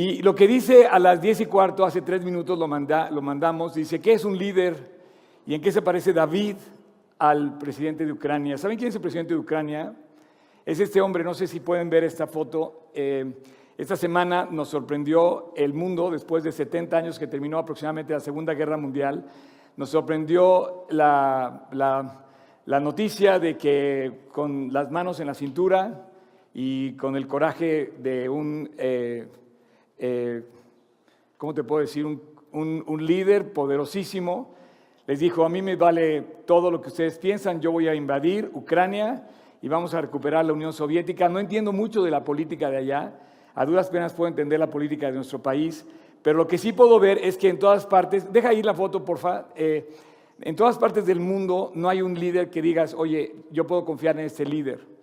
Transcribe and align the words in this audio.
Y 0.00 0.22
lo 0.22 0.32
que 0.32 0.46
dice 0.46 0.86
a 0.86 1.00
las 1.00 1.20
10 1.20 1.40
y 1.40 1.46
cuarto, 1.46 1.84
hace 1.84 2.02
tres 2.02 2.24
minutos 2.24 2.56
lo, 2.56 2.68
manda, 2.68 3.10
lo 3.10 3.20
mandamos, 3.20 3.74
dice, 3.74 4.00
¿qué 4.00 4.12
es 4.12 4.24
un 4.24 4.38
líder 4.38 4.76
y 5.44 5.56
en 5.56 5.60
qué 5.60 5.72
se 5.72 5.82
parece 5.82 6.12
David 6.12 6.54
al 7.18 7.58
presidente 7.58 8.06
de 8.06 8.12
Ucrania? 8.12 8.56
¿Saben 8.56 8.78
quién 8.78 8.90
es 8.90 8.94
el 8.94 9.00
presidente 9.00 9.34
de 9.34 9.40
Ucrania? 9.40 9.92
Es 10.64 10.78
este 10.78 11.00
hombre, 11.00 11.24
no 11.24 11.34
sé 11.34 11.48
si 11.48 11.58
pueden 11.58 11.90
ver 11.90 12.04
esta 12.04 12.28
foto. 12.28 12.90
Eh, 12.94 13.40
esta 13.76 13.96
semana 13.96 14.46
nos 14.48 14.68
sorprendió 14.68 15.52
el 15.56 15.74
mundo, 15.74 16.12
después 16.12 16.44
de 16.44 16.52
70 16.52 16.96
años 16.96 17.18
que 17.18 17.26
terminó 17.26 17.58
aproximadamente 17.58 18.12
la 18.12 18.20
Segunda 18.20 18.54
Guerra 18.54 18.76
Mundial, 18.76 19.24
nos 19.76 19.90
sorprendió 19.90 20.86
la, 20.90 21.66
la 21.72 22.78
noticia 22.78 23.40
de 23.40 23.56
que 23.56 24.20
con 24.30 24.72
las 24.72 24.92
manos 24.92 25.18
en 25.18 25.26
la 25.26 25.34
cintura 25.34 26.08
y 26.54 26.92
con 26.92 27.16
el 27.16 27.26
coraje 27.26 27.94
de 27.98 28.28
un... 28.28 28.70
Eh, 28.78 29.26
eh, 29.98 30.42
¿cómo 31.36 31.54
te 31.54 31.64
puedo 31.64 31.80
decir? 31.80 32.04
Un, 32.04 33.06
líder 33.06 33.52
poderosísimo, 33.52 34.54
les 35.06 35.20
dijo, 35.20 35.44
a 35.44 35.48
mí 35.48 35.62
me 35.62 35.76
vale 35.76 36.22
todo 36.46 36.70
lo 36.70 36.80
que 36.80 36.88
ustedes 36.88 37.18
piensan, 37.18 37.60
yo 37.60 37.72
voy 37.72 37.88
a 37.88 37.94
invadir 37.94 38.50
Ucrania 38.54 39.28
y 39.60 39.68
vamos 39.68 39.94
a 39.94 40.00
recuperar 40.00 40.44
la 40.44 40.52
Unión 40.52 40.72
Soviética. 40.72 41.28
No 41.28 41.40
entiendo 41.40 41.72
mucho 41.72 42.02
de 42.02 42.10
la 42.10 42.24
política 42.24 42.70
de 42.70 42.78
allá, 42.78 43.20
a 43.54 43.66
duras 43.66 43.90
penas 43.90 44.12
puedo 44.14 44.28
entender 44.28 44.58
la 44.58 44.70
política 44.70 45.06
de 45.06 45.12
nuestro 45.12 45.42
país, 45.42 45.86
pero 46.22 46.38
lo 46.38 46.46
que 46.46 46.58
sí 46.58 46.72
puedo 46.72 46.98
ver 46.98 47.18
es 47.18 47.36
que 47.36 47.48
en 47.48 47.58
todas 47.58 47.86
partes, 47.86 48.32
deja 48.32 48.52
ir 48.52 48.64
la 48.64 48.74
foto, 48.74 49.04
porfa, 49.04 49.48
eh, 49.56 49.88
en 50.40 50.56
todas 50.56 50.78
partes 50.78 51.06
del 51.06 51.20
mundo 51.20 51.72
no 51.74 51.88
hay 51.88 52.02
un 52.02 52.18
líder 52.18 52.50
que 52.50 52.62
digas, 52.62 52.94
oye, 52.94 53.34
yo 53.50 53.66
puedo 53.66 53.84
confiar 53.84 54.18
en 54.18 54.26
este 54.26 54.44
líder. 54.44 54.97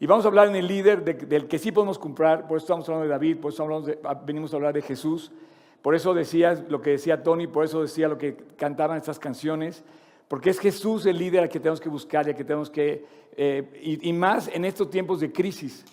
Y 0.00 0.06
vamos 0.06 0.24
a 0.24 0.28
hablar 0.28 0.46
en 0.46 0.54
el 0.54 0.66
líder 0.68 1.02
del 1.02 1.48
que 1.48 1.58
sí 1.58 1.72
podemos 1.72 1.98
comprar, 1.98 2.46
por 2.46 2.56
eso 2.56 2.64
estamos 2.64 2.88
hablando 2.88 3.04
de 3.04 3.10
David, 3.10 3.38
por 3.38 3.52
eso 3.52 3.66
ah, 4.04 4.14
venimos 4.24 4.52
a 4.52 4.56
hablar 4.56 4.72
de 4.72 4.82
Jesús, 4.82 5.32
por 5.82 5.96
eso 5.96 6.14
decía 6.14 6.54
lo 6.68 6.80
que 6.80 6.90
decía 6.90 7.22
Tony, 7.24 7.48
por 7.48 7.64
eso 7.64 7.82
decía 7.82 8.06
lo 8.06 8.16
que 8.16 8.36
cantaban 8.56 8.96
estas 8.96 9.18
canciones, 9.18 9.82
porque 10.28 10.50
es 10.50 10.60
Jesús 10.60 11.04
el 11.06 11.18
líder 11.18 11.42
al 11.42 11.48
que 11.48 11.58
tenemos 11.58 11.80
que 11.80 11.88
buscar 11.88 12.26
y 12.26 12.30
al 12.30 12.36
que 12.36 12.44
tenemos 12.44 12.70
que, 12.70 13.04
eh, 13.36 13.98
y, 14.02 14.12
más 14.12 14.48
en 14.48 14.64
estos 14.64 14.88
tiempos 14.88 15.18
de 15.18 15.32
crisis. 15.32 15.84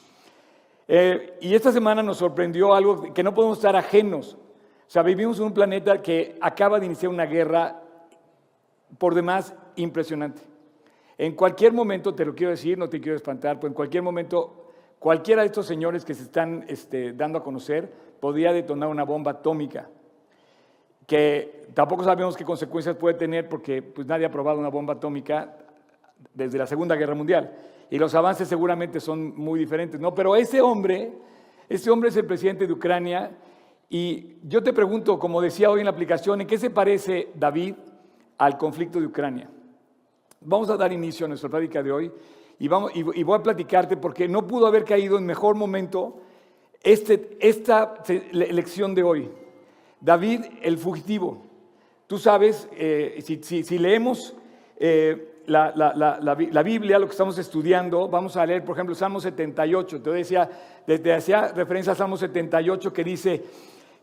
Eh, 0.87 1.39
y 1.41 1.55
esta 1.55 1.71
semana 1.71 2.03
nos 2.03 2.17
sorprendió 2.17 2.75
algo 2.75 3.11
que 3.11 3.23
no 3.23 3.33
podemos 3.33 3.57
estar 3.57 3.75
ajenos. 3.75 4.37
O 4.87 4.91
sea, 4.91 5.01
vivimos 5.01 5.39
en 5.39 5.45
un 5.45 5.53
planeta 5.53 5.99
que 6.01 6.37
acaba 6.41 6.79
de 6.79 6.85
iniciar 6.85 7.11
una 7.11 7.25
guerra 7.25 7.81
por 8.99 9.15
demás 9.15 9.55
impresionante. 9.77 10.54
En 11.17 11.33
cualquier 11.33 11.71
momento, 11.71 12.13
te 12.13 12.25
lo 12.25 12.35
quiero 12.35 12.51
decir, 12.51 12.77
no 12.77 12.89
te 12.89 12.99
quiero 12.99 13.15
espantar, 13.15 13.59
pues 13.59 13.71
en 13.71 13.75
cualquier 13.75 14.03
momento, 14.03 14.71
cualquiera 14.99 15.41
de 15.41 15.47
estos 15.47 15.65
señores 15.65 16.03
que 16.03 16.13
se 16.13 16.23
están 16.23 16.65
este, 16.67 17.13
dando 17.13 17.39
a 17.39 17.43
conocer 17.43 17.89
podría 18.19 18.51
detonar 18.51 18.89
una 18.89 19.03
bomba 19.03 19.31
atómica, 19.31 19.89
que 21.07 21.67
tampoco 21.73 22.03
sabemos 22.03 22.35
qué 22.35 22.43
consecuencias 22.43 22.95
puede 22.97 23.15
tener 23.15 23.47
porque 23.47 23.81
pues, 23.81 24.07
nadie 24.07 24.25
ha 24.25 24.31
probado 24.31 24.59
una 24.59 24.69
bomba 24.69 24.95
atómica 24.95 25.55
desde 26.33 26.57
la 26.57 26.65
Segunda 26.65 26.95
Guerra 26.95 27.15
Mundial. 27.15 27.53
Y 27.89 27.97
los 27.97 28.15
avances 28.15 28.47
seguramente 28.47 28.99
son 28.99 29.37
muy 29.37 29.59
diferentes, 29.59 29.99
¿no? 29.99 30.13
Pero 30.15 30.35
ese 30.35 30.59
hombre, 30.59 31.13
ese 31.69 31.91
hombre 31.91 32.09
es 32.09 32.17
el 32.17 32.25
presidente 32.25 32.65
de 32.65 32.73
Ucrania 32.73 33.31
y 33.89 34.37
yo 34.43 34.63
te 34.63 34.73
pregunto, 34.73 35.19
como 35.19 35.39
decía 35.39 35.69
hoy 35.69 35.81
en 35.81 35.85
la 35.85 35.91
aplicación, 35.91 36.41
¿en 36.41 36.47
qué 36.47 36.57
se 36.57 36.71
parece 36.71 37.29
David 37.35 37.75
al 38.37 38.57
conflicto 38.57 38.99
de 38.99 39.05
Ucrania? 39.05 39.49
Vamos 40.47 40.69
a 40.69 40.77
dar 40.77 40.93
inicio 40.93 41.25
a 41.25 41.29
nuestra 41.29 41.49
plática 41.49 41.81
de 41.81 41.91
hoy 41.91 42.11
y, 42.59 42.67
vamos, 42.67 42.91
y, 42.93 43.01
voy 43.01 43.35
a 43.35 43.41
platicarte 43.41 43.97
porque 43.97 44.27
no 44.27 44.45
pudo 44.45 44.67
haber 44.67 44.85
caído 44.85 45.17
en 45.17 45.25
mejor 45.25 45.55
momento 45.55 46.21
este, 46.83 47.35
esta 47.39 47.95
elección 48.07 48.93
de 48.93 49.01
hoy. 49.01 49.29
David 49.99 50.41
el 50.61 50.77
fugitivo. 50.77 51.41
Tú 52.05 52.19
sabes, 52.19 52.69
eh, 52.73 53.23
si, 53.41 53.79
leemos 53.79 54.35
eh, 54.77 55.41
la, 55.47 55.73
la, 55.75 56.63
Biblia, 56.63 56.99
lo 56.99 57.07
que 57.07 57.13
estamos 57.13 57.39
estudiando, 57.39 58.07
vamos 58.07 58.37
a 58.37 58.45
leer, 58.45 58.63
por 58.63 58.75
ejemplo, 58.75 58.93
Salmo 58.93 59.19
78. 59.19 60.03
Te 60.03 60.09
decía, 60.11 60.47
desde 60.85 61.11
hacía 61.11 61.47
referencia 61.47 61.93
a 61.93 61.95
Salmo 61.95 62.17
78 62.17 62.93
que 62.93 63.03
dice 63.03 63.43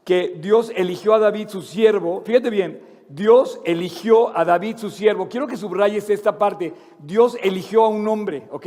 que 0.04 0.34
Dios 0.40 0.72
eligió 0.74 1.14
a 1.14 1.20
David 1.20 1.48
su 1.48 1.62
siervo. 1.62 2.20
Fíjate 2.26 2.50
bien, 2.50 2.91
Dios 3.08 3.60
eligió 3.64 4.36
a 4.36 4.44
David 4.44 4.78
su 4.78 4.90
siervo. 4.90 5.28
Quiero 5.28 5.46
que 5.46 5.56
subrayes 5.56 6.08
esta 6.10 6.38
parte. 6.38 6.72
Dios 6.98 7.36
eligió 7.42 7.84
a 7.84 7.88
un 7.88 8.06
hombre, 8.08 8.48
¿ok? 8.50 8.66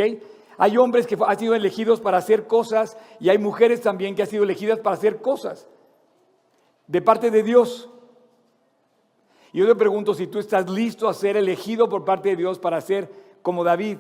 Hay 0.58 0.78
hombres 0.78 1.06
que 1.08 1.18
han 1.20 1.40
sido 1.40 1.56
elegidos 1.56 2.00
para 2.00 2.18
hacer 2.18 2.48
cosas 2.48 2.98
y 3.20 3.30
hay 3.30 3.38
mujeres 3.38 3.82
también 3.82 4.16
que 4.16 4.22
han 4.22 4.28
sido 4.28 4.44
elegidas 4.44 4.80
para 4.80 4.96
hacer 4.96 5.22
cosas 5.22 5.68
de 6.88 7.02
parte 7.02 7.32
de 7.32 7.44
Dios. 7.44 7.90
Y 9.52 9.60
yo 9.60 9.68
te 9.68 9.76
pregunto 9.76 10.14
si 10.14 10.28
tú 10.28 10.40
estás 10.40 10.70
listo 10.70 11.08
a 11.08 11.14
ser 11.14 11.38
elegido 11.38 11.90
por 11.90 12.06
parte 12.06 12.30
de 12.30 12.36
Dios 12.36 12.60
para 12.60 12.80
ser 12.82 13.10
como 13.42 13.64
David. 13.64 13.98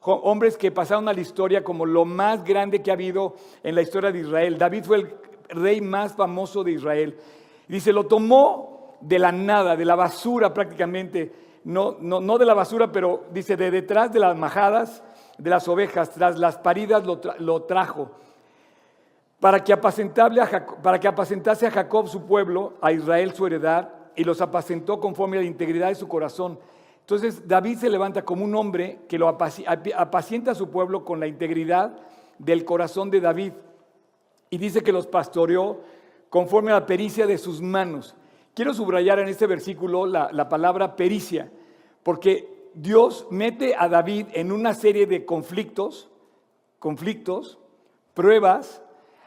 Hombres 0.00 0.56
que 0.56 0.70
pasaron 0.70 1.08
a 1.08 1.12
la 1.12 1.20
historia 1.20 1.64
como 1.64 1.84
lo 1.84 2.04
más 2.04 2.44
grande 2.44 2.80
que 2.80 2.90
ha 2.90 2.94
habido 2.94 3.34
en 3.62 3.74
la 3.74 3.82
historia 3.82 4.12
de 4.12 4.20
Israel. 4.20 4.56
David 4.56 4.84
fue 4.84 4.96
el 4.98 5.14
rey 5.48 5.80
más 5.80 6.14
famoso 6.14 6.62
de 6.62 6.72
Israel. 6.72 7.18
Dice, 7.68 7.92
lo 7.92 8.06
tomó 8.06 8.75
de 9.00 9.18
la 9.18 9.32
nada, 9.32 9.76
de 9.76 9.84
la 9.84 9.94
basura 9.94 10.52
prácticamente, 10.52 11.32
no, 11.64 11.96
no, 12.00 12.38
de 12.38 12.46
la 12.46 12.54
basura, 12.54 12.92
pero 12.92 13.24
dice, 13.32 13.56
de 13.56 13.70
detrás 13.70 14.12
de 14.12 14.20
las 14.20 14.36
majadas 14.36 15.02
de 15.38 15.50
las 15.50 15.68
ovejas, 15.68 16.10
tras 16.10 16.38
las 16.38 16.56
paridas 16.58 17.04
lo, 17.04 17.62
trajo, 17.62 18.10
para 19.40 19.62
que, 19.62 19.76
para 19.76 21.00
que 21.00 21.08
apacentase 21.08 21.66
a 21.66 21.70
Jacob 21.70 22.08
su 22.08 22.24
pueblo, 22.24 22.74
a 22.80 22.92
Israel 22.92 23.34
su 23.34 23.46
heredad, 23.46 23.90
y 24.14 24.24
los 24.24 24.40
apacentó 24.40 24.98
conforme 24.98 25.36
a 25.36 25.40
la 25.40 25.46
integridad 25.46 25.88
de 25.88 25.94
su 25.94 26.08
corazón. 26.08 26.58
Entonces 27.00 27.46
David 27.46 27.78
se 27.78 27.90
levanta 27.90 28.24
como 28.24 28.44
un 28.44 28.54
hombre 28.54 29.00
que 29.08 29.18
lo 29.18 29.28
apacienta 29.28 30.50
a 30.50 30.54
su 30.54 30.70
pueblo 30.70 31.04
con 31.04 31.20
la 31.20 31.26
integridad 31.26 31.96
del 32.38 32.64
corazón 32.64 33.10
de 33.10 33.20
David. 33.20 33.52
Y 34.50 34.58
dice 34.58 34.82
que 34.82 34.92
los 34.92 35.06
pastoreó 35.06 35.80
conforme 36.30 36.72
a 36.72 36.80
la 36.80 36.86
pericia 36.86 37.26
de 37.26 37.38
sus 37.38 37.60
manos. 37.60 38.16
Quiero 38.56 38.72
subrayar 38.72 39.18
en 39.18 39.28
este 39.28 39.46
versículo 39.46 40.06
la, 40.06 40.48
palabra 40.48 40.96
pericia, 40.96 41.52
porque 42.02 42.70
Dios 42.72 43.26
mete 43.30 43.74
a 43.76 43.86
David 43.86 44.28
en 44.32 44.50
una 44.50 44.72
serie 44.72 45.06
de 45.06 45.26
conflictos, 45.26 46.08
conflictos, 46.78 47.58
pruebas, 48.14 48.80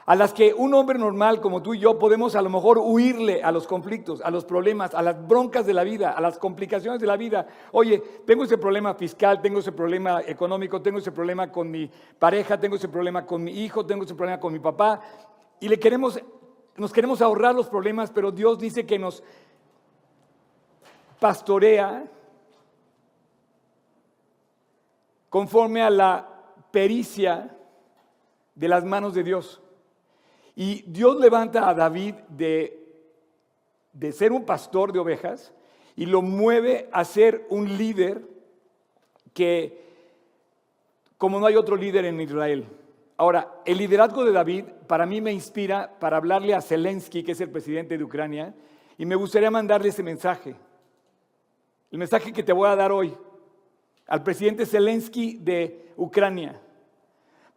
a 0.07 0.15
las 0.15 0.33
que 0.33 0.55
un 0.55 0.73
hombre 0.73 0.97
normal 0.97 1.41
como 1.41 1.61
tú 1.61 1.75
y 1.75 1.79
yo 1.79 1.99
podemos 1.99 2.35
a 2.35 2.41
lo 2.41 2.49
mejor 2.49 2.79
huirle 2.79 3.43
a 3.43 3.51
los 3.51 3.67
conflictos, 3.67 4.19
a 4.21 4.31
los 4.31 4.45
problemas, 4.45 4.95
a 4.95 5.03
las 5.03 5.27
broncas 5.27 5.67
de 5.67 5.75
la 5.75 5.83
vida, 5.83 6.09
a 6.09 6.21
las 6.21 6.39
complicaciones 6.39 6.99
de 6.99 7.05
la 7.05 7.15
vida. 7.15 7.45
Oye, 7.71 8.01
tengo 8.25 8.45
ese 8.45 8.57
problema 8.57 8.95
fiscal, 8.95 9.43
tengo 9.43 9.59
ese 9.59 9.73
problema 9.73 10.21
económico, 10.25 10.81
tengo 10.81 10.97
ese 10.97 11.11
problema 11.11 11.51
con 11.51 11.69
mi 11.69 11.87
pareja, 12.17 12.59
tengo 12.59 12.77
ese 12.77 12.89
problema 12.89 13.27
con 13.27 13.43
mi 13.43 13.51
hijo, 13.63 13.85
tengo 13.85 14.05
ese 14.05 14.15
problema 14.15 14.39
con 14.39 14.53
mi 14.53 14.59
papá, 14.59 15.01
y 15.59 15.67
le 15.67 15.77
queremos 15.77 16.19
nos 16.79 16.93
queremos 16.93 17.21
ahorrar 17.21 17.53
los 17.53 17.67
problemas, 17.67 18.11
pero 18.11 18.31
Dios 18.31 18.57
dice 18.59 18.85
que 18.85 18.97
nos 18.97 19.23
pastorea 21.19 22.05
conforme 25.29 25.81
a 25.81 25.89
la 25.89 26.29
pericia 26.71 27.55
de 28.55 28.67
las 28.67 28.83
manos 28.83 29.13
de 29.13 29.23
Dios. 29.23 29.61
Y 30.55 30.81
Dios 30.83 31.19
levanta 31.19 31.69
a 31.69 31.73
David 31.73 32.15
de, 32.29 33.03
de 33.93 34.11
ser 34.11 34.31
un 34.31 34.45
pastor 34.45 34.91
de 34.91 34.99
ovejas 34.99 35.53
y 35.95 36.05
lo 36.05 36.21
mueve 36.21 36.89
a 36.91 37.03
ser 37.05 37.45
un 37.49 37.77
líder 37.77 38.27
que, 39.33 39.81
como 41.17 41.39
no 41.39 41.45
hay 41.45 41.55
otro 41.55 41.75
líder 41.75 42.05
en 42.05 42.19
Israel, 42.19 42.65
Ahora, 43.19 43.61
el 43.65 43.77
liderazgo 43.77 44.23
de 44.23 44.31
David 44.31 44.63
para 44.87 45.05
mí 45.05 45.19
me 45.19 45.33
inspira 45.33 45.99
para 45.99 46.15
hablarle 46.15 46.55
a 46.55 46.61
Zelensky, 46.61 47.21
que 47.21 47.33
es 47.33 47.41
el 47.41 47.49
presidente 47.49 47.97
de 47.97 48.03
Ucrania, 48.05 48.55
y 48.97 49.05
me 49.05 49.15
gustaría 49.15 49.51
mandarle 49.51 49.89
ese 49.89 50.01
mensaje. 50.01 50.55
El 51.91 51.97
mensaje 51.99 52.31
que 52.31 52.43
te 52.43 52.53
voy 52.53 52.69
a 52.69 52.77
dar 52.77 52.93
hoy 52.93 53.13
al 54.07 54.23
presidente 54.23 54.65
Zelensky 54.65 55.35
de 55.35 55.91
Ucrania. 55.97 56.61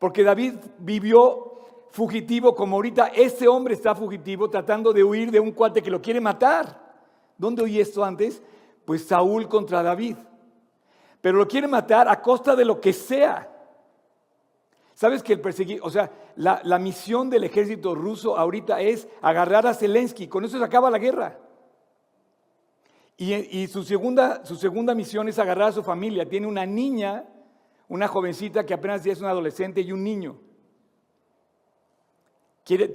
Porque 0.00 0.24
David 0.24 0.54
vivió 0.78 1.52
fugitivo 1.92 2.56
como 2.56 2.74
ahorita 2.74 3.12
ese 3.14 3.46
hombre 3.46 3.74
está 3.74 3.94
fugitivo 3.94 4.50
tratando 4.50 4.92
de 4.92 5.04
huir 5.04 5.30
de 5.30 5.38
un 5.38 5.52
cuate 5.52 5.80
que 5.80 5.92
lo 5.92 6.02
quiere 6.02 6.20
matar. 6.20 6.76
¿Dónde 7.38 7.62
oí 7.62 7.78
esto 7.78 8.04
antes? 8.04 8.42
Pues 8.84 9.06
Saúl 9.06 9.46
contra 9.46 9.80
David. 9.80 10.16
Pero 11.20 11.38
lo 11.38 11.46
quiere 11.46 11.68
matar 11.68 12.08
a 12.08 12.20
costa 12.20 12.56
de 12.56 12.64
lo 12.64 12.80
que 12.80 12.92
sea. 12.92 13.51
¿Sabes 15.02 15.24
que 15.24 15.32
el 15.32 15.40
perseguir, 15.40 15.80
o 15.82 15.90
sea, 15.90 16.12
la, 16.36 16.78
misión 16.78 17.28
del 17.28 17.42
ejército 17.42 17.92
ruso 17.92 18.38
ahorita 18.38 18.80
es 18.80 19.08
agarrar 19.20 19.66
a 19.66 19.74
Zelensky, 19.74 20.28
con 20.28 20.44
eso 20.44 20.58
se 20.58 20.64
acaba 20.64 20.92
la 20.92 21.00
guerra. 21.00 21.40
Y, 23.16 23.66
su, 23.66 23.82
segunda, 23.82 24.46
su 24.46 24.54
segunda 24.54 24.94
misión 24.94 25.28
es 25.28 25.40
agarrar 25.40 25.70
a 25.70 25.72
su 25.72 25.82
familia. 25.82 26.28
Tiene 26.28 26.46
una 26.46 26.64
niña, 26.64 27.24
una 27.88 28.06
jovencita 28.06 28.64
que 28.64 28.74
apenas 28.74 29.02
ya 29.02 29.10
es 29.10 29.18
una 29.18 29.30
adolescente 29.30 29.80
y 29.80 29.90
un 29.90 30.04
niño. 30.04 30.38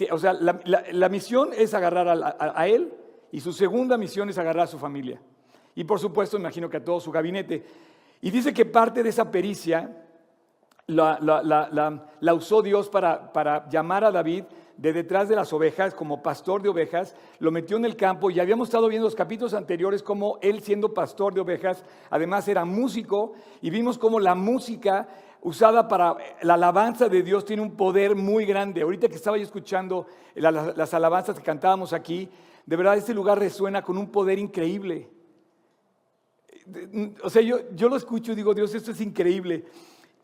o 0.09 0.17
sea, 0.17 0.31
la, 0.31 1.09
misión 1.09 1.49
es 1.57 1.73
agarrar 1.73 2.07
a, 2.07 2.67
él 2.69 2.93
y 3.33 3.41
su 3.41 3.51
segunda 3.51 3.97
misión 3.97 4.29
es 4.29 4.37
agarrar 4.37 4.63
a 4.63 4.67
su 4.67 4.79
familia. 4.79 5.21
Y 5.75 5.83
por 5.83 5.99
supuesto, 5.99 6.37
imagino 6.37 6.69
que 6.69 6.77
a 6.77 6.85
todo 6.85 7.01
su 7.01 7.11
gabinete. 7.11 7.65
Y 8.21 8.31
dice 8.31 8.53
que 8.53 8.63
parte 8.63 9.03
de 9.03 9.09
esa 9.09 9.29
pericia 9.29 10.06
la, 10.87 12.33
usó 12.33 12.61
Dios 12.61 12.89
para, 12.89 13.31
para 13.33 13.67
llamar 13.69 14.03
a 14.03 14.11
David 14.11 14.45
de 14.77 14.93
detrás 14.93 15.27
de 15.27 15.35
las 15.35 15.51
ovejas, 15.53 15.93
como 15.93 16.21
pastor 16.21 16.61
de 16.61 16.69
ovejas, 16.69 17.15
lo 17.39 17.51
metió 17.51 17.77
en 17.77 17.85
el 17.85 17.95
campo 17.95 18.29
y 18.29 18.39
habíamos 18.39 18.67
estado 18.67 18.87
viendo 18.87 19.07
los 19.07 19.15
capítulos 19.15 19.53
anteriores 19.53 20.03
como 20.03 20.37
él 20.41 20.61
siendo 20.61 20.93
pastor 20.93 21.33
de 21.33 21.41
ovejas, 21.41 21.83
además 22.09 22.47
era 22.47 22.63
músico 22.63 23.33
y 23.61 23.69
vimos 23.71 23.97
cómo 23.97 24.19
la 24.19 24.35
música 24.35 25.07
usada 25.41 25.87
para 25.87 26.15
la 26.43 26.53
alabanza 26.53 27.09
de 27.09 27.23
Dios 27.23 27.43
tiene 27.43 27.63
un 27.63 27.75
poder 27.75 28.15
muy 28.15 28.45
grande. 28.45 28.81
Ahorita 28.81 29.07
que 29.07 29.15
estaba 29.15 29.37
yo 29.37 29.43
escuchando 29.43 30.05
las 30.35 30.93
alabanzas 30.93 31.37
que 31.37 31.43
cantábamos 31.43 31.91
aquí, 31.91 32.29
de 32.65 32.75
verdad 32.75 32.97
este 32.97 33.13
lugar 33.13 33.39
resuena 33.39 33.81
con 33.81 33.97
un 33.97 34.11
poder 34.11 34.37
increíble. 34.37 35.09
O 37.23 37.29
sea, 37.29 37.41
yo, 37.41 37.59
yo 37.73 37.89
lo 37.89 37.95
escucho 37.95 38.33
y 38.33 38.35
digo, 38.35 38.53
Dios, 38.53 38.75
esto 38.75 38.91
es 38.91 39.01
increíble. 39.01 39.65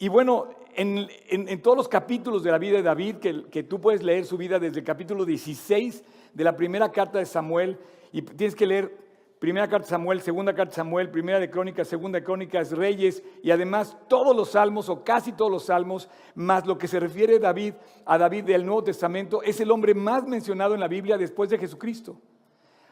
Y 0.03 0.09
bueno, 0.09 0.49
en, 0.75 1.61
todos 1.61 1.77
los 1.77 1.87
capítulos 1.87 2.43
de 2.43 2.51
la 2.51 2.57
vida 2.57 2.75
de 2.75 2.83
David, 2.83 3.15
que, 3.19 3.63
tú 3.63 3.79
puedes 3.79 4.03
leer 4.03 4.25
su 4.25 4.35
vida 4.35 4.59
desde 4.59 4.79
el 4.79 4.83
capítulo 4.83 5.23
16 5.23 6.03
de 6.33 6.43
la 6.43 6.57
primera 6.57 6.91
carta 6.91 7.19
de 7.19 7.25
Samuel, 7.25 7.79
y 8.11 8.21
tienes 8.21 8.53
que 8.53 8.67
leer 8.67 8.97
primera 9.39 9.65
carta 9.69 9.85
de 9.85 9.91
Samuel, 9.91 10.19
segunda 10.19 10.53
carta 10.53 10.71
de 10.71 10.75
Samuel, 10.75 11.09
primera 11.09 11.39
de 11.39 11.49
Crónicas, 11.49 11.87
segunda 11.87 12.19
de 12.19 12.25
Crónicas, 12.25 12.73
Reyes, 12.73 13.23
y 13.41 13.51
además 13.51 13.95
todos 14.09 14.35
los 14.35 14.49
salmos, 14.49 14.89
o 14.89 15.05
casi 15.05 15.31
todos 15.31 15.49
los 15.49 15.67
salmos, 15.67 16.09
más 16.35 16.67
lo 16.67 16.77
que 16.77 16.89
se 16.89 16.99
refiere 16.99 17.39
David, 17.39 17.75
a 18.05 18.17
David 18.17 18.43
del 18.43 18.65
Nuevo 18.65 18.83
Testamento, 18.83 19.41
es 19.41 19.61
el 19.61 19.71
hombre 19.71 19.93
más 19.93 20.27
mencionado 20.27 20.73
en 20.73 20.81
la 20.81 20.89
Biblia 20.89 21.17
después 21.17 21.49
de 21.49 21.59
Jesucristo. 21.59 22.19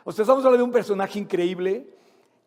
O 0.06 0.14
sea, 0.14 0.24
estamos 0.24 0.46
hablando 0.46 0.64
de 0.64 0.70
un 0.70 0.72
personaje 0.72 1.20
increíble 1.20 1.88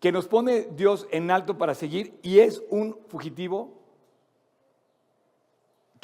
que 0.00 0.10
nos 0.10 0.26
pone 0.26 0.69
Dios 0.75 1.06
en 1.10 1.31
alto 1.31 1.58
para 1.58 1.75
seguir 1.75 2.19
y 2.22 2.38
es 2.38 2.62
un 2.70 2.96
fugitivo 3.08 3.83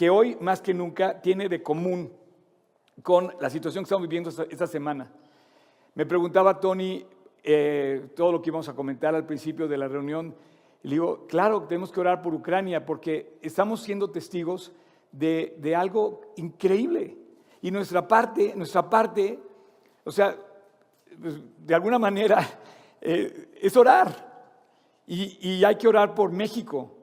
que 0.01 0.09
hoy 0.09 0.35
más 0.41 0.63
que 0.63 0.73
nunca 0.73 1.21
tiene 1.21 1.47
de 1.47 1.63
común 1.63 2.11
con 3.03 3.35
la 3.39 3.51
situación 3.51 3.85
que 3.85 3.87
estamos 3.87 4.09
viviendo 4.09 4.31
esta, 4.31 4.67
semana. 4.67 5.13
Me 5.95 6.07
preguntaba 6.07 6.59
Tony 6.59 7.05
eh, 7.43 8.09
todo 8.17 8.33
lo 8.33 8.41
que 8.41 8.49
íbamos 8.49 8.67
a 8.71 8.75
comentar 8.75 9.15
al 9.15 9.27
principio 9.27 9.69
de 9.69 9.77
la 9.77 9.89
reunión. 9.89 10.35
Y 10.83 10.89
le 10.89 10.95
digo, 10.95 11.27
claro, 11.27 11.65
tenemos 11.65 11.93
que 11.93 12.01
orar 12.01 12.23
por 12.23 12.33
Ucrania 12.33 12.87
porque 12.87 13.37
estamos 13.43 13.83
siendo 13.83 14.11
testigos 14.11 14.73
de, 15.13 15.75
algo 15.77 16.33
increíble. 16.37 17.19
Y 17.61 17.71
nuestra 17.71 18.09
parte, 18.09 18.55
nuestra 18.57 18.89
parte, 18.89 19.39
o 20.03 20.11
sea, 20.11 20.35
pues, 21.21 21.43
de 21.59 21.75
alguna 21.75 21.99
manera, 21.99 22.39
eh, 23.03 23.51
es 23.61 23.77
orar. 23.77 24.49
y 25.07 25.63
hay 25.63 25.77
que 25.77 25.89
orar 25.89 26.15
por 26.15 26.33
México. 26.33 27.00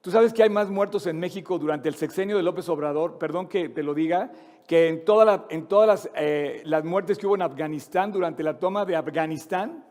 Tú 0.00 0.10
sabes 0.12 0.32
que 0.32 0.44
hay 0.44 0.50
más 0.50 0.70
muertos 0.70 1.06
en 1.06 1.18
México 1.18 1.58
durante 1.58 1.88
el 1.88 1.96
sexenio 1.96 2.36
de 2.36 2.42
López 2.42 2.68
Obrador, 2.68 3.18
perdón 3.18 3.48
que 3.48 3.68
te 3.68 3.82
lo 3.82 3.94
diga, 3.94 4.30
que 4.66 4.88
en, 4.88 5.04
todas 5.04 5.42
las, 5.86 6.10
eh, 6.14 6.62
las 6.64 6.84
muertes 6.84 7.18
que 7.18 7.26
hubo 7.26 7.34
en 7.34 7.42
Afganistán 7.42 8.12
durante 8.12 8.42
la 8.42 8.58
toma 8.58 8.84
de 8.84 8.94
Afganistán. 8.94 9.84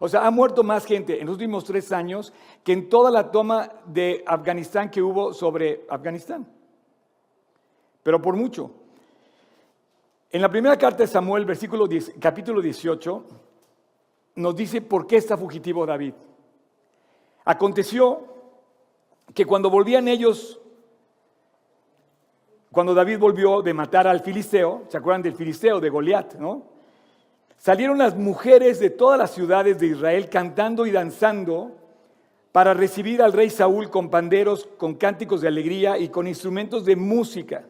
O 0.00 0.08
sea, 0.08 0.26
ha 0.26 0.30
muerto 0.32 0.64
más 0.64 0.84
gente 0.84 1.20
en 1.20 1.26
los 1.26 1.34
últimos 1.34 1.64
tres 1.64 1.92
años 1.92 2.32
que 2.64 2.72
en 2.72 2.88
toda 2.88 3.10
la 3.10 3.30
toma 3.30 3.70
de 3.86 4.24
Afganistán 4.26 4.90
que 4.90 5.00
hubo 5.00 5.32
sobre 5.32 5.86
Afganistán. 5.88 6.44
Pero 8.02 8.20
por 8.20 8.34
mucho. 8.34 8.72
En 10.32 10.42
la 10.42 10.48
primera 10.48 10.76
carta 10.76 11.04
de 11.04 11.06
Samuel, 11.06 11.44
versículo 11.44 11.86
10, 11.86 12.14
capítulo 12.18 12.60
18, 12.60 13.24
nos 14.36 14.56
dice 14.56 14.80
por 14.80 15.06
qué 15.06 15.18
está 15.18 15.36
fugitivo 15.36 15.86
David. 15.86 16.14
Aconteció 17.44 18.26
que 19.34 19.44
cuando 19.44 19.70
volvían 19.70 20.08
ellos, 20.08 20.60
cuando 22.70 22.94
David 22.94 23.18
volvió 23.18 23.62
de 23.62 23.74
matar 23.74 24.06
al 24.06 24.20
filisteo, 24.20 24.84
¿se 24.88 24.96
acuerdan 24.96 25.22
del 25.22 25.34
filisteo, 25.34 25.80
de 25.80 25.90
Goliat, 25.90 26.34
no? 26.34 26.70
Salieron 27.56 27.98
las 27.98 28.16
mujeres 28.16 28.80
de 28.80 28.90
todas 28.90 29.18
las 29.18 29.30
ciudades 29.30 29.78
de 29.78 29.86
Israel 29.86 30.28
cantando 30.28 30.84
y 30.84 30.90
danzando 30.90 31.76
para 32.50 32.74
recibir 32.74 33.22
al 33.22 33.32
rey 33.32 33.50
Saúl 33.50 33.88
con 33.88 34.10
panderos, 34.10 34.68
con 34.76 34.94
cánticos 34.94 35.40
de 35.40 35.48
alegría 35.48 35.96
y 35.96 36.08
con 36.08 36.26
instrumentos 36.26 36.84
de 36.84 36.96
música. 36.96 37.64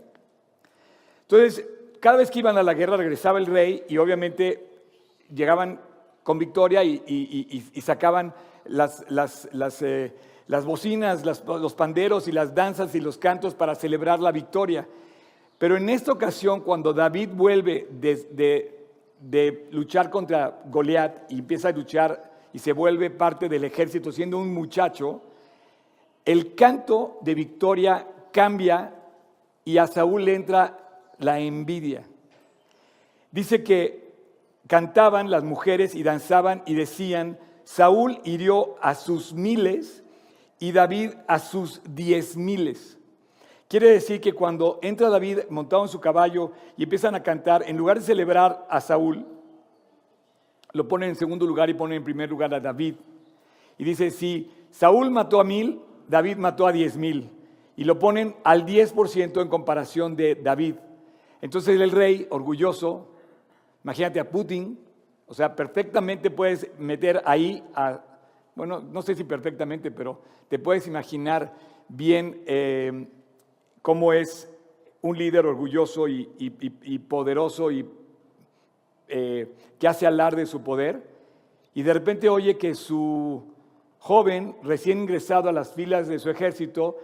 Entonces, 1.23 1.65
cada 2.01 2.17
vez 2.17 2.31
que 2.31 2.41
iban 2.41 2.59
a 2.59 2.63
la 2.63 2.75
guerra 2.75 2.97
regresaba 2.97 3.39
el 3.39 3.47
rey 3.47 3.85
y 3.89 3.99
obviamente 3.99 4.67
llegaban 5.33 5.81
con 6.23 6.39
victoria 6.39 6.83
y, 6.83 7.81
sacaban 7.81 8.35
las, 8.65 9.05
las, 9.09 9.83
eh, 9.83 10.13
bocinas, 10.65 11.25
los 11.25 11.75
panderos 11.75 12.29
y 12.29 12.33
las 12.33 12.55
danzas 12.55 12.95
y 12.95 13.01
los 13.01 13.19
cantos 13.19 13.55
para 13.55 13.75
celebrar 13.75 14.21
la 14.21 14.33
victoria. 14.33 14.87
Pero 15.59 15.77
en 15.77 15.89
esta 15.89 16.13
ocasión, 16.13 16.61
cuando 16.61 16.93
David 16.93 17.31
vuelve 17.33 17.87
de, 17.91 18.87
de 19.21 19.69
luchar 19.71 20.11
contra 20.11 20.61
Goliat 20.67 21.31
y 21.31 21.39
empieza 21.39 21.69
a 21.69 21.73
luchar 21.73 22.33
y 22.53 22.59
se 22.59 22.73
vuelve 22.73 23.11
parte 23.11 23.49
del 23.49 23.65
ejército 23.65 24.11
siendo 24.11 24.39
un 24.39 24.53
muchacho, 24.53 25.23
el 26.25 26.55
canto 26.55 27.19
de 27.23 27.35
victoria 27.35 28.07
cambia 28.33 28.95
y 29.65 29.79
a 29.79 29.87
Saúl 29.87 30.25
le 30.25 30.35
entra 30.35 30.79
la 31.19 31.39
envidia. 31.39 32.03
Dice 33.31 33.63
que 33.63 34.13
cantaban 34.67 35.31
las 35.31 35.45
mujeres 35.45 35.95
y 35.95 36.03
danzaban 36.03 36.63
y 36.67 36.75
decían, 36.75 37.39
Saúl 37.65 38.21
hirió 38.25 38.77
a 38.81 38.95
sus 38.95 39.33
miles 39.33 40.03
y 40.59 40.73
David 40.73 41.13
a 41.27 41.39
sus 41.39 41.81
diez 41.85 42.37
miles. 42.37 42.99
Quiere 43.69 43.91
decir 43.91 44.21
que 44.21 44.35
cuando 44.35 44.79
entra 44.83 45.09
David 45.09 45.41
montado 45.49 45.83
en 45.83 45.89
su 45.89 45.99
caballo 45.99 46.53
y 46.77 46.83
empiezan 46.83 47.15
a 47.15 47.23
cantar, 47.23 47.65
en 47.67 47.77
lugar 47.77 47.99
de 47.99 48.05
celebrar 48.05 48.67
a 48.69 48.81
Saúl, 48.81 49.27
lo 50.73 50.87
ponen 50.89 51.11
en 51.11 51.17
segundo 51.17 51.47
lugar 51.47 51.71
y 51.71 51.75
ponen 51.75 51.99
en 51.99 52.05
primer 52.05 52.29
lugar 52.29 52.53
a 52.53 52.61
David. 52.61 52.97
Y 53.79 53.85
dice, 53.85 54.11
si 54.11 54.51
Saúl 54.71 55.11
mató 55.11 55.41
a 55.41 55.45
mil, 55.45 55.81
David 56.09 56.37
mató 56.37 56.67
a 56.67 56.73
diez 56.73 56.97
mil. 56.97 57.31
Y 57.77 57.85
lo 57.85 57.99
ponen 57.99 58.37
al 58.45 58.67
diez 58.67 58.93
por 58.93 59.09
ciento 59.09 59.41
en 59.41 59.49
comparación 59.49 60.17
de 60.17 60.35
David. 60.35 60.75
Entonces 61.41 61.81
el 61.81 61.91
rey, 61.91 62.27
orgulloso, 62.31 63.09
imagínate 63.83 64.21
a 64.21 64.29
Putin, 64.29 64.79
o 65.33 65.35
sea, 65.35 65.57
perfectamente 65.57 66.31
puedes 66.31 66.71
meter 66.79 67.23
ahí 67.25 67.65
a, 67.75 68.05
bueno, 68.55 68.81
no 68.81 69.01
sé 69.01 69.15
si 69.15 69.25
perfectamente, 69.25 69.91
pero 69.91 70.21
te 70.51 70.59
puedes 70.59 70.87
imaginar 70.87 71.55
bien 71.89 72.43
eh, 72.45 73.07
cómo 73.81 74.13
es 74.13 74.53
un 75.01 75.17
líder 75.17 75.47
orgulloso 75.47 76.07
y, 76.07 76.27
poderoso 77.09 77.71
y 77.71 77.89
eh, 79.09 79.51
que 79.79 79.89
hace 79.89 80.07
alarde 80.07 80.43
de 80.43 80.47
su 80.47 80.63
poder. 80.63 81.03
Y 81.73 81.83
de 81.83 81.95
repente 81.95 82.29
oye 82.29 82.59
que 82.59 82.75
su 82.75 83.55
joven, 84.01 84.55
recién 84.63 84.99
ingresado 84.99 85.49
a 85.49 85.53
las 85.53 85.73
filas 85.73 86.09
de 86.09 86.19
su 86.19 86.29
ejército, 86.29 86.99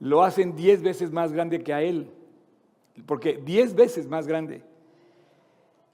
lo 0.00 0.22
hacen 0.22 0.54
diez 0.54 0.82
veces 0.82 1.12
más 1.12 1.32
grande 1.32 1.62
que 1.62 1.72
a 1.72 1.80
él. 1.80 2.10
Porque 3.06 3.40
diez 3.42 3.74
veces 3.74 4.06
más 4.06 4.26
grande. 4.26 4.64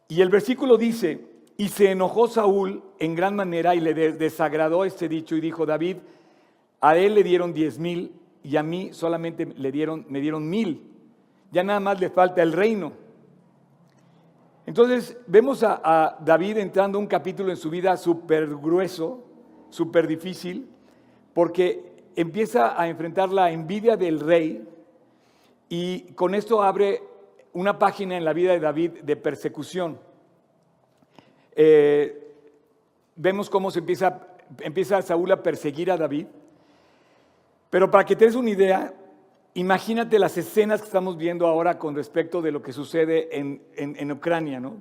Y 0.09 0.21
el 0.21 0.31
versículo 0.31 0.77
dice, 0.77 1.36
y 1.57 1.69
se 1.69 1.91
enojó 1.91 2.29
Saúl 2.29 2.83
en 2.99 3.15
gran 3.15 3.35
manera 3.35 3.75
y 3.75 3.81
le 3.81 3.95
desagradó 3.95 4.85
este 4.85 5.09
dicho 5.09 5.37
y 5.37 5.41
dijo, 5.41 5.65
David, 5.65 5.97
a 6.81 6.97
él 6.97 7.15
le 7.15 7.23
dieron 7.23 7.55
diez 7.55 7.79
mil 7.79 8.13
y 8.43 8.57
a 8.57 8.63
mí 8.63 8.91
solamente 8.93 9.47
le 9.47 9.73
dieron, 9.73 10.05
me 10.09 10.21
dieron 10.21 10.49
mil. 10.49 10.93
Ya 11.51 11.63
nada 11.63 11.81
más 11.81 12.01
le 12.01 12.11
falta 12.11 12.43
el 12.43 12.53
reino. 12.53 12.93
Entonces 14.67 15.17
vemos 15.27 15.63
a, 15.63 16.19
David 16.21 16.59
entrando 16.59 16.99
un 16.99 17.07
capítulo 17.07 17.51
en 17.51 17.57
su 17.57 17.71
vida 17.71 17.97
súper 17.97 18.49
grueso, 18.49 19.25
súper 19.71 20.07
difícil, 20.07 20.69
porque 21.33 22.05
empieza 22.17 22.81
a 22.81 22.89
enfrentar 22.89 23.33
la 23.33 23.51
envidia 23.51 23.97
del 23.97 24.21
rey 24.21 24.67
y 25.69 26.01
con 26.13 26.35
esto 26.35 26.63
abre 26.63 27.03
una 27.53 27.79
página 27.79 28.17
en 28.17 28.25
la 28.25 28.33
vida 28.33 28.53
de 28.53 28.61
David 28.61 28.91
de 29.03 29.17
persecución. 29.17 29.99
Eh, 31.57 32.35
vemos 33.17 33.49
cómo 33.49 33.71
se 33.71 33.79
empieza, 33.79 34.29
empieza 34.61 35.01
Saúl 35.01 35.33
a 35.33 35.43
perseguir 35.43 35.91
a 35.91 35.97
David. 35.97 36.27
Pero 37.71 37.91
para 37.91 38.05
que 38.05 38.15
te 38.15 38.27
des 38.27 38.35
una 38.35 38.51
idea, 38.51 38.95
imagínate 39.55 40.19
las 40.19 40.37
escenas 40.37 40.81
que 40.81 40.87
estamos 40.87 41.17
viendo 41.17 41.47
ahora 41.47 41.79
con 41.79 41.97
respecto 41.97 42.43
de 42.43 42.53
lo 42.53 42.63
que 42.63 42.73
sucede 42.73 43.37
en, 43.37 43.63
en, 43.75 44.13
Ucrania, 44.13 44.61
¿no? 44.61 44.77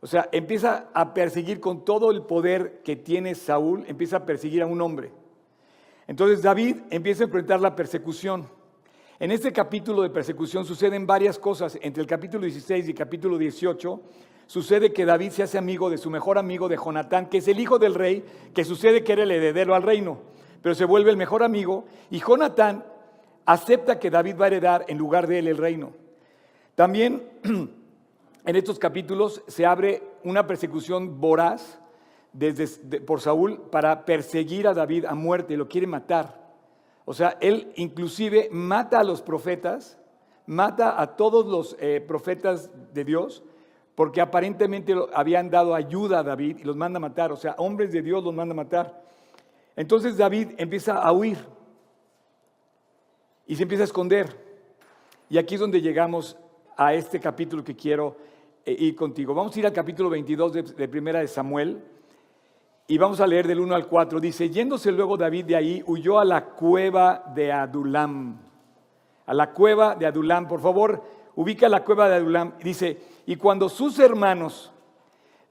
O 0.00 0.06
sea, 0.06 0.28
empieza 0.32 0.88
a 0.92 1.14
perseguir 1.14 1.60
con 1.60 1.84
todo 1.84 2.10
el 2.10 2.22
poder 2.22 2.82
que 2.84 2.96
tiene 2.96 3.34
Saúl, 3.34 3.84
empieza 3.88 4.18
a 4.18 4.26
perseguir 4.26 4.62
a 4.62 4.66
un 4.66 4.80
hombre. 4.80 5.10
Entonces 6.06 6.42
David 6.42 6.76
empieza 6.90 7.24
a 7.24 7.26
enfrentar 7.26 7.60
la 7.60 7.74
persecución. 7.74 8.46
En 9.20 9.32
este 9.32 9.52
capítulo 9.52 10.02
de 10.02 10.10
persecución 10.10 10.64
suceden 10.64 11.06
varias 11.06 11.38
cosas. 11.38 11.76
Entre 11.82 12.00
el 12.00 12.06
capítulo 12.06 12.44
16 12.44 12.86
y 12.86 12.90
el 12.90 12.96
capítulo 12.96 13.36
18 13.36 14.00
sucede 14.48 14.92
que 14.94 15.04
David 15.04 15.30
se 15.30 15.42
hace 15.44 15.58
amigo 15.58 15.90
de 15.90 15.98
su 15.98 16.10
mejor 16.10 16.38
amigo 16.38 16.68
de 16.68 16.78
Jonatán, 16.78 17.26
que 17.26 17.38
es 17.38 17.48
el 17.48 17.60
hijo 17.60 17.78
del 17.78 17.94
rey, 17.94 18.24
que 18.54 18.64
sucede 18.64 19.04
que 19.04 19.12
era 19.12 19.22
el 19.22 19.30
heredero 19.30 19.74
al 19.74 19.82
reino, 19.82 20.18
pero 20.62 20.74
se 20.74 20.86
vuelve 20.86 21.10
el 21.10 21.16
mejor 21.18 21.42
amigo 21.42 21.84
y 22.10 22.18
Jonatán 22.18 22.82
acepta 23.44 23.98
que 23.98 24.10
David 24.10 24.36
va 24.40 24.46
a 24.46 24.48
heredar 24.48 24.84
en 24.88 24.98
lugar 24.98 25.26
de 25.26 25.38
él 25.38 25.48
el 25.48 25.58
reino. 25.58 25.92
También 26.74 27.28
en 27.44 28.56
estos 28.56 28.78
capítulos 28.78 29.42
se 29.46 29.66
abre 29.66 30.02
una 30.24 30.46
persecución 30.46 31.20
voraz 31.20 31.78
desde, 32.32 33.00
por 33.02 33.20
Saúl 33.20 33.60
para 33.70 34.06
perseguir 34.06 34.66
a 34.66 34.74
David 34.74 35.04
a 35.04 35.14
muerte, 35.14 35.58
lo 35.58 35.68
quiere 35.68 35.86
matar. 35.86 36.48
O 37.04 37.12
sea, 37.12 37.36
él 37.40 37.70
inclusive 37.76 38.48
mata 38.50 39.00
a 39.00 39.04
los 39.04 39.20
profetas, 39.20 39.98
mata 40.46 41.00
a 41.00 41.16
todos 41.16 41.46
los 41.46 41.76
eh, 41.80 42.02
profetas 42.06 42.70
de 42.94 43.04
Dios, 43.04 43.42
porque 43.98 44.20
aparentemente 44.20 44.94
habían 45.12 45.50
dado 45.50 45.74
ayuda 45.74 46.20
a 46.20 46.22
David 46.22 46.58
y 46.60 46.62
los 46.62 46.76
manda 46.76 46.98
a 46.98 47.00
matar. 47.00 47.32
O 47.32 47.36
sea, 47.36 47.56
hombres 47.58 47.90
de 47.90 48.00
Dios 48.00 48.22
los 48.22 48.32
manda 48.32 48.52
a 48.52 48.56
matar. 48.56 49.02
Entonces 49.74 50.16
David 50.16 50.50
empieza 50.56 51.02
a 51.02 51.10
huir 51.10 51.36
y 53.44 53.56
se 53.56 53.64
empieza 53.64 53.82
a 53.82 53.86
esconder. 53.86 54.28
Y 55.28 55.36
aquí 55.36 55.56
es 55.56 55.60
donde 55.60 55.80
llegamos 55.80 56.36
a 56.76 56.94
este 56.94 57.18
capítulo 57.18 57.64
que 57.64 57.74
quiero 57.74 58.14
eh, 58.64 58.76
ir 58.78 58.94
contigo. 58.94 59.34
Vamos 59.34 59.56
a 59.56 59.58
ir 59.58 59.66
al 59.66 59.72
capítulo 59.72 60.10
22 60.10 60.52
de, 60.52 60.62
de 60.62 60.86
Primera 60.86 61.18
de 61.18 61.26
Samuel. 61.26 61.82
Y 62.86 62.98
vamos 62.98 63.20
a 63.20 63.26
leer 63.26 63.48
del 63.48 63.58
1 63.58 63.74
al 63.74 63.88
4. 63.88 64.20
Dice, 64.20 64.48
yéndose 64.48 64.92
luego 64.92 65.16
David 65.16 65.46
de 65.46 65.56
ahí, 65.56 65.82
huyó 65.88 66.20
a 66.20 66.24
la 66.24 66.44
cueva 66.44 67.24
de 67.34 67.50
Adulam. 67.50 68.38
A 69.26 69.34
la 69.34 69.50
cueva 69.52 69.96
de 69.96 70.06
Adulam. 70.06 70.46
Por 70.46 70.60
favor, 70.60 71.02
ubica 71.34 71.68
la 71.68 71.82
cueva 71.82 72.08
de 72.08 72.14
Adulam. 72.14 72.52
Dice, 72.62 73.17
y 73.28 73.36
cuando 73.36 73.68
sus 73.68 73.98
hermanos, 73.98 74.72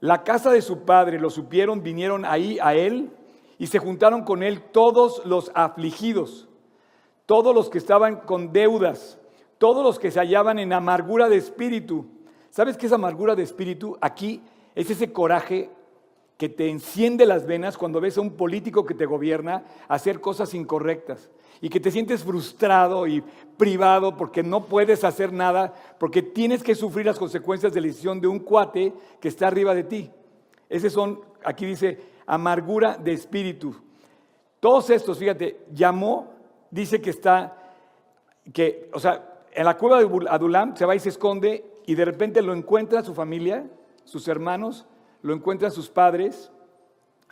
la 0.00 0.24
casa 0.24 0.50
de 0.50 0.62
su 0.62 0.80
padre, 0.80 1.20
lo 1.20 1.30
supieron, 1.30 1.80
vinieron 1.80 2.24
ahí 2.24 2.58
a 2.60 2.74
él 2.74 3.12
y 3.56 3.68
se 3.68 3.78
juntaron 3.78 4.24
con 4.24 4.42
él 4.42 4.62
todos 4.72 5.24
los 5.24 5.52
afligidos, 5.54 6.48
todos 7.24 7.54
los 7.54 7.70
que 7.70 7.78
estaban 7.78 8.16
con 8.16 8.52
deudas, 8.52 9.20
todos 9.58 9.84
los 9.84 10.00
que 10.00 10.10
se 10.10 10.18
hallaban 10.18 10.58
en 10.58 10.72
amargura 10.72 11.28
de 11.28 11.36
espíritu. 11.36 12.06
¿Sabes 12.50 12.76
qué 12.76 12.86
es 12.86 12.92
amargura 12.92 13.36
de 13.36 13.44
espíritu? 13.44 13.96
Aquí 14.00 14.42
es 14.74 14.90
ese 14.90 15.12
coraje 15.12 15.70
que 16.38 16.48
te 16.48 16.70
enciende 16.70 17.26
las 17.26 17.46
venas 17.46 17.76
cuando 17.76 18.00
ves 18.00 18.16
a 18.16 18.20
un 18.20 18.36
político 18.36 18.86
que 18.86 18.94
te 18.94 19.06
gobierna 19.06 19.64
hacer 19.88 20.20
cosas 20.20 20.54
incorrectas 20.54 21.30
y 21.60 21.68
que 21.68 21.80
te 21.80 21.90
sientes 21.90 22.22
frustrado 22.22 23.08
y 23.08 23.24
privado 23.56 24.16
porque 24.16 24.44
no 24.44 24.64
puedes 24.66 25.02
hacer 25.02 25.32
nada, 25.32 25.74
porque 25.98 26.22
tienes 26.22 26.62
que 26.62 26.76
sufrir 26.76 27.06
las 27.06 27.18
consecuencias 27.18 27.72
de 27.74 27.80
la 27.80 27.88
decisión 27.88 28.20
de 28.20 28.28
un 28.28 28.38
cuate 28.38 28.94
que 29.20 29.26
está 29.26 29.48
arriba 29.48 29.74
de 29.74 29.82
ti. 29.82 30.10
Esos 30.68 30.92
son, 30.92 31.20
aquí 31.44 31.66
dice, 31.66 31.98
amargura 32.24 32.96
de 32.96 33.14
espíritu. 33.14 33.74
Todos 34.60 34.90
estos, 34.90 35.18
fíjate, 35.18 35.64
llamó, 35.72 36.34
dice 36.70 37.00
que 37.00 37.10
está, 37.10 37.56
que, 38.52 38.88
o 38.92 39.00
sea, 39.00 39.40
en 39.52 39.64
la 39.64 39.76
cueva 39.76 39.98
de 39.98 40.28
Adulam 40.30 40.76
se 40.76 40.86
va 40.86 40.94
y 40.94 41.00
se 41.00 41.08
esconde 41.08 41.64
y 41.84 41.96
de 41.96 42.04
repente 42.04 42.42
lo 42.42 42.54
encuentra 42.54 43.02
su 43.02 43.12
familia, 43.12 43.68
sus 44.04 44.28
hermanos, 44.28 44.86
lo 45.22 45.34
encuentran 45.34 45.72
sus 45.72 45.88
padres, 45.88 46.50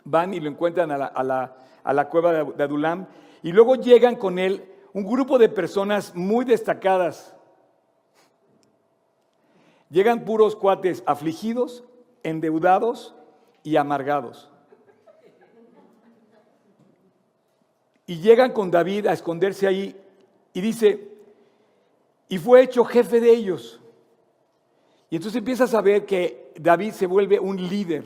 van 0.03 0.33
y 0.33 0.39
lo 0.39 0.49
encuentran 0.49 0.91
a 0.91 1.23
la, 1.93 2.09
cueva 2.09 2.43
de 2.43 2.63
Adulam, 2.63 3.07
y 3.43 3.51
luego 3.51 3.75
llegan 3.75 4.15
con 4.15 4.39
él 4.39 4.71
un 4.93 5.05
grupo 5.05 5.37
de 5.37 5.49
personas 5.49 6.15
muy 6.15 6.45
destacadas. 6.45 7.35
Llegan 9.89 10.25
puros 10.25 10.55
cuates 10.55 11.03
afligidos, 11.05 11.83
endeudados 12.23 13.15
y 13.63 13.77
amargados. 13.77 14.49
Y 18.05 18.19
llegan 18.19 18.53
con 18.53 18.71
David 18.71 19.07
a 19.07 19.13
esconderse 19.13 19.67
ahí 19.67 19.95
y 20.53 20.61
dice, 20.61 21.11
y 22.29 22.37
fue 22.37 22.63
hecho 22.63 22.83
jefe 22.83 23.19
de 23.19 23.31
ellos. 23.31 23.79
Y 25.09 25.15
entonces 25.15 25.39
empiezas 25.39 25.73
a 25.73 25.81
ver 25.81 26.05
que 26.05 26.51
David 26.59 26.91
se 26.91 27.07
vuelve 27.07 27.39
un 27.39 27.55
líder. 27.57 28.03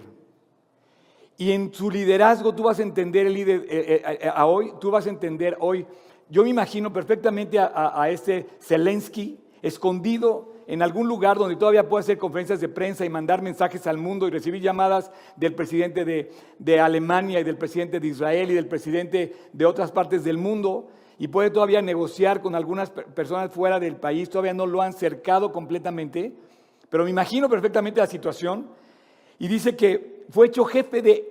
Y 1.38 1.52
en 1.52 1.74
su 1.74 1.90
liderazgo 1.90 2.54
tú 2.54 2.64
vas 2.64 2.80
a 2.80 2.84
entender 2.84 3.26
el 3.26 3.34
líder 3.34 3.66
eh, 3.68 4.02
eh, 4.06 4.20
eh, 4.22 4.30
a 4.34 4.46
hoy, 4.46 4.74
tú 4.80 4.92
vas 4.92 5.08
a 5.08 5.10
entender 5.10 5.58
hoy. 5.60 5.86
Yo 6.30 6.44
me 6.44 6.50
imagino 6.50 6.94
perfectamente 6.94 7.58
a, 7.60 8.08
este 8.10 8.48
Zelensky 8.62 9.40
escondido 9.62 10.54
en 10.68 10.82
algún 10.82 11.08
lugar 11.08 11.38
donde 11.38 11.58
todavía 11.58 11.90
puede 11.90 12.04
hacer 12.04 12.18
conferencias 12.18 12.62
de 12.62 12.70
prensa 12.70 13.04
y 13.04 13.10
mandar 13.10 13.42
mensajes 13.42 13.86
al 13.86 13.98
mundo 13.98 14.28
y 14.28 14.32
recibir 14.32 14.62
llamadas 14.62 15.12
del 15.36 15.56
presidente 15.56 16.06
de, 16.06 16.32
de 16.58 16.80
Alemania 16.80 17.40
y 17.42 17.44
del 17.44 17.58
presidente 17.58 18.00
de 18.00 18.08
Israel 18.08 18.52
y 18.52 18.54
del 18.54 18.68
presidente 18.68 19.36
de 19.52 19.66
otras 19.66 19.92
partes 19.92 20.24
del 20.24 20.38
mundo 20.38 20.88
y 21.18 21.28
puede 21.28 21.50
todavía 21.50 21.82
negociar 21.82 22.42
con 22.42 22.56
algunas 22.56 22.92
personas 22.92 23.52
fuera 23.52 23.80
del 23.80 23.98
país, 23.98 24.30
todavía 24.30 24.54
no 24.54 24.66
lo 24.66 24.82
han 24.82 24.94
cercado 24.94 25.52
completamente 25.52 26.34
pero 26.92 27.06
me 27.06 27.10
imagino 27.10 27.50
perfectamente 27.50 28.02
la 28.02 28.06
situación. 28.06 28.68
Y 29.40 29.48
dice 29.48 29.76
que 29.78 30.26
fue 30.30 30.48
hecho 30.48 30.66
jefe 30.66 31.02
de 31.02 31.26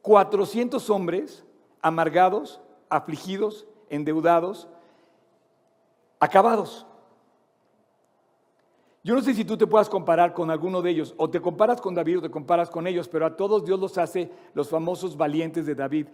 400 0.00 0.88
hombres 0.90 1.44
amargados, 1.82 2.60
afligidos, 2.88 3.66
endeudados, 3.90 4.68
acabados. 6.20 6.86
Yo 9.02 9.16
no 9.16 9.22
sé 9.22 9.34
si 9.34 9.44
tú 9.44 9.56
te 9.56 9.66
puedas 9.66 9.88
comparar 9.88 10.32
con 10.32 10.52
alguno 10.52 10.80
de 10.80 10.90
ellos, 10.90 11.14
o 11.16 11.28
te 11.28 11.40
comparas 11.40 11.80
con 11.80 11.96
David 11.96 12.18
o 12.18 12.22
te 12.22 12.30
comparas 12.30 12.70
con 12.70 12.86
ellos, 12.86 13.08
pero 13.08 13.26
a 13.26 13.36
todos 13.36 13.64
Dios 13.64 13.80
los 13.80 13.98
hace 13.98 14.30
los 14.54 14.68
famosos 14.68 15.16
valientes 15.16 15.66
de 15.66 15.74
David. 15.74 16.06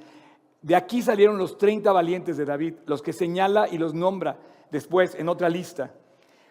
De 0.63 0.75
aquí 0.75 1.03
salieron 1.03 1.37
los 1.37 1.59
30 1.59 1.93
valientes 1.93 2.39
de 2.39 2.47
David, 2.47 2.77
los 2.87 3.03
que 3.03 3.13
señala 3.13 3.69
y 3.69 3.77
los 3.77 3.93
nombra 3.93 4.39
después 4.71 5.15
en 5.15 5.29
otra 5.29 5.51
lista. 5.51 5.93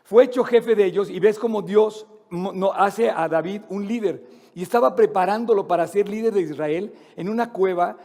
Fue 0.03 0.25
hecho 0.25 0.44
jefe 0.44 0.75
de 0.75 0.86
ellos 0.86 1.10
y 1.10 1.20
ves 1.20 1.39
cómo 1.39 1.63
Dios 1.63 2.06
no, 2.29 2.74
hace 2.74 3.10
a 3.10 3.27
David 3.27 3.62
un 3.69 3.88
líder 3.88 4.24
y 4.53 4.63
estaba 4.63 4.96
preparándolo 4.96 5.67
para 5.67 5.88
ser 5.88 6.10
líder 6.10 6.34
de 6.34 6.41
Israel 6.41 6.93
en 7.15 7.29
una 7.29 7.51
cueva, 7.51 7.98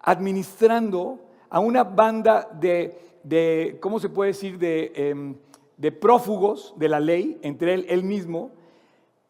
administrando 0.00 1.20
a 1.48 1.60
una 1.60 1.84
banda 1.84 2.48
de, 2.52 3.78
¿cómo 3.80 3.98
se 3.98 4.08
puede 4.08 4.32
decir?, 4.32 4.58
de, 4.58 4.92
em, 4.94 5.36
de 5.76 5.92
prófugos 5.92 6.74
de 6.76 6.88
la 6.88 7.00
ley, 7.00 7.38
entre 7.42 7.74
él, 7.74 7.86
él 7.88 8.04
mismo, 8.04 8.52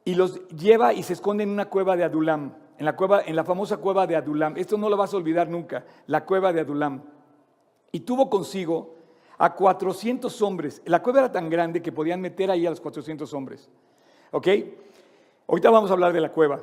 y 0.05 0.15
los 0.15 0.47
lleva 0.49 0.93
y 0.93 1.03
se 1.03 1.15
esconde 1.15 1.45
en 1.45 1.51
una 1.51 1.67
cueva 1.67 1.97
de 1.97 2.05
Adulam, 2.05 2.55
en 2.79 2.85
la, 2.85 2.97
cueva, 2.97 3.23
en 3.23 3.37
la 3.37 3.45
famosa 3.45 3.77
cueva 3.79 4.07
de 4.07 4.17
Adulam. 4.17 4.57
Esto 4.57 4.77
no 4.77 4.89
lo 4.89 4.97
vas 4.97 5.15
a 5.15 5.17
olvidar 5.17 5.49
nunca, 5.49 5.85
la 6.07 6.25
cueva 6.25 6.53
de 6.53 6.61
Adulam. 6.61 7.03
Y 7.93 8.01
tuvo 8.01 8.29
consigo 8.29 8.97
a 9.39 9.55
400 9.55 10.43
hombres. 10.43 10.83
La 10.85 11.03
cueva 11.03 11.21
era 11.21 11.33
tan 11.33 11.49
grande 11.49 11.81
que 11.81 11.93
podían 11.93 12.21
meter 12.21 12.51
ahí 12.51 12.67
a 12.67 12.71
los 12.71 12.81
400 12.81 13.33
hombres. 13.33 13.69
¿Ok? 14.35 14.49
Ahorita 15.47 15.71
vamos 15.71 15.91
a 15.91 15.93
hablar 15.93 16.13
de 16.13 16.21
la 16.21 16.33
cueva. 16.33 16.61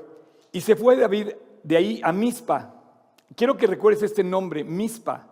Y 0.51 0.59
se 0.59 0.75
fue 0.75 0.97
David 0.97 1.29
de 1.63 1.77
ahí 1.77 2.01
a 2.03 2.11
Mispa. 2.11 2.73
Quiero 3.33 3.55
que 3.55 3.65
recuerdes 3.65 4.03
este 4.03 4.25
nombre, 4.25 4.65
Mispa. 4.65 5.25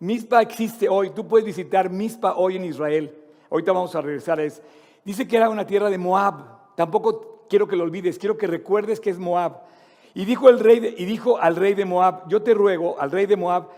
Mispa 0.00 0.42
existe 0.42 0.88
hoy. 0.88 1.10
Tú 1.10 1.28
puedes 1.28 1.46
visitar 1.46 1.88
Mispa 1.88 2.34
hoy 2.34 2.56
en 2.56 2.64
Israel. 2.64 3.16
Ahorita 3.48 3.70
vamos 3.70 3.94
a 3.94 4.00
regresar 4.00 4.40
a 4.40 4.42
eso. 4.42 4.62
Dice 5.04 5.28
que 5.28 5.36
era 5.36 5.48
una 5.48 5.64
tierra 5.64 5.88
de 5.90 5.96
Moab. 5.96 6.74
Tampoco 6.74 7.46
quiero 7.48 7.68
que 7.68 7.76
lo 7.76 7.84
olvides. 7.84 8.18
Quiero 8.18 8.36
que 8.36 8.48
recuerdes 8.48 8.98
que 8.98 9.10
es 9.10 9.20
Moab. 9.20 9.60
Y 10.12 10.24
dijo, 10.24 10.48
el 10.48 10.58
rey 10.58 10.96
y 10.98 11.04
dijo 11.04 11.38
al 11.38 11.54
rey 11.54 11.74
de 11.74 11.84
Moab, 11.84 12.28
yo 12.28 12.42
te 12.42 12.52
ruego, 12.52 13.00
al 13.00 13.12
rey 13.12 13.26
de 13.26 13.36
Moab, 13.36 13.68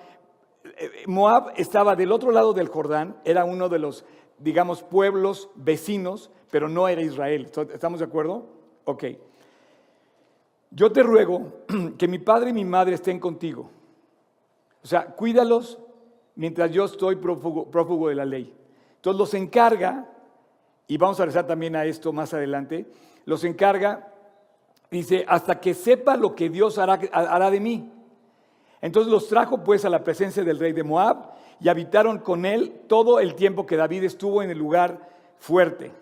eh, 0.64 1.04
Moab 1.06 1.52
estaba 1.56 1.94
del 1.94 2.10
otro 2.10 2.30
lado 2.30 2.54
del 2.54 2.68
Jordán, 2.68 3.16
era 3.22 3.44
uno 3.44 3.68
de 3.68 3.78
los, 3.78 4.06
digamos, 4.42 4.82
pueblos 4.82 5.48
vecinos 5.54 6.30
pero 6.52 6.68
no 6.68 6.86
era 6.86 7.00
Israel. 7.00 7.50
¿Estamos 7.72 8.00
de 8.00 8.04
acuerdo? 8.04 8.46
Ok. 8.84 9.04
Yo 10.70 10.92
te 10.92 11.02
ruego 11.02 11.64
que 11.98 12.06
mi 12.06 12.18
padre 12.18 12.50
y 12.50 12.52
mi 12.52 12.66
madre 12.66 12.94
estén 12.94 13.18
contigo. 13.18 13.70
O 14.84 14.86
sea, 14.86 15.06
cuídalos 15.06 15.78
mientras 16.34 16.70
yo 16.70 16.84
estoy 16.84 17.16
prófugo, 17.16 18.08
de 18.10 18.14
la 18.14 18.26
ley. 18.26 18.54
Entonces 18.96 19.18
los 19.18 19.32
encarga, 19.32 20.10
y 20.86 20.98
vamos 20.98 21.18
a 21.20 21.24
rezar 21.24 21.46
también 21.46 21.74
a 21.74 21.86
esto 21.86 22.12
más 22.12 22.34
adelante, 22.34 22.86
los 23.24 23.44
encarga, 23.44 24.12
dice, 24.90 25.24
hasta 25.26 25.58
que 25.58 25.72
sepa 25.72 26.18
lo 26.18 26.34
que 26.34 26.50
Dios 26.50 26.76
hará, 26.76 27.00
hará 27.12 27.50
de 27.50 27.60
mí. 27.60 27.90
Entonces 28.82 29.10
los 29.10 29.26
trajo 29.26 29.64
pues 29.64 29.86
a 29.86 29.88
la 29.88 30.04
presencia 30.04 30.44
del 30.44 30.58
rey 30.58 30.72
de 30.72 30.82
Moab 30.82 31.32
y 31.62 31.68
habitaron 31.68 32.18
con 32.18 32.44
él 32.44 32.82
todo 32.88 33.20
el 33.20 33.34
tiempo 33.34 33.64
que 33.64 33.76
David 33.76 34.04
estuvo 34.04 34.42
en 34.42 34.50
el 34.50 34.58
lugar 34.58 35.08
fuerte. 35.38 35.92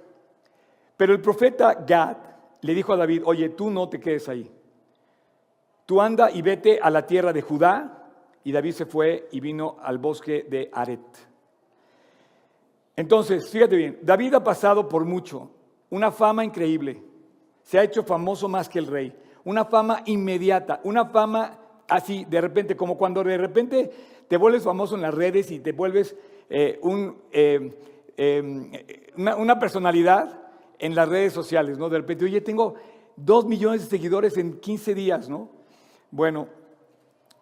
Pero 0.96 1.12
el 1.12 1.20
profeta 1.20 1.74
Gad 1.86 2.16
le 2.62 2.74
dijo 2.74 2.94
a 2.94 2.96
David, 2.96 3.22
oye, 3.26 3.50
tú 3.50 3.70
no 3.70 3.88
te 3.88 4.00
quedes 4.00 4.28
ahí. 4.28 4.50
Tú 5.84 6.00
anda 6.00 6.30
y 6.30 6.40
vete 6.40 6.78
a 6.80 6.88
la 6.88 7.06
tierra 7.06 7.32
de 7.32 7.42
Judá. 7.42 8.06
Y 8.42 8.52
David 8.52 8.72
se 8.72 8.86
fue 8.86 9.28
y 9.32 9.40
vino 9.40 9.76
al 9.82 9.98
bosque 9.98 10.46
de 10.48 10.70
Aret. 10.72 11.00
Entonces, 12.96 13.48
fíjate 13.50 13.76
bien, 13.76 13.98
David 14.02 14.34
ha 14.34 14.44
pasado 14.44 14.88
por 14.88 15.04
mucho, 15.04 15.50
una 15.90 16.10
fama 16.10 16.44
increíble, 16.44 17.02
se 17.62 17.78
ha 17.78 17.82
hecho 17.82 18.02
famoso 18.02 18.48
más 18.48 18.68
que 18.68 18.78
el 18.78 18.86
rey, 18.86 19.16
una 19.44 19.64
fama 19.64 20.02
inmediata, 20.04 20.80
una 20.84 21.06
fama 21.06 21.59
así, 21.90 22.24
de 22.24 22.40
repente, 22.40 22.76
como 22.76 22.96
cuando 22.96 23.22
de 23.22 23.36
repente 23.36 23.90
te 24.28 24.36
vuelves 24.36 24.62
famoso 24.62 24.94
en 24.94 25.02
las 25.02 25.12
redes 25.12 25.50
y 25.50 25.58
te 25.58 25.72
vuelves 25.72 26.16
eh, 26.48 26.80
eh, 27.32 27.76
em, 28.16 28.70
una, 29.16 29.58
personalidad 29.58 30.40
en 30.78 30.94
las 30.94 31.08
redes 31.08 31.32
sociales, 31.32 31.78
¿no? 31.78 31.88
De 31.88 31.98
repente, 31.98 32.24
oye, 32.24 32.40
tengo 32.40 32.74
dos 33.16 33.44
millones 33.44 33.82
de 33.82 33.88
seguidores 33.88 34.36
en 34.36 34.60
15 34.60 34.94
días, 34.94 35.28
¿no? 35.28 35.50
Bueno, 36.10 36.48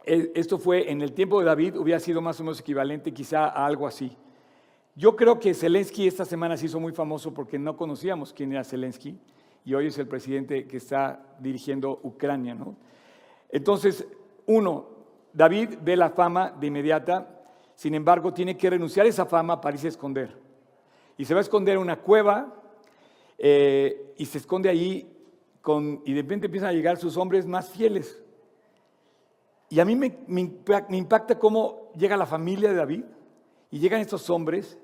e, 0.05 0.33
esto 0.35 0.59
fue 0.59 0.91
en 0.91 1.03
el 1.03 1.13
tiempo 1.13 1.39
de 1.41 1.47
David, 1.47 1.77
hubiera 1.77 2.01
sido 2.01 2.21
más 2.21 2.41
o 2.41 2.45
menos 2.45 2.61
equivalente 2.61 3.13
quizá 3.13 3.45
a 3.45 3.67
algo 3.67 3.87
así. 3.87 4.17
Yo 4.97 5.15
creo 5.15 5.39
que 5.39 5.55
Zelensky 5.55 6.09
esta 6.09 6.25
semana 6.25 6.57
se 6.57 6.67
hizo 6.67 6.81
muy 6.81 6.93
famoso 6.93 7.33
porque 7.33 7.59
no 7.59 7.77
conocíamos 7.77 8.33
quién 8.33 8.53
era 8.53 8.65
Zelensky 8.65 9.17
y 9.65 9.75
hoy 9.75 9.87
es 9.87 9.99
el 9.99 10.09
presidente 10.09 10.67
que 10.67 10.79
está 10.79 11.23
dirigiendo 11.39 12.01
Ucrania, 12.03 12.55
¿no? 12.55 12.75
Entonces, 13.51 14.07
uno, 14.49 14.89
David 15.33 15.77
ve 15.83 15.97
la 15.97 16.11
fama 16.11 16.51
de 16.51 16.67
inmediata, 16.67 17.29
sin 17.75 17.95
embargo, 17.95 18.35
tiene 18.35 18.57
que 18.57 18.71
renunciar 18.71 19.07
a 19.07 19.09
esa 19.09 19.27
fama 19.27 19.61
para 19.61 19.77
irse 19.77 19.87
a 19.87 19.91
esconder. 19.91 20.37
Y 21.17 21.25
se 21.25 21.35
va 21.35 21.41
a 21.41 21.43
esconder 21.43 21.77
en 21.77 21.83
una 21.83 22.01
cueva 22.01 22.55
eh, 23.37 24.15
y 24.17 24.27
se 24.27 24.39
esconde 24.39 24.69
allí 24.69 25.07
con, 25.61 26.03
y 26.05 26.13
de 26.13 26.23
repente 26.23 26.47
empiezan 26.47 26.71
a 26.71 26.73
llegar 26.73 26.97
sus 26.97 27.17
hombres 27.17 27.47
más 27.47 27.69
fieles. 27.71 28.23
Y 29.69 29.81
a 29.81 29.85
mí 29.85 29.95
me, 29.95 30.17
impacta 30.97 31.39
cómo 31.39 31.93
llega 31.95 32.17
la 32.17 32.27
familia 32.27 32.71
de 32.71 32.75
David 32.75 33.05
y 33.71 33.79
llegan 33.79 34.01
estos 34.01 34.31
hombres 34.31 34.79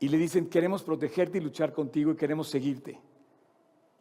y 0.00 0.08
le 0.08 0.18
dicen, 0.18 0.50
queremos 0.50 0.82
protegerte 0.82 1.38
y 1.38 1.40
luchar 1.40 1.72
contigo 1.72 2.10
y 2.10 2.16
queremos 2.16 2.48
seguirte. 2.48 3.00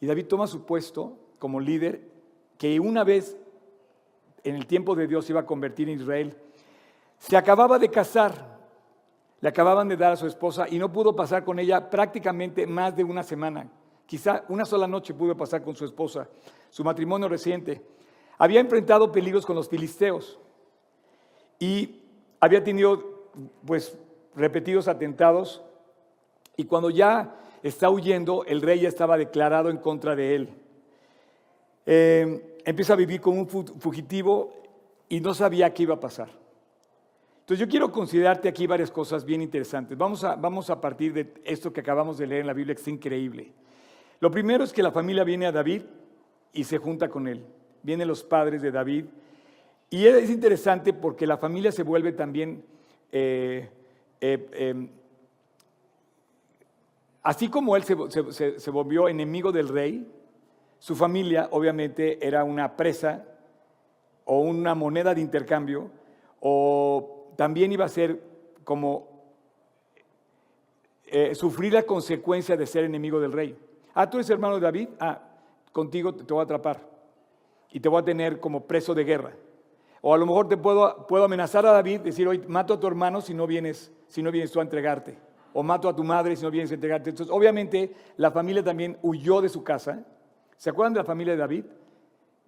Y 0.01 0.07
David 0.07 0.25
toma 0.25 0.47
su 0.47 0.65
puesto 0.65 1.15
como 1.37 1.59
líder 1.59 2.09
que 2.57 2.79
una 2.79 3.03
vez 3.03 3.37
en 4.43 4.55
el 4.55 4.65
tiempo 4.65 4.95
de 4.95 5.07
Dios 5.07 5.29
iba 5.29 5.41
a 5.41 5.45
convertir 5.45 5.89
en 5.89 5.99
Israel. 5.99 6.35
Se 7.17 7.35
acababa 7.35 7.77
de 7.79 7.89
casar, 7.89 8.59
le 9.41 9.49
acababan 9.49 9.87
de 9.87 9.97
dar 9.97 10.13
a 10.13 10.15
su 10.15 10.27
esposa 10.27 10.67
y 10.69 10.77
no 10.77 10.91
pudo 10.91 11.15
pasar 11.15 11.43
con 11.43 11.59
ella 11.59 11.89
prácticamente 11.89 12.65
más 12.65 12.95
de 12.95 13.03
una 13.03 13.23
semana. 13.23 13.69
Quizá 14.05 14.43
una 14.49 14.65
sola 14.65 14.87
noche 14.87 15.13
pudo 15.13 15.35
pasar 15.35 15.61
con 15.61 15.75
su 15.75 15.85
esposa, 15.85 16.27
su 16.69 16.83
matrimonio 16.83 17.27
reciente. 17.27 17.81
Había 18.37 18.59
enfrentado 18.59 19.11
peligros 19.11 19.45
con 19.45 19.55
los 19.55 19.69
filisteos 19.69 20.39
y 21.59 22.01
había 22.39 22.63
tenido 22.63 23.29
pues 23.65 23.97
repetidos 24.35 24.87
atentados 24.87 25.61
y 26.55 26.65
cuando 26.65 26.89
ya 26.89 27.35
está 27.63 27.89
huyendo, 27.89 28.43
el 28.45 28.61
rey 28.61 28.81
ya 28.81 28.89
estaba 28.89 29.17
declarado 29.17 29.69
en 29.69 29.77
contra 29.77 30.15
de 30.15 30.35
él. 30.35 30.49
Eh, 31.91 32.59
empieza 32.65 32.93
a 32.93 32.95
vivir 32.95 33.19
como 33.19 33.41
un 33.41 33.47
fugitivo 33.47 34.53
y 35.09 35.19
no 35.21 35.33
sabía 35.33 35.73
qué 35.73 35.81
iba 35.81 35.95
a 35.95 35.99
pasar. 35.99 36.29
Entonces 37.39 37.65
yo 37.65 37.67
quiero 37.67 37.91
considerarte 37.91 38.47
aquí 38.47 38.67
varias 38.67 38.91
cosas 38.91 39.25
bien 39.25 39.41
interesantes. 39.41 39.97
Vamos 39.97 40.23
a, 40.23 40.35
vamos 40.35 40.69
a 40.69 40.79
partir 40.79 41.13
de 41.13 41.33
esto 41.43 41.73
que 41.73 41.79
acabamos 41.79 42.19
de 42.19 42.27
leer 42.27 42.41
en 42.41 42.47
la 42.47 42.53
Biblia, 42.53 42.75
que 42.75 42.81
es 42.81 42.87
increíble. 42.87 43.53
Lo 44.19 44.29
primero 44.29 44.63
es 44.63 44.71
que 44.71 44.83
la 44.83 44.91
familia 44.91 45.23
viene 45.23 45.47
a 45.47 45.51
David 45.51 45.81
y 46.53 46.63
se 46.63 46.77
junta 46.77 47.09
con 47.09 47.27
él. 47.27 47.43
Vienen 47.81 48.07
los 48.07 48.23
padres 48.23 48.61
de 48.61 48.69
David. 48.69 49.05
Y 49.89 50.05
es 50.05 50.29
interesante 50.29 50.93
porque 50.93 51.25
la 51.25 51.39
familia 51.39 51.71
se 51.71 51.81
vuelve 51.81 52.11
también, 52.11 52.63
eh, 53.11 53.67
eh, 54.21 54.47
em, 54.53 54.89
así 57.23 57.47
como 57.47 57.75
él 57.75 57.83
se 57.83 58.69
volvió 58.69 59.09
enemigo 59.09 59.51
del 59.51 59.69
rey, 59.69 60.07
su 60.79 60.95
familia 60.95 61.49
obviamente 61.51 62.25
era 62.25 62.43
una 62.43 62.75
presa 62.75 63.25
o 64.25 64.39
una 64.39 64.73
moneda 64.75 65.13
de 65.13 65.21
intercambio 65.21 65.91
o 66.39 67.27
también 67.35 67.71
iba 67.71 67.85
a 67.85 67.89
ser 67.89 68.21
como 68.63 69.07
eh, 71.05 71.35
sufrir 71.35 71.73
la 71.73 71.83
consecuencia 71.83 72.55
de 72.55 72.65
ser 72.65 72.85
enemigo 72.85 73.19
del 73.19 73.31
rey. 73.31 73.57
Ah, 73.93 74.09
tú 74.09 74.17
eres 74.17 74.29
hermano 74.29 74.55
de 74.55 74.61
David, 74.61 74.89
ah, 74.99 75.19
contigo 75.71 76.13
te 76.13 76.33
voy 76.33 76.41
a 76.41 76.43
atrapar 76.43 76.87
y 77.71 77.79
te 77.79 77.89
voy 77.89 78.01
a 78.01 78.05
tener 78.05 78.39
como 78.39 78.65
preso 78.65 78.93
de 78.93 79.03
guerra. 79.03 79.33
O 80.01 80.13
a 80.13 80.17
lo 80.17 80.25
mejor 80.25 80.47
te 80.47 80.55
puedo, 80.55 81.07
puedo 81.07 81.25
amenazar 81.25 81.65
a 81.65 81.73
David, 81.73 82.01
decir, 82.01 82.27
hoy 82.27 82.39
mato 82.47 82.75
a 82.75 82.79
tu 82.79 82.87
hermano 82.87 83.19
si 83.19 83.33
no 83.33 83.45
vienes, 83.45 83.91
si 84.07 84.21
no 84.21 84.31
vienes 84.31 84.51
tú 84.51 84.59
a 84.59 84.63
entregarte. 84.63 85.17
O 85.51 85.61
mato 85.61 85.89
a 85.89 85.95
tu 85.95 86.03
madre 86.03 86.35
si 86.35 86.43
no 86.43 86.51
vienes 86.51 86.71
a 86.71 86.75
entregarte. 86.75 87.09
Entonces, 87.09 87.35
obviamente, 87.35 87.93
la 88.15 88.31
familia 88.31 88.63
también 88.63 88.97
huyó 89.01 89.41
de 89.41 89.49
su 89.49 89.63
casa 89.63 90.05
¿Se 90.59 90.69
acuerdan 90.69 90.91
de 90.91 90.99
la 90.99 91.05
familia 91.05 91.33
de 91.33 91.39
David? 91.39 91.65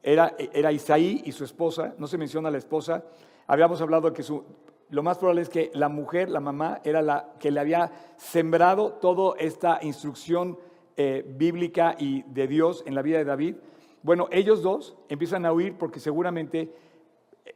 Era, 0.03 0.35
era 0.37 0.73
Isaí 0.73 1.21
y 1.23 1.31
su 1.31 1.45
esposa, 1.45 1.95
no 1.97 2.07
se 2.07 2.17
menciona 2.17 2.51
la 2.51 2.57
esposa. 2.57 3.05
Habíamos 3.47 3.79
hablado 3.79 4.11
que 4.11 4.21
su, 4.21 4.43
lo 4.89 5.01
más 5.01 5.17
probable 5.17 5.43
es 5.43 5.47
que 5.47 5.71
la 5.73 5.87
mujer, 5.87 6.29
la 6.29 6.41
mamá, 6.41 6.81
era 6.83 7.01
la 7.01 7.35
que 7.39 7.51
le 7.51 7.61
había 7.61 7.89
sembrado 8.17 8.95
toda 8.95 9.39
esta 9.39 9.79
instrucción 9.81 10.59
eh, 10.97 11.23
bíblica 11.25 11.95
y 11.97 12.23
de 12.23 12.47
Dios 12.49 12.83
en 12.85 12.95
la 12.95 13.01
vida 13.01 13.17
de 13.17 13.23
David. 13.23 13.55
Bueno, 14.03 14.27
ellos 14.29 14.61
dos 14.61 14.97
empiezan 15.07 15.45
a 15.45 15.53
huir 15.53 15.77
porque 15.77 16.01
seguramente 16.01 16.69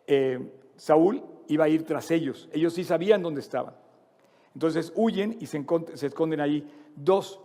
eh, 0.08 0.39
Saúl 0.78 1.22
iba 1.50 1.65
a 1.65 1.70
ir 1.70 1.84
tras 1.84 2.12
ellos. 2.12 2.48
Ellos 2.54 2.74
sí 2.74 2.86
sabían 2.86 3.22
dónde 3.22 3.41
estaban. 3.41 3.76
Entonces 4.54 4.94
huyen 4.96 5.36
y 5.41 5.48
se, 5.48 5.65
se 5.96 6.08
esconden 6.08 6.39
ahí. 6.39 6.65
Dos 6.96 7.41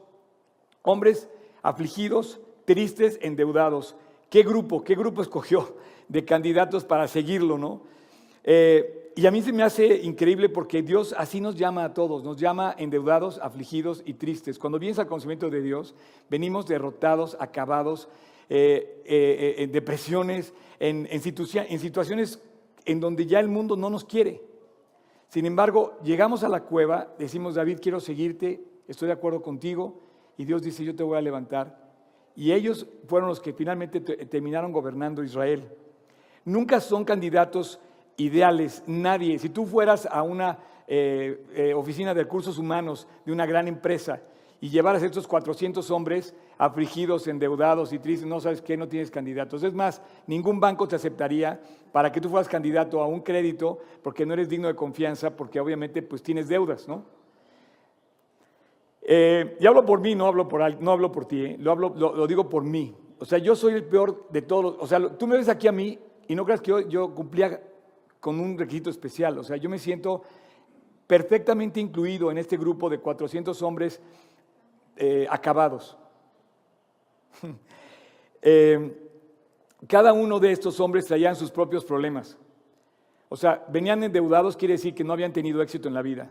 hombres 0.83 1.29
afligidos, 1.61 2.41
tristes, 2.71 3.19
endeudados. 3.21 3.97
¿Qué 4.29 4.45
grupo, 4.45 4.85
qué 4.85 4.95
grupo 4.95 5.23
escogió 5.23 5.75
de 6.07 6.25
candidatos 6.25 6.85
para 6.85 7.09
seguirlo, 7.09 7.59
no? 7.59 7.83
Eh, 8.45 9.13
y 9.17 9.27
a 9.27 9.33
mí 9.33 9.43
se 9.43 9.53
me 9.53 9.65
hace 9.65 10.03
increíble 10.05 10.49
porque 10.49 10.81
Dios 10.81 11.13
así 11.19 11.41
nos 11.41 11.57
llama 11.57 11.83
a 11.83 11.95
todos, 11.95 12.23
nos 12.23 12.37
llama 12.37 12.77
endeudados, 12.79 13.41
afligidos 13.43 14.05
y 14.07 14.15
tristes. 14.15 14.57
Cuando 14.57 14.79
vienes 14.79 15.01
al 15.01 15.09
conocimiento 15.09 15.51
de 15.51 15.63
Dios, 15.63 15.97
venimos 16.29 16.69
derrotados, 16.69 17.37
acabados, 17.41 18.09
eh, 18.49 19.03
eh, 19.05 19.57
en 19.59 19.73
depresiones, 19.73 20.55
en, 20.79 21.09
en 21.11 21.21
situaciones 21.81 22.41
en 22.85 23.01
donde 23.01 23.27
ya 23.27 23.41
el 23.41 23.49
mundo 23.49 23.75
no 23.75 23.91
nos 23.91 24.05
quiere. 24.05 24.41
Sin 25.27 25.45
embargo, 25.45 25.99
llegamos 26.05 26.45
a 26.45 26.49
la 26.49 26.63
cueva, 26.63 27.13
decimos, 27.19 27.57
David, 27.57 27.81
quiero 27.83 27.99
seguirte, 27.99 28.63
estoy 28.87 29.09
de 29.09 29.15
acuerdo 29.15 29.43
contigo, 29.43 30.03
y 30.39 30.45
Dios 30.45 30.63
dice, 30.63 30.85
yo 30.85 30.95
te 30.95 31.03
voy 31.03 31.19
a 31.19 31.21
levantar 31.21 31.90
y 32.37 32.53
ellos 32.53 32.87
fueron 33.07 33.29
los 33.29 33.41
que 33.41 33.53
finalmente 33.53 34.01
terminaron 34.01 34.73
gobernando 34.73 35.23
Israel. 35.23 35.69
Nunca 36.45 36.81
son 36.81 37.05
candidatos 37.05 37.81
ideales, 38.17 38.83
nadie. 38.87 39.39
Si 39.39 39.49
tú 39.49 39.67
fueras 39.67 40.07
a 40.11 40.23
una 40.23 40.59
eh, 40.87 41.45
eh, 41.55 41.75
oficina 41.75 42.15
de 42.15 42.23
recursos 42.23 42.59
humanos 42.59 43.07
de 43.25 43.33
una 43.33 43.47
gran 43.47 43.69
empresa 43.69 44.21
y 44.61 44.69
llevaras 44.69 45.03
a 45.03 45.07
estos 45.07 45.27
400 45.27 45.91
hombres 45.91 46.35
afligidos, 46.59 47.27
endeudados 47.27 47.93
y 47.93 47.99
tristes, 47.99 48.29
no 48.29 48.41
sabes 48.41 48.61
qué, 48.61 48.77
no 48.77 48.89
tienes 48.89 49.11
candidatos. 49.11 49.63
Es 49.63 49.73
más, 49.73 50.03
ningún 50.27 50.61
banco 50.61 50.87
te 50.87 50.97
aceptaría 50.97 51.61
para 51.93 52.13
que 52.13 52.21
tú 52.21 52.29
fueras 52.29 52.49
candidato 52.49 53.01
a 53.01 53.07
un 53.07 53.21
crédito 53.21 53.79
porque 54.03 54.27
no 54.27 54.35
eres 54.35 54.49
digno 54.49 54.69
de 54.69 54.75
confianza, 54.75 55.37
porque 55.37 55.61
obviamente 55.61 56.03
pues 56.03 56.23
tienes 56.23 56.49
deudas, 56.49 56.87
¿no? 56.87 57.05
Eh, 59.13 59.57
y 59.59 59.67
hablo 59.67 59.85
por 59.85 60.01
mí, 60.01 60.15
no 60.15 60.29
hablo 60.29 60.47
por, 60.47 60.81
no 60.81 60.93
hablo 60.93 61.11
por 61.11 61.27
ti, 61.27 61.45
eh, 61.45 61.57
lo, 61.59 62.27
digo 62.29 62.49
por 62.49 62.63
mí. 62.63 62.95
O 63.19 63.25
sea, 63.25 63.39
yo 63.39 63.57
soy 63.57 63.75
el 63.75 63.83
peor 63.83 64.29
de 64.31 64.43
todos. 64.43 64.77
O 64.79 64.87
sea, 64.87 65.01
tú 65.19 65.27
me 65.27 65.37
ves 65.37 65.49
aquí 65.49 65.67
a 65.67 65.73
mí 65.73 65.99
y 66.29 66.37
no 66.37 66.45
creas 66.45 66.61
que 66.61 66.87
yo, 66.89 67.13
cumplía 67.13 67.61
con 68.21 68.39
un 68.39 68.57
requisito 68.57 68.89
especial. 68.89 69.37
O 69.39 69.43
sea, 69.43 69.57
yo 69.57 69.69
me 69.69 69.81
siento 69.81 70.23
perfectamente 71.09 71.81
incluido 71.81 72.31
en 72.31 72.39
este 72.39 72.57
grupo 72.57 72.89
de 72.89 73.01
400 73.01 73.61
hombres 73.63 74.01
eh, 74.97 75.27
acabados. 75.29 75.99
cada 79.89 80.13
uno 80.13 80.39
de 80.39 80.53
estos 80.53 80.79
hombres 80.79 81.07
traían 81.07 81.35
sus 81.35 81.51
propios 81.51 81.85
problemas. 81.85 82.39
O 83.29 83.35
sea, 83.37 83.65
venían 83.71 84.05
endeudados, 84.05 84.57
quiere 84.57 84.75
decir 84.75 84.95
que 84.95 85.03
no 85.03 85.13
habían 85.13 85.33
tenido 85.33 85.61
éxito 85.63 85.89
en 85.89 85.95
la 85.95 86.03
vida. 86.03 86.31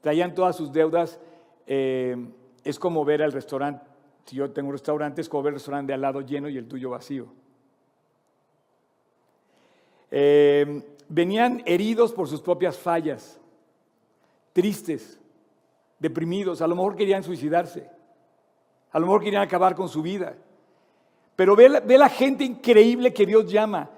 Traían 0.00 0.34
todas 0.34 0.56
sus 0.56 0.72
deudas 0.72 1.20
eh, 1.66 2.16
es 2.62 2.78
como 2.78 3.04
ver 3.04 3.22
al 3.22 3.32
restaurante, 3.32 3.84
si 4.24 4.36
yo 4.36 4.50
tengo 4.50 4.68
un 4.68 4.74
restaurante, 4.74 5.20
es 5.20 5.28
como 5.28 5.42
ver 5.42 5.52
el 5.52 5.56
restaurante 5.56 5.90
de 5.90 5.94
al 5.94 6.00
lado 6.00 6.20
lleno 6.20 6.48
y 6.48 6.56
el 6.56 6.66
tuyo 6.66 6.90
vacío. 6.90 7.26
Eh, 10.10 10.82
venían 11.08 11.62
heridos 11.66 12.12
por 12.12 12.28
sus 12.28 12.40
propias 12.40 12.78
fallas, 12.78 13.40
tristes, 14.52 15.20
deprimidos, 15.98 16.62
a 16.62 16.66
lo 16.66 16.76
mejor 16.76 16.96
querían 16.96 17.22
suicidarse, 17.22 17.88
a 18.92 18.98
lo 18.98 19.06
mejor 19.06 19.22
querían 19.22 19.42
acabar 19.42 19.74
con 19.74 19.88
su 19.88 20.02
vida. 20.02 20.36
Pero 21.36 21.56
ve 21.56 21.68
la, 21.68 21.80
ve 21.80 21.98
la 21.98 22.08
gente 22.08 22.44
increíble 22.44 23.12
que 23.12 23.26
Dios 23.26 23.50
llama. 23.50 23.90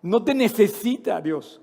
No 0.00 0.22
te 0.22 0.32
necesita 0.32 1.20
Dios. 1.20 1.60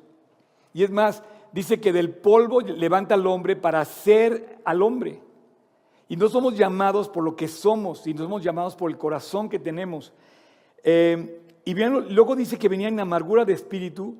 Y 0.74 0.84
es 0.84 0.92
más, 0.92 1.24
dice 1.52 1.80
que 1.80 1.94
del 1.94 2.14
polvo 2.14 2.62
levanta 2.62 3.16
al 3.16 3.26
hombre 3.28 3.56
para 3.56 3.84
ser 3.86 4.60
al 4.66 4.82
hombre. 4.82 5.22
Y 6.12 6.18
no 6.18 6.28
somos 6.28 6.58
llamados 6.58 7.08
por 7.08 7.24
lo 7.24 7.38
que 7.38 7.48
somos, 7.48 8.02
sino 8.02 8.24
somos 8.24 8.44
llamados 8.44 8.76
por 8.76 8.92
el 8.92 8.98
corazón 8.98 9.48
que 9.48 9.60
tenemos. 9.60 10.12
Eh, 10.84 11.42
y 11.64 11.74
luego 11.74 12.36
dice 12.36 12.60
que 12.60 12.68
venían 12.68 12.96
en 12.96 13.00
amargura 13.00 13.46
de 13.46 13.54
espíritu. 13.54 14.18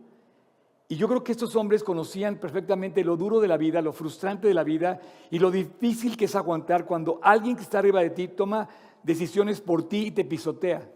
Y 0.88 0.96
yo 0.96 1.10
creo 1.10 1.22
que 1.22 1.34
estos 1.34 1.54
hombres 1.58 1.84
conocían 1.84 2.38
perfectamente 2.38 3.04
lo 3.04 3.18
duro 3.18 3.42
de 3.42 3.50
la 3.50 3.58
vida, 3.58 3.82
lo 3.82 3.92
frustrante 3.92 4.48
de 4.48 4.54
la 4.54 4.64
vida 4.64 5.02
y 5.32 5.40
lo 5.40 5.52
difícil 5.52 6.16
que 6.16 6.24
es 6.24 6.36
aguantar 6.38 6.86
cuando 6.86 7.20
alguien 7.22 7.58
que 7.58 7.64
está 7.64 7.80
arriba 7.80 8.00
de 8.00 8.12
ti 8.12 8.30
toma 8.30 8.70
decisiones 9.04 9.60
por 9.60 9.84
ti 9.84 10.06
y 10.06 10.12
te 10.12 10.24
pisotea. 10.24 10.90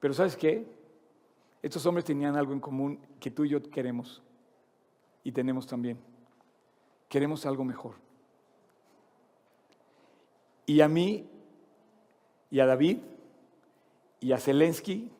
Pero 0.00 0.12
¿sabes 0.12 0.36
qué? 0.36 0.66
Estos 1.62 1.86
hombres 1.86 2.04
tenían 2.04 2.36
algo 2.36 2.52
en 2.52 2.60
común 2.60 3.00
que 3.20 3.30
tú 3.30 3.46
y 3.46 3.48
yo 3.48 3.62
queremos 3.70 4.22
y 5.24 5.32
tenemos 5.32 5.66
también. 5.66 5.98
Queremos 7.08 7.46
algo 7.46 7.64
mejor. 7.64 8.09
Y 10.70 10.82
a 10.82 10.88
mí 10.88 11.28
y 12.48 12.60
a 12.60 12.66
David 12.66 12.98
y 14.20 14.30
a 14.30 14.38
Zelensky 14.38 15.10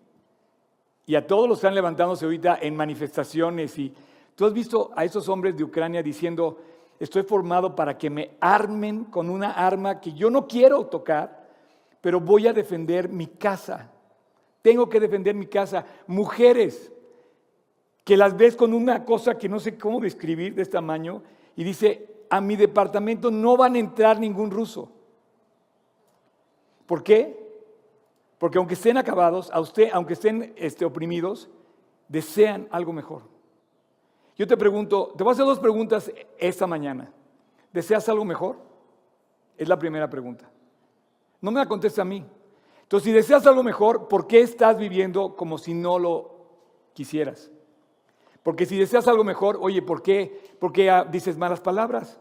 y 1.06 1.16
a 1.16 1.26
todos 1.26 1.48
los 1.48 1.58
que 1.58 1.66
están 1.66 1.74
levantándose 1.74 2.24
ahorita 2.24 2.60
en 2.62 2.76
manifestaciones 2.76 3.76
y 3.76 3.92
tú 4.36 4.46
has 4.46 4.52
visto 4.52 4.92
a 4.94 5.04
esos 5.04 5.28
hombres 5.28 5.56
de 5.56 5.64
Ucrania 5.64 6.04
diciendo, 6.04 6.60
estoy 7.00 7.24
formado 7.24 7.74
para 7.74 7.98
que 7.98 8.08
me 8.08 8.30
armen 8.38 9.06
con 9.06 9.28
una 9.28 9.50
arma 9.50 10.00
que 10.00 10.12
yo 10.12 10.30
no 10.30 10.46
quiero 10.46 10.86
tocar, 10.86 11.48
pero 12.00 12.20
voy 12.20 12.46
a 12.46 12.52
defender 12.52 13.08
mi 13.08 13.26
casa. 13.26 13.90
Tengo 14.62 14.88
que 14.88 15.00
defender 15.00 15.34
mi 15.34 15.46
casa. 15.46 15.84
Mujeres 16.06 16.92
que 18.04 18.16
las 18.16 18.36
ves 18.36 18.54
con 18.54 18.72
una 18.72 19.04
cosa 19.04 19.36
que 19.36 19.48
no 19.48 19.58
sé 19.58 19.76
cómo 19.76 19.98
describir 19.98 20.54
de 20.54 20.62
este 20.62 20.74
tamaño 20.74 21.24
y 21.56 21.64
dice, 21.64 22.06
a 22.30 22.40
mi 22.40 22.54
departamento 22.54 23.32
no 23.32 23.56
van 23.56 23.74
a 23.74 23.80
entrar 23.80 24.20
ningún 24.20 24.52
ruso. 24.52 24.92
¿Por 26.90 27.04
qué? 27.04 27.38
Porque 28.36 28.58
aunque 28.58 28.74
estén 28.74 28.96
acabados, 28.96 29.48
a 29.52 29.60
usted, 29.60 29.90
aunque 29.92 30.14
estén 30.14 30.52
este, 30.56 30.84
oprimidos, 30.84 31.48
desean 32.08 32.66
algo 32.72 32.92
mejor. 32.92 33.22
Yo 34.36 34.44
te 34.44 34.56
pregunto, 34.56 35.14
te 35.16 35.22
voy 35.22 35.30
a 35.30 35.34
hacer 35.34 35.46
dos 35.46 35.60
preguntas 35.60 36.10
esta 36.36 36.66
mañana. 36.66 37.12
¿Deseas 37.72 38.08
algo 38.08 38.24
mejor? 38.24 38.56
Es 39.56 39.68
la 39.68 39.78
primera 39.78 40.10
pregunta. 40.10 40.50
No 41.40 41.52
me 41.52 41.60
la 41.60 41.68
conteste 41.68 42.00
a 42.00 42.04
mí. 42.04 42.26
Entonces, 42.82 43.04
si 43.04 43.12
deseas 43.12 43.46
algo 43.46 43.62
mejor, 43.62 44.08
¿por 44.08 44.26
qué 44.26 44.40
estás 44.40 44.76
viviendo 44.76 45.36
como 45.36 45.58
si 45.58 45.74
no 45.74 45.96
lo 45.96 46.40
quisieras? 46.92 47.52
Porque 48.42 48.66
si 48.66 48.76
deseas 48.76 49.06
algo 49.06 49.22
mejor, 49.22 49.58
oye, 49.60 49.80
¿por 49.80 50.02
qué, 50.02 50.56
por 50.58 50.72
qué 50.72 50.90
ah, 50.90 51.04
dices 51.04 51.38
malas 51.38 51.60
palabras? 51.60 52.18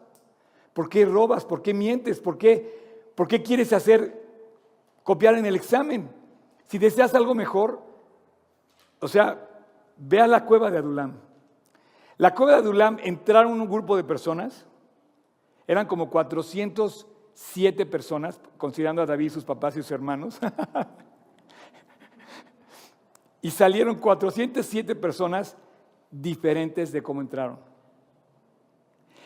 ¿Por 0.73 0.89
qué 0.89 1.05
robas? 1.05 1.43
¿Por 1.43 1.63
qué 1.63 1.73
mientes? 1.73 2.19
¿Por 2.19 2.37
qué, 2.37 3.11
¿Por 3.15 3.27
qué 3.27 3.41
quieres 3.41 3.73
hacer 3.73 4.18
copiar 5.03 5.35
en 5.35 5.45
el 5.45 5.55
examen? 5.55 6.09
Si 6.67 6.77
deseas 6.77 7.15
algo 7.15 7.33
mejor, 7.33 7.81
o 8.99 9.07
sea, 9.07 9.47
ve 9.97 10.21
a 10.21 10.27
la 10.27 10.45
cueva 10.45 10.69
de 10.69 10.77
Adulam. 10.77 11.13
La 12.17 12.35
cueva 12.35 12.53
de 12.53 12.57
Adulam 12.59 12.97
entraron 13.01 13.59
un 13.59 13.69
grupo 13.69 13.95
de 13.95 14.03
personas, 14.03 14.65
eran 15.67 15.87
como 15.87 16.09
400 16.09 17.07
siete 17.33 17.85
personas, 17.85 18.39
considerando 18.57 19.01
a 19.01 19.05
David, 19.05 19.31
sus 19.31 19.45
papás 19.45 19.77
y 19.77 19.81
sus 19.81 19.91
hermanos. 19.91 20.39
y 23.41 23.49
salieron 23.49 23.95
407 23.95 24.95
personas 24.95 25.55
diferentes 26.11 26.91
de 26.91 27.01
cómo 27.01 27.21
entraron. 27.21 27.59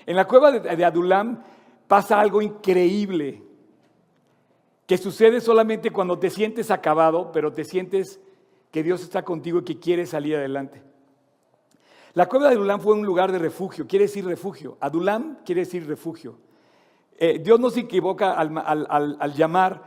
En 0.05 0.15
la 0.15 0.27
cueva 0.27 0.51
de 0.51 0.85
Adulam 0.85 1.41
pasa 1.87 2.19
algo 2.19 2.41
increíble, 2.41 3.41
que 4.85 4.97
sucede 4.97 5.39
solamente 5.41 5.91
cuando 5.91 6.19
te 6.19 6.29
sientes 6.29 6.71
acabado, 6.71 7.31
pero 7.31 7.53
te 7.53 7.63
sientes 7.63 8.19
que 8.71 8.83
Dios 8.83 9.01
está 9.01 9.23
contigo 9.23 9.59
y 9.59 9.63
que 9.63 9.79
quiere 9.79 10.05
salir 10.05 10.35
adelante. 10.35 10.81
La 12.13 12.27
cueva 12.27 12.47
de 12.47 12.55
Adulam 12.55 12.79
fue 12.79 12.93
un 12.93 13.05
lugar 13.05 13.31
de 13.31 13.39
refugio, 13.39 13.87
quiere 13.87 14.05
decir 14.05 14.25
refugio. 14.25 14.77
Adulam 14.79 15.37
quiere 15.45 15.61
decir 15.61 15.87
refugio. 15.87 16.37
Eh, 17.17 17.39
Dios 17.39 17.59
no 17.59 17.69
se 17.69 17.81
equivoca 17.81 18.33
al, 18.33 19.33
llamar 19.33 19.83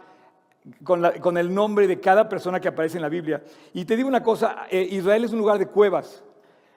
con, 0.83 1.37
el 1.37 1.55
nombre 1.55 1.87
de 1.87 2.01
cada 2.01 2.29
persona 2.29 2.61
que 2.61 2.69
aparece 2.69 2.99
en 2.99 3.03
la 3.03 3.09
Biblia. 3.09 3.43
Y 3.75 3.85
te 3.85 3.97
digo 3.97 4.09
una 4.09 4.23
cosa, 4.23 4.67
eh, 4.71 4.89
Israel 4.91 5.25
es 5.25 5.33
un 5.33 5.39
lugar 5.39 5.59
de 5.59 5.67
cuevas. 5.67 6.25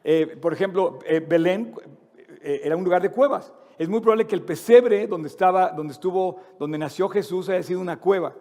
Eh, 0.03 0.37
por 0.39 0.53
ejemplo, 0.53 0.99
Belén 1.27 1.73
era 2.41 2.75
un 2.75 2.83
lugar 2.83 3.01
de 3.01 3.09
cuevas. 3.09 3.53
Es 3.79 3.89
muy 3.89 4.01
probable 4.01 4.27
que 4.27 4.35
el 4.35 4.43
pesebre 4.43 5.07
donde 5.07 5.29
estaba, 5.29 5.69
donde 5.69 5.93
estuvo, 5.93 6.41
donde 6.59 6.77
nació 6.77 7.09
Jesús 7.09 7.49
haya 7.49 7.63
sido 7.63 7.79
una 7.79 7.97
cueva. 7.97 8.35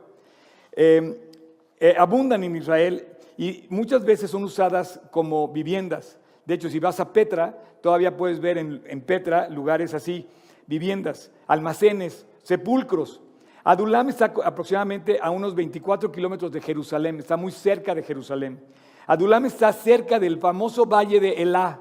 abundan 1.97 2.45
en 2.45 2.57
Israel 2.57 3.07
y 3.37 3.65
muchas 3.71 4.05
veces 4.05 4.33
son 4.33 4.43
usadas 4.43 5.01
como 5.13 5.47
viviendas. 5.49 6.19
De 6.45 6.55
hecho, 6.55 6.69
si 6.69 6.81
vas 6.81 6.99
a 6.99 7.13
Petra, 7.13 7.57
todavía 7.81 8.17
puedes 8.17 8.41
ver 8.41 8.59
en 8.59 9.01
Petra 9.03 9.49
lugares 9.49 9.95
así 9.95 10.29
viviendas, 10.67 11.31
almacenes, 11.47 12.27
sepulcros. 12.43 13.21
Adulam 13.63 14.09
está 14.09 14.33
aproximadamente 14.45 15.19
a 15.21 15.31
unos 15.31 15.55
24 15.55 16.11
kilómetros 16.11 16.51
de 16.51 16.61
Jerusalén, 16.61 17.19
está 17.19 17.37
muy 17.37 17.53
cerca 17.53 17.95
de 17.95 18.03
Jerusalén. 18.03 18.61
Adulam 19.07 19.47
está 19.47 19.73
cerca 19.73 20.19
del 20.19 20.39
famoso 20.39 20.85
valle 20.85 21.21
de 21.21 21.43
Elá. 21.43 21.81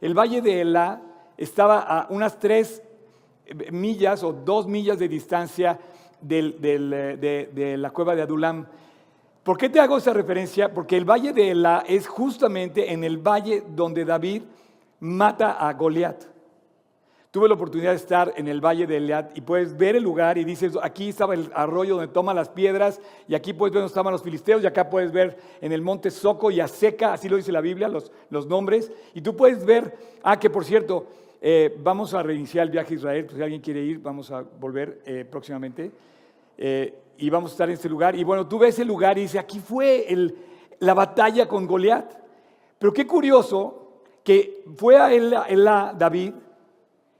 El 0.00 0.18
valle 0.18 0.40
de 0.40 0.62
Elá 0.62 1.02
estaba 1.36 1.80
a 1.80 2.06
unas 2.08 2.38
tres 2.38 2.82
millas 3.70 4.22
o 4.22 4.32
dos 4.32 4.66
millas 4.66 4.98
de 4.98 5.08
distancia 5.08 5.78
de, 6.20 7.48
de, 7.52 7.76
la 7.76 7.90
cueva 7.90 8.14
de 8.14 8.22
Adulam. 8.22 8.66
¿Por 9.42 9.58
qué 9.58 9.68
te 9.68 9.80
hago 9.80 9.98
esa 9.98 10.12
referencia? 10.12 10.72
Porque 10.72 10.96
el 10.96 11.04
valle 11.04 11.32
de 11.32 11.50
Elá 11.50 11.84
es 11.86 12.06
justamente 12.06 12.92
en 12.92 13.04
el 13.04 13.18
valle 13.18 13.62
donde 13.68 14.04
David 14.04 14.42
mata 15.00 15.52
a 15.52 15.72
Goliat. 15.74 16.34
Tuve 17.34 17.48
la 17.48 17.54
oportunidad 17.54 17.90
de 17.90 17.96
estar 17.96 18.32
en 18.36 18.46
el 18.46 18.64
valle 18.64 18.86
de 18.86 18.96
Eliad 18.96 19.30
y 19.34 19.40
puedes 19.40 19.76
ver 19.76 19.96
el 19.96 20.04
lugar 20.04 20.38
y 20.38 20.44
dices, 20.44 20.78
aquí 20.80 21.08
estaba 21.08 21.34
el 21.34 21.50
arroyo 21.52 21.96
donde 21.96 22.12
toma 22.12 22.32
las 22.32 22.48
piedras 22.48 23.00
y 23.26 23.34
aquí 23.34 23.52
puedes 23.52 23.72
ver 23.72 23.80
donde 23.80 23.88
estaban 23.88 24.12
los 24.12 24.22
filisteos 24.22 24.62
y 24.62 24.68
acá 24.68 24.88
puedes 24.88 25.10
ver 25.10 25.36
en 25.60 25.72
el 25.72 25.82
monte 25.82 26.12
Soco 26.12 26.52
y 26.52 26.60
Aseca, 26.60 27.12
así 27.12 27.28
lo 27.28 27.36
dice 27.36 27.50
la 27.50 27.60
Biblia, 27.60 27.88
los, 27.88 28.12
los 28.30 28.46
nombres. 28.46 28.92
Y 29.14 29.20
tú 29.20 29.34
puedes 29.36 29.66
ver, 29.66 29.98
ah, 30.22 30.38
que 30.38 30.48
por 30.48 30.64
cierto, 30.64 31.08
eh, 31.46 31.76
vamos 31.78 32.14
a 32.14 32.22
reiniciar 32.22 32.64
el 32.64 32.70
viaje 32.70 32.94
a 32.94 32.96
Israel, 32.96 33.24
pues 33.26 33.36
si 33.36 33.42
alguien 33.42 33.60
quiere 33.60 33.82
ir, 33.82 33.98
vamos 33.98 34.30
a 34.30 34.40
volver 34.40 35.02
eh, 35.04 35.26
próximamente. 35.30 35.92
Eh, 36.56 36.94
y 37.18 37.28
vamos 37.28 37.50
a 37.50 37.52
estar 37.52 37.68
en 37.68 37.74
este 37.74 37.86
lugar. 37.90 38.16
Y 38.16 38.24
bueno, 38.24 38.48
tú 38.48 38.58
ves 38.58 38.78
el 38.78 38.88
lugar 38.88 39.18
y 39.18 39.22
dices, 39.22 39.38
aquí 39.38 39.60
fue 39.60 40.06
la 40.78 40.94
batalla 40.94 41.46
con 41.46 41.66
Goliat. 41.66 42.14
Pero 42.78 42.94
qué 42.94 43.06
curioso 43.06 44.00
que 44.24 44.64
fue 44.74 44.96
a 44.96 45.12
él, 45.12 45.34
David 45.98 46.32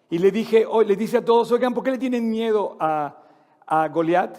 y 0.09 0.19
le 0.19 0.31
dije, 0.31 0.65
le 0.87 0.97
dice 0.97 1.19
a 1.19 1.25
todos, 1.25 1.53
oigan, 1.53 1.75
¿por 1.75 1.85
qué 1.85 1.91
le 1.91 1.99
tienen 1.99 2.31
miedo 2.31 2.79
a, 2.81 3.89
Goliat? 3.93 4.39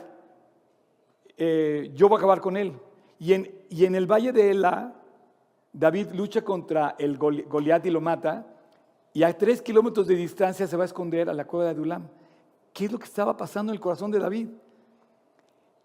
Yo 1.93 2.09
voy 2.09 2.15
a 2.15 2.17
acabar 2.17 2.41
con 2.41 2.57
él. 2.57 2.73
Y 3.19 3.33
en, 3.33 3.53
y 3.69 3.85
en 3.85 3.93
el 3.93 4.07
valle 4.11 4.31
de 4.31 4.49
Ela, 4.49 4.95
David 5.71 6.07
lucha 6.13 6.41
contra 6.41 6.95
el 6.97 7.19
Goliat 7.19 7.85
y 7.85 7.91
lo 7.91 8.01
mata. 8.01 8.47
Y 9.15 9.23
a 9.23 9.36
tres 9.36 9.63
kilómetros 9.63 10.06
de 10.06 10.15
distancia 10.15 10.67
se 10.67 10.78
va 10.78 10.84
a 10.84 10.86
esconder 10.86 11.28
a 11.28 11.34
la 11.34 11.45
cueva 11.45 11.65
de 11.65 11.71
Adulam. 11.71 12.08
¿Qué 12.71 12.86
es 12.86 12.91
lo 12.91 12.99
que 12.99 13.06
estaba 13.06 13.36
pasando 13.36 13.71
en 13.71 13.78
el 13.78 13.80
corazón 13.80 14.12
de 14.12 14.19
David? 14.19 14.49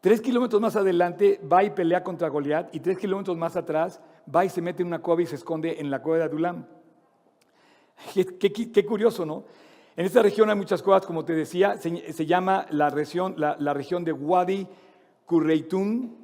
Tres 0.02 0.20
kilómetros 0.20 0.60
más 0.60 0.76
adelante 0.76 1.40
va 1.50 1.64
y 1.64 1.70
pelea 1.70 2.02
contra 2.02 2.28
Goliat 2.28 2.74
y 2.74 2.80
tres 2.80 2.98
kilómetros 2.98 3.38
más 3.38 3.56
atrás 3.56 4.00
va 4.34 4.44
y 4.44 4.50
se 4.50 4.60
mete 4.60 4.82
en 4.82 4.88
una 4.88 4.98
cueva 4.98 5.22
y 5.22 5.26
se 5.26 5.36
esconde 5.36 5.80
en 5.80 5.90
la 5.90 6.02
cueva 6.02 6.18
de 6.18 6.24
Adulam. 6.24 6.66
qué 8.14 8.84
curioso, 8.84 9.24
¿no? 9.24 9.44
En 9.96 10.06
esta 10.06 10.22
región 10.22 10.48
hay 10.48 10.56
muchas 10.56 10.82
cosas, 10.82 11.04
como 11.04 11.24
te 11.24 11.34
decía, 11.34 11.76
se, 11.76 12.26
llama 12.26 12.66
la 12.70 12.90
región, 12.90 13.34
la, 13.36 13.74
región 13.74 14.02
de 14.02 14.12
Wadi 14.12 14.66
Kurreitun. 15.26 16.16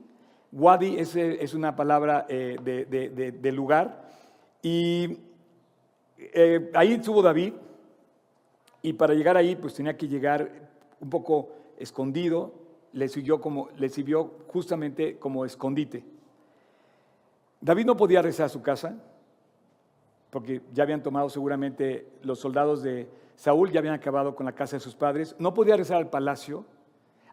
Wadi 0.51 0.97
es, 0.99 1.55
una 1.55 1.77
palabra 1.77 2.27
eh, 2.29 2.57
de, 2.63 3.53
lugar. 3.53 4.09
Y 4.63 5.19
eh, 6.19 6.71
ahí 6.75 6.93
estuvo 6.93 7.23
David, 7.23 7.53
y 8.83 8.93
para 8.93 9.15
llegar 9.15 9.37
ahí, 9.37 9.57
pues 9.57 9.75
tenía 9.75 9.97
que 9.97 10.09
llegar 10.09 10.51
un 11.01 11.11
poco 11.11 11.51
escondido, 11.79 12.55
le 12.93 13.09
sirvió, 13.09 13.41
le 13.77 13.89
sirvió 13.89 14.33
justamente 14.49 15.19
como 15.19 15.45
escondite. 15.45 16.05
David 17.61 17.85
no 17.87 17.97
podía 17.97 18.23
rezar 18.23 18.47
a 18.47 18.49
su 18.49 18.63
casa, 18.63 18.97
porque 20.31 20.63
ya 20.73 20.85
habían 20.85 21.03
tomado 21.03 21.29
seguramente 21.29 22.07
los 22.23 22.39
soldados 22.39 22.83
de 22.83 23.09
Saúl 23.37 23.71
ya 23.71 23.81
habían 23.81 23.95
acabado 23.95 24.35
con 24.35 24.47
la 24.47 24.53
casa 24.53 24.77
de 24.77 24.81
sus 24.81 24.95
padres, 24.95 25.37
no 25.39 25.53
podía 25.53 25.77
rezar 25.77 25.99
al 25.99 26.09
palacio, 26.09 26.65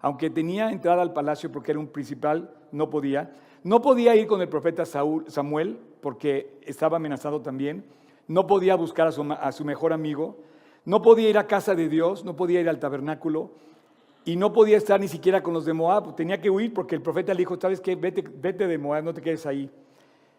aunque 0.02 0.30
tenía 0.30 0.70
entrada 0.70 1.02
al 1.02 1.14
palacio 1.14 1.52
porque 1.52 1.72
era 1.72 1.80
un 1.80 1.88
principal, 1.88 2.54
no 2.72 2.90
podía. 2.90 3.32
No 3.64 3.82
podía 3.82 4.16
ir 4.16 4.28
con 4.28 4.42
el 4.42 4.50
profeta 4.50 4.86
Saúl, 4.86 5.24
Samuel 5.30 5.80
porque 6.02 6.60
estaba 6.64 6.98
amenazado 6.98 7.42
también. 7.42 7.86
No 8.28 8.48
podía 8.48 8.76
buscar 8.76 9.08
a 9.08 9.52
su, 9.52 9.66
mejor 9.66 9.94
amigo, 9.94 10.38
no 10.86 11.02
podía 11.02 11.30
ir 11.30 11.38
a 11.38 11.48
casa 11.48 11.76
de 11.76 11.90
Dios, 11.90 12.24
no 12.24 12.36
podía 12.36 12.62
ir 12.62 12.70
al 12.70 12.80
tabernáculo 12.80 13.52
y 14.26 14.36
no 14.36 14.54
podía 14.54 14.78
estar 14.78 15.00
ni 15.00 15.08
siquiera 15.08 15.44
con 15.44 15.54
los 15.54 15.66
de 15.66 15.74
Moab, 15.74 16.16
tenía 16.16 16.40
que 16.40 16.50
huir 16.50 16.74
porque 16.74 16.96
el 16.96 17.02
profeta 17.02 17.34
le 17.34 17.40
dijo, 17.40 17.60
¿sabes 17.60 17.82
qué? 17.82 17.96
Vete, 17.96 18.22
vete 18.22 18.68
de 18.68 18.78
Moab, 18.78 19.04
no 19.04 19.14
te 19.14 19.22
quedes 19.22 19.46
ahí. 19.46 19.70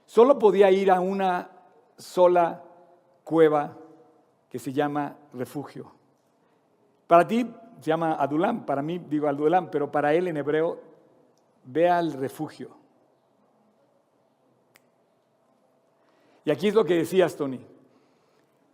Solo 0.07 0.39
podía 0.39 0.71
ir 0.71 0.91
a 0.91 1.01
una 1.01 1.51
sola 1.97 2.63
cueva 3.23 3.77
que 4.51 4.59
se 4.59 4.73
llama 4.73 5.17
refugio. 5.33 5.93
Para 7.07 7.27
ti 7.27 7.51
se 7.81 7.91
llama 7.91 8.15
Adulam, 8.15 8.65
para 8.65 8.83
mí 8.83 8.99
digo 8.99 9.29
Adulam, 9.29 9.71
pero 9.71 9.91
para 9.91 10.15
él 10.15 10.29
en 10.29 10.37
hebreo, 10.37 10.81
ve 11.65 11.89
al 11.89 12.13
refugio. 12.13 12.71
Y 16.45 16.51
aquí 16.51 16.69
es 16.69 16.75
lo 16.75 16.85
que 16.85 16.95
decías, 16.95 17.37
Tony. 17.37 17.74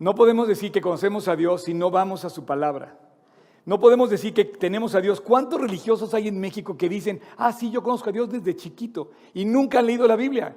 No 0.01 0.15
podemos 0.15 0.49
decir 0.49 0.73
que 0.73 0.81
conocemos 0.81 1.29
a 1.29 1.37
Dios 1.37 1.65
si 1.65 1.75
no 1.75 1.91
vamos 1.91 2.25
a 2.25 2.31
su 2.31 2.47
palabra. 2.47 2.99
No 3.67 3.79
podemos 3.79 4.09
decir 4.09 4.33
que 4.33 4.47
tenemos 4.47 4.95
a 4.95 5.01
Dios. 5.03 5.21
¿Cuántos 5.21 5.61
religiosos 5.61 6.15
hay 6.15 6.27
en 6.27 6.41
México 6.41 6.75
que 6.75 6.89
dicen, 6.89 7.21
ah, 7.37 7.53
sí, 7.53 7.71
yo 7.71 7.83
conozco 7.83 8.09
a 8.09 8.13
Dios 8.13 8.31
desde 8.31 8.57
chiquito 8.57 9.11
y 9.35 9.45
nunca 9.45 9.79
han 9.79 9.87
leído 9.87 10.09
la 10.09 10.17
Biblia? 10.17 10.57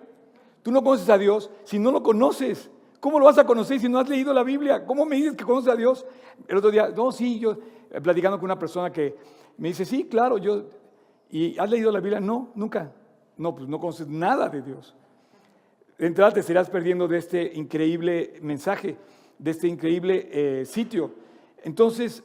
Tú 0.64 0.72
no 0.72 0.82
conoces 0.82 1.10
a 1.10 1.18
Dios 1.18 1.52
si 1.66 1.78
no 1.78 1.92
lo 1.92 2.02
conoces. 2.02 2.72
¿Cómo 3.02 3.20
lo 3.20 3.26
vas 3.26 3.38
a 3.38 3.46
conocer 3.46 3.82
si 3.82 3.90
no 3.90 4.00
has 4.00 4.08
leído 4.08 4.34
la 4.34 4.44
Biblia? 4.44 4.86
¿Cómo 4.86 5.06
me 5.06 5.18
dices 5.18 5.36
que 5.36 5.44
conoces 5.44 5.74
a 5.74 5.76
Dios? 5.76 6.06
El 6.48 6.56
otro 6.56 6.72
día, 6.72 6.88
no, 6.96 7.12
sí, 7.12 7.38
yo 7.38 7.58
eh, 7.92 8.00
platicando 8.00 8.38
con 8.38 8.46
una 8.46 8.58
persona 8.58 8.94
que 8.94 9.18
me 9.58 9.68
dice, 9.68 9.84
sí, 9.84 10.06
claro, 10.06 10.38
yo, 10.38 10.64
¿y 11.30 11.60
has 11.60 11.70
leído 11.70 11.92
la 11.92 12.00
Biblia? 12.00 12.22
No, 12.22 12.52
nunca. 12.56 12.94
No, 13.36 13.54
pues 13.54 13.68
no 13.68 13.78
conoces 13.78 14.08
nada 14.08 14.48
de 14.48 14.62
Dios. 14.62 14.96
De 15.98 16.08
entrada 16.08 16.32
te 16.32 16.40
estarás 16.40 16.70
perdiendo 16.70 17.10
de 17.10 17.18
este 17.18 17.52
increíble 17.56 18.40
mensaje, 18.42 18.98
de 19.38 19.52
este 19.52 19.68
increíble 19.68 20.30
eh, 20.32 20.66
sitio. 20.66 21.12
Entonces, 21.64 22.24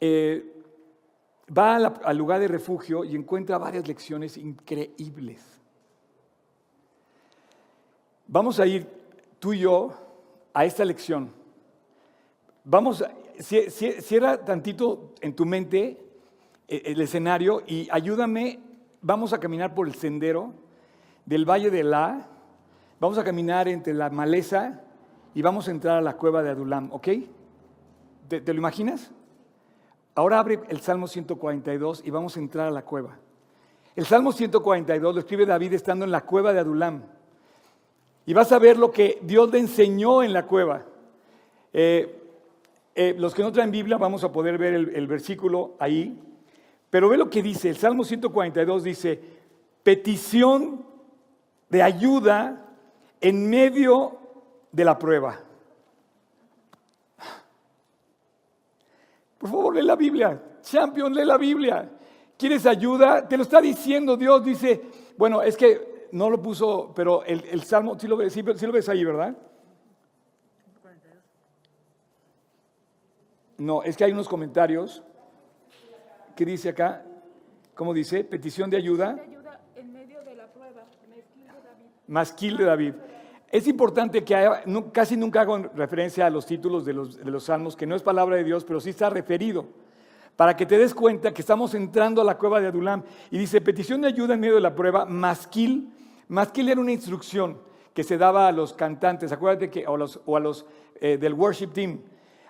eh, 0.00 0.44
va 1.56 1.76
al 1.76 2.16
lugar 2.16 2.40
de 2.40 2.48
refugio 2.48 3.04
y 3.04 3.16
encuentra 3.16 3.58
varias 3.58 3.86
lecciones 3.86 4.36
increíbles. 4.36 5.44
Vamos 8.26 8.60
a 8.60 8.66
ir 8.66 8.86
tú 9.38 9.52
y 9.52 9.60
yo 9.60 9.90
a 10.54 10.64
esta 10.64 10.84
lección. 10.84 11.32
Vamos, 12.64 13.04
cierra 13.40 14.44
tantito 14.44 15.14
en 15.20 15.34
tu 15.34 15.44
mente 15.44 15.98
eh, 16.68 16.82
el 16.84 17.00
escenario 17.00 17.62
y 17.66 17.88
ayúdame, 17.90 18.60
vamos 19.00 19.32
a 19.32 19.40
caminar 19.40 19.74
por 19.74 19.88
el 19.88 19.94
sendero 19.94 20.54
del 21.26 21.48
Valle 21.48 21.70
de 21.70 21.82
La, 21.82 22.28
vamos 23.00 23.18
a 23.18 23.24
caminar 23.24 23.66
entre 23.66 23.94
la 23.94 24.10
maleza 24.10 24.80
y 25.34 25.42
vamos 25.42 25.68
a 25.68 25.70
entrar 25.70 25.98
a 25.98 26.00
la 26.00 26.16
cueva 26.16 26.42
de 26.42 26.50
Adulam, 26.50 26.92
¿ok? 26.92 27.08
¿Te, 28.28 28.40
lo 28.52 28.58
imaginas? 28.58 29.10
Ahora 30.14 30.38
abre 30.38 30.60
el 30.68 30.80
Salmo 30.80 31.06
142 31.06 32.02
y 32.04 32.10
vamos 32.10 32.36
a 32.36 32.40
entrar 32.40 32.68
a 32.68 32.70
la 32.70 32.82
cueva. 32.82 33.18
El 33.96 34.06
Salmo 34.06 34.32
142 34.32 35.14
lo 35.14 35.20
escribe 35.20 35.46
David 35.46 35.72
estando 35.72 36.04
en 36.04 36.10
la 36.10 36.22
cueva 36.22 36.52
de 36.52 36.60
Adulam. 36.60 37.02
Y 38.26 38.34
vas 38.34 38.52
a 38.52 38.58
ver 38.58 38.76
lo 38.76 38.90
que 38.90 39.18
Dios 39.22 39.50
le 39.50 39.58
enseñó 39.58 40.22
en 40.22 40.32
la 40.32 40.46
cueva. 40.46 40.84
Eh, 41.72 42.16
eh, 42.94 43.14
los 43.18 43.34
que 43.34 43.42
no 43.42 43.52
traen 43.52 43.70
Biblia 43.70 43.96
vamos 43.96 44.22
a 44.24 44.32
poder 44.32 44.58
ver 44.58 44.74
el, 44.74 44.94
el 44.94 45.06
versículo 45.06 45.74
ahí. 45.78 46.18
Pero 46.90 47.08
ve 47.08 47.16
lo 47.16 47.30
que 47.30 47.42
dice, 47.42 47.68
el 47.68 47.76
Salmo 47.76 48.04
142 48.04 48.82
dice, 48.82 49.20
petición 49.82 50.84
de 51.68 51.82
ayuda 51.82 52.66
en 53.20 53.48
medio 53.48 54.19
de 54.72 54.84
la 54.84 54.98
prueba. 54.98 55.38
Por 59.38 59.48
favor, 59.48 59.74
lee 59.74 59.82
la 59.82 59.96
Biblia. 59.96 60.42
Champion, 60.62 61.14
lee 61.14 61.24
la 61.24 61.38
Biblia. 61.38 61.90
¿Quieres 62.36 62.66
ayuda? 62.66 63.26
Te 63.26 63.36
lo 63.36 63.42
está 63.42 63.60
diciendo 63.60 64.16
Dios. 64.16 64.44
Dice, 64.44 64.82
bueno, 65.16 65.42
es 65.42 65.56
que 65.56 66.08
no 66.12 66.28
lo 66.28 66.42
puso, 66.42 66.92
pero 66.94 67.24
el, 67.24 67.62
Salmo, 67.62 67.98
sí 67.98 68.06
lo, 68.06 68.16
ves, 68.16 68.32
sí, 68.32 68.42
lo 68.42 68.72
ves 68.72 68.88
ahí, 68.88 69.04
¿verdad? 69.04 69.36
No, 73.56 73.82
es 73.82 73.96
que 73.96 74.04
hay 74.04 74.12
unos 74.12 74.28
comentarios 74.28 75.02
que 76.34 76.44
dice 76.44 76.70
acá, 76.70 77.04
¿cómo 77.74 77.92
dice? 77.92 78.24
Petición 78.24 78.70
de 78.70 78.78
ayuda. 78.78 79.18
Masquil 82.06 82.56
de 82.56 82.64
David. 82.64 82.94
Es 83.50 83.66
importante 83.66 84.22
que 84.22 84.48
casi 84.92 85.16
nunca 85.16 85.40
hago 85.40 85.58
referencia 85.74 86.26
a 86.26 86.30
los 86.30 86.46
títulos 86.46 86.84
de 86.84 86.92
los, 86.92 87.16
de 87.16 87.30
los 87.30 87.44
salmos, 87.44 87.74
que 87.74 87.86
no 87.86 87.96
es 87.96 88.02
palabra 88.02 88.36
de 88.36 88.44
Dios, 88.44 88.64
pero 88.64 88.80
sí 88.80 88.90
está 88.90 89.10
referido 89.10 89.66
para 90.36 90.56
que 90.56 90.64
te 90.64 90.78
des 90.78 90.94
cuenta 90.94 91.34
que 91.34 91.42
estamos 91.42 91.74
entrando 91.74 92.22
a 92.22 92.24
la 92.24 92.38
cueva 92.38 92.60
de 92.60 92.68
Adulam. 92.68 93.02
Y 93.30 93.38
dice, 93.38 93.60
petición 93.60 94.00
de 94.00 94.08
ayuda 94.08 94.34
en 94.34 94.40
medio 94.40 94.54
de 94.54 94.60
la 94.60 94.74
prueba, 94.74 95.04
masquil 95.04 95.92
más 96.28 96.52
que 96.52 96.62
leer 96.62 96.78
una 96.78 96.92
instrucción 96.92 97.58
que 97.92 98.04
se 98.04 98.16
daba 98.16 98.46
a 98.46 98.52
los 98.52 98.72
cantantes, 98.72 99.32
acuérdate 99.32 99.68
que, 99.68 99.84
o, 99.86 99.96
a 100.36 100.40
los 100.40 100.64
eh, 101.00 101.18
del 101.18 101.34
worship 101.34 101.72
team, 101.72 102.00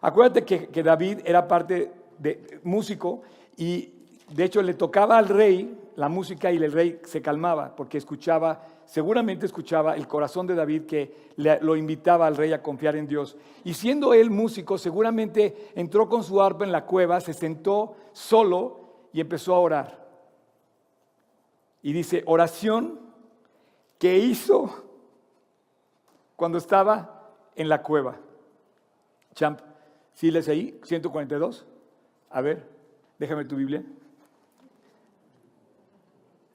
acuérdate 0.03 0.45
que, 0.45 0.83
David 0.83 1.21
era 1.25 1.49
parte 1.49 1.91
de 2.19 2.61
músico 2.63 3.23
y 3.57 3.93
de 4.31 4.45
hecho 4.45 4.61
le 4.61 4.75
tocaba 4.75 5.17
al 5.17 5.29
rey 5.29 5.77
la 5.97 6.09
música 6.09 6.53
y 6.53 6.59
el 6.59 6.71
rey 6.71 7.01
se 7.05 7.23
calmaba 7.23 7.75
porque 7.75 7.99
escuchaba, 7.99 8.63
seguramente 8.91 9.47
escuchaba 9.47 9.97
el 9.97 10.07
corazón 10.07 10.47
de 10.47 10.55
David 10.55 10.83
que 10.83 11.31
lo 11.37 11.77
invitaba 11.77 12.27
al 12.27 12.37
rey 12.37 12.53
a 12.53 12.63
confiar 12.63 12.97
en 12.97 13.07
Dios. 13.07 13.37
Y 13.65 13.75
siendo 13.75 14.13
él 14.13 14.31
músico, 14.31 14.77
seguramente 14.77 15.71
entró 15.75 16.09
con 16.09 16.25
su 16.25 16.43
arpa 16.43 16.65
en 16.65 16.73
la 16.73 16.85
cueva, 16.85 17.21
se 17.21 17.33
sentó 17.33 17.97
solo 18.13 19.09
y 19.13 19.21
empezó 19.21 19.55
a 19.55 19.61
orar. 19.61 20.09
Y 21.83 21.93
dice, 21.93 22.23
oración 22.27 23.11
¿Qué 24.01 24.17
hizo 24.17 24.83
cuando 26.35 26.57
estaba 26.57 27.35
en 27.55 27.69
la 27.69 27.83
cueva. 27.83 28.19
Champ, 29.35 29.61
¿sí 30.15 30.31
lees 30.31 30.49
ahí? 30.49 30.81
142. 30.85 31.67
A 32.31 32.41
ver, 32.41 32.67
déjame 33.19 33.45
tu 33.45 33.57
Biblia. 33.57 33.85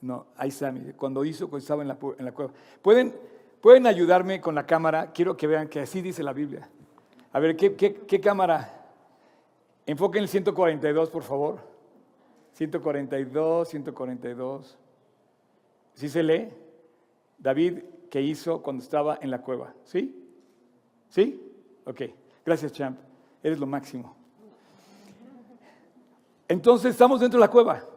No, 0.05 0.27
ahí 0.37 0.49
está, 0.49 0.71
cuando 0.97 1.25
hizo, 1.25 1.49
cuando 1.49 1.63
estaba 1.63 1.81
en 1.81 1.87
la, 1.87 1.97
en 2.19 2.25
la 2.25 2.31
cueva. 2.31 2.51
¿Pueden, 2.83 3.15
¿Pueden 3.59 3.87
ayudarme 3.87 4.39
con 4.39 4.53
la 4.53 4.63
cámara? 4.63 5.11
Quiero 5.11 5.35
que 5.35 5.47
vean 5.47 5.67
que 5.67 5.79
así 5.79 5.99
dice 5.99 6.21
la 6.21 6.31
Biblia. 6.31 6.69
A 7.33 7.39
ver, 7.39 7.55
¿qué, 7.55 7.75
qué, 7.75 7.95
qué 7.95 8.21
cámara? 8.21 8.85
Enfoquen 9.87 10.21
el 10.21 10.29
142, 10.29 11.09
por 11.09 11.23
favor. 11.23 11.59
142, 12.53 13.67
142. 13.67 14.77
¿Sí 15.95 16.07
se 16.07 16.21
lee? 16.21 16.49
David 17.39 17.79
que 18.11 18.21
hizo 18.21 18.61
cuando 18.61 18.83
estaba 18.83 19.17
en 19.19 19.31
la 19.31 19.41
cueva. 19.41 19.73
¿Sí? 19.85 20.23
¿Sí? 21.09 21.41
Ok. 21.83 22.01
Gracias, 22.45 22.73
Champ. 22.73 22.99
Eres 23.41 23.57
lo 23.57 23.65
máximo. 23.65 24.15
Entonces 26.47 26.91
estamos 26.91 27.19
dentro 27.21 27.39
de 27.39 27.45
la 27.47 27.51
cueva. 27.51 27.94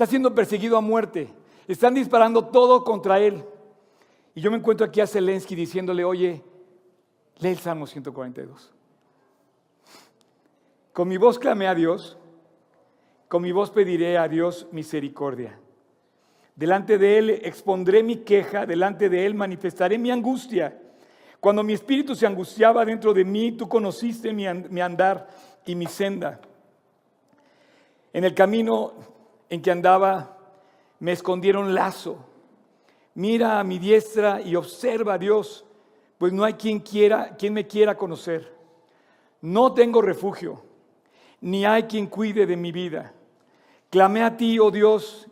Está 0.00 0.08
siendo 0.08 0.34
perseguido 0.34 0.78
a 0.78 0.80
muerte. 0.80 1.28
Están 1.68 1.92
disparando 1.92 2.46
todo 2.46 2.84
contra 2.84 3.20
él. 3.20 3.44
Y 4.34 4.40
yo 4.40 4.50
me 4.50 4.56
encuentro 4.56 4.86
aquí 4.86 5.02
a 5.02 5.06
Zelensky 5.06 5.54
diciéndole, 5.54 6.04
oye, 6.04 6.42
lee 7.38 7.50
el 7.50 7.58
Salmo 7.58 7.86
142. 7.86 8.72
Con 10.94 11.06
mi 11.06 11.18
voz 11.18 11.38
clamé 11.38 11.68
a 11.68 11.74
Dios, 11.74 12.16
con 13.28 13.42
mi 13.42 13.52
voz 13.52 13.70
pediré 13.70 14.16
a 14.16 14.26
Dios 14.26 14.68
misericordia. 14.72 15.60
Delante 16.56 16.96
de 16.96 17.18
Él 17.18 17.30
expondré 17.42 18.02
mi 18.02 18.24
queja, 18.24 18.64
delante 18.64 19.10
de 19.10 19.26
Él 19.26 19.34
manifestaré 19.34 19.98
mi 19.98 20.10
angustia. 20.10 20.80
Cuando 21.40 21.62
mi 21.62 21.74
espíritu 21.74 22.14
se 22.14 22.26
angustiaba 22.26 22.86
dentro 22.86 23.12
de 23.12 23.26
mí, 23.26 23.52
tú 23.52 23.68
conociste 23.68 24.32
mi, 24.32 24.46
andar 24.80 25.28
y 25.66 25.74
mi 25.74 25.84
senda. 25.84 26.40
En 28.14 28.24
el 28.24 28.34
camino 28.34 29.19
en 29.50 29.60
que 29.60 29.70
andaba, 29.70 30.38
me 31.00 31.12
escondieron 31.12 31.74
lazo. 31.74 32.24
Mira 33.14 33.60
a 33.60 33.64
mi 33.64 33.78
diestra 33.78 34.40
y 34.40 34.56
observa 34.56 35.14
a 35.14 35.18
Dios, 35.18 35.66
pues 36.16 36.32
no 36.32 36.44
hay 36.44 36.54
quien 36.54 36.78
quiera, 36.78 37.36
quien 37.36 37.52
me 37.52 37.66
quiera 37.66 37.96
conocer. 37.96 38.54
No 39.42 39.74
tengo 39.74 40.00
refugio, 40.00 40.62
ni 41.40 41.64
hay 41.64 41.82
quien 41.82 42.06
cuide 42.06 42.46
de 42.46 42.56
mi 42.56 42.72
vida. 42.72 43.12
Clamé 43.90 44.22
a 44.22 44.36
ti, 44.36 44.58
oh 44.58 44.70
Dios, 44.70 45.26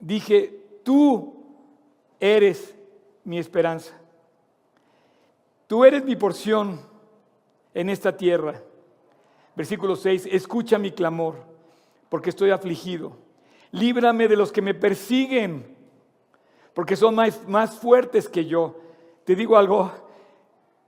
dije, 0.00 0.80
tú 0.82 1.44
eres 2.18 2.74
mi 3.22 3.38
esperanza. 3.38 3.96
Tú 5.68 5.84
eres 5.84 6.04
mi 6.04 6.16
porción 6.16 6.80
en 7.72 7.88
esta 7.88 8.16
tierra. 8.16 8.60
Versículo 9.54 9.94
6, 9.94 10.26
escucha 10.32 10.78
mi 10.78 10.90
clamor, 10.90 11.36
porque 12.08 12.30
estoy 12.30 12.50
afligido. 12.50 13.29
Líbrame 13.72 14.28
de 14.28 14.36
los 14.36 14.50
que 14.52 14.62
me 14.62 14.74
persiguen, 14.74 15.76
porque 16.74 16.96
son 16.96 17.14
más, 17.14 17.46
más 17.48 17.78
fuertes 17.78 18.28
que 18.28 18.44
yo. 18.44 18.80
Te 19.24 19.34
digo 19.34 19.56
algo, 19.56 19.92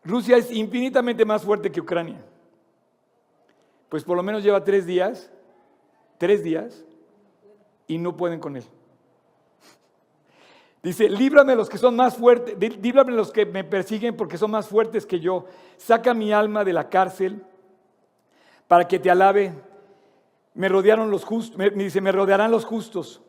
Rusia 0.04 0.36
es 0.36 0.50
infinitamente 0.50 1.24
más 1.24 1.42
fuerte 1.42 1.70
que 1.70 1.80
Ucrania. 1.80 2.24
Pues 3.88 4.04
por 4.04 4.16
lo 4.16 4.22
menos 4.22 4.42
lleva 4.42 4.64
tres 4.64 4.86
días, 4.86 5.30
tres 6.18 6.42
días, 6.42 6.84
y 7.86 7.98
no 7.98 8.16
pueden 8.16 8.40
con 8.40 8.56
él. 8.56 8.64
Dice, 10.82 11.08
líbrame 11.08 11.54
los 11.54 11.68
que 11.68 11.78
son 11.78 11.94
más 11.94 12.16
fuertes, 12.16 12.56
líbrame 12.58 13.12
los 13.12 13.30
que 13.30 13.46
me 13.46 13.62
persiguen 13.62 14.16
porque 14.16 14.36
son 14.36 14.50
más 14.50 14.66
fuertes 14.66 15.06
que 15.06 15.20
yo. 15.20 15.44
Saca 15.76 16.12
mi 16.12 16.32
alma 16.32 16.64
de 16.64 16.72
la 16.72 16.88
cárcel 16.88 17.40
para 18.66 18.88
que 18.88 18.98
te 18.98 19.10
alabe. 19.10 19.52
Me 20.54 20.68
rodearon 20.68 21.10
los 21.10 21.24
justos, 21.24 21.56
me 21.56 21.70
dice, 21.70 22.00
me 22.00 22.12
rodearán 22.12 22.50
los 22.50 22.64
justos, 22.64 23.22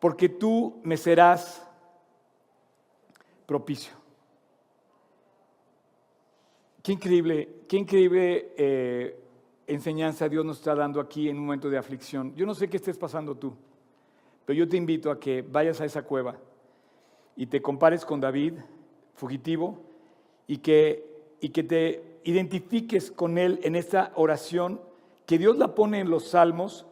porque 0.00 0.28
tú 0.28 0.80
me 0.82 0.96
serás 0.96 1.66
propicio. 3.46 3.92
Qué 6.82 6.92
increíble, 6.92 7.48
qué 7.66 7.76
increíble 7.78 8.52
eh, 8.56 9.18
enseñanza 9.66 10.28
Dios 10.28 10.44
nos 10.44 10.58
está 10.58 10.74
dando 10.74 11.00
aquí 11.00 11.28
en 11.28 11.38
un 11.38 11.46
momento 11.46 11.70
de 11.70 11.78
aflicción. 11.78 12.34
Yo 12.36 12.44
no 12.44 12.54
sé 12.54 12.68
qué 12.68 12.76
estés 12.76 12.98
pasando 12.98 13.34
tú, 13.34 13.54
pero 14.44 14.58
yo 14.58 14.68
te 14.68 14.76
invito 14.76 15.10
a 15.10 15.18
que 15.18 15.42
vayas 15.42 15.80
a 15.80 15.86
esa 15.86 16.02
cueva 16.02 16.36
y 17.36 17.46
te 17.46 17.62
compares 17.62 18.04
con 18.04 18.20
David, 18.20 18.54
fugitivo, 19.14 19.80
y 20.46 20.58
que, 20.58 21.36
y 21.40 21.48
que 21.48 21.62
te 21.62 22.18
identifiques 22.24 23.10
con 23.10 23.38
él 23.38 23.60
en 23.62 23.76
esta 23.76 24.12
oración 24.14 24.80
que 25.26 25.38
Dios 25.38 25.56
la 25.56 25.74
pone 25.74 26.00
en 26.00 26.10
los 26.10 26.28
salmos 26.28 26.86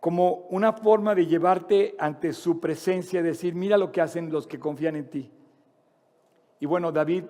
como 0.00 0.46
una 0.50 0.72
forma 0.72 1.14
de 1.14 1.26
llevarte 1.26 1.96
ante 1.98 2.32
su 2.32 2.60
presencia, 2.60 3.22
decir, 3.22 3.54
mira 3.54 3.76
lo 3.76 3.90
que 3.90 4.00
hacen 4.00 4.30
los 4.30 4.46
que 4.46 4.60
confían 4.60 4.96
en 4.96 5.10
ti. 5.10 5.30
Y 6.60 6.66
bueno, 6.66 6.92
David 6.92 7.24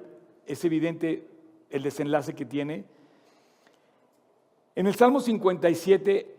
es 0.46 0.64
evidente 0.64 1.28
el 1.70 1.82
desenlace 1.82 2.34
que 2.34 2.44
tiene. 2.44 2.84
En 4.74 4.86
el 4.86 4.94
Salmo 4.94 5.20
57 5.20 6.36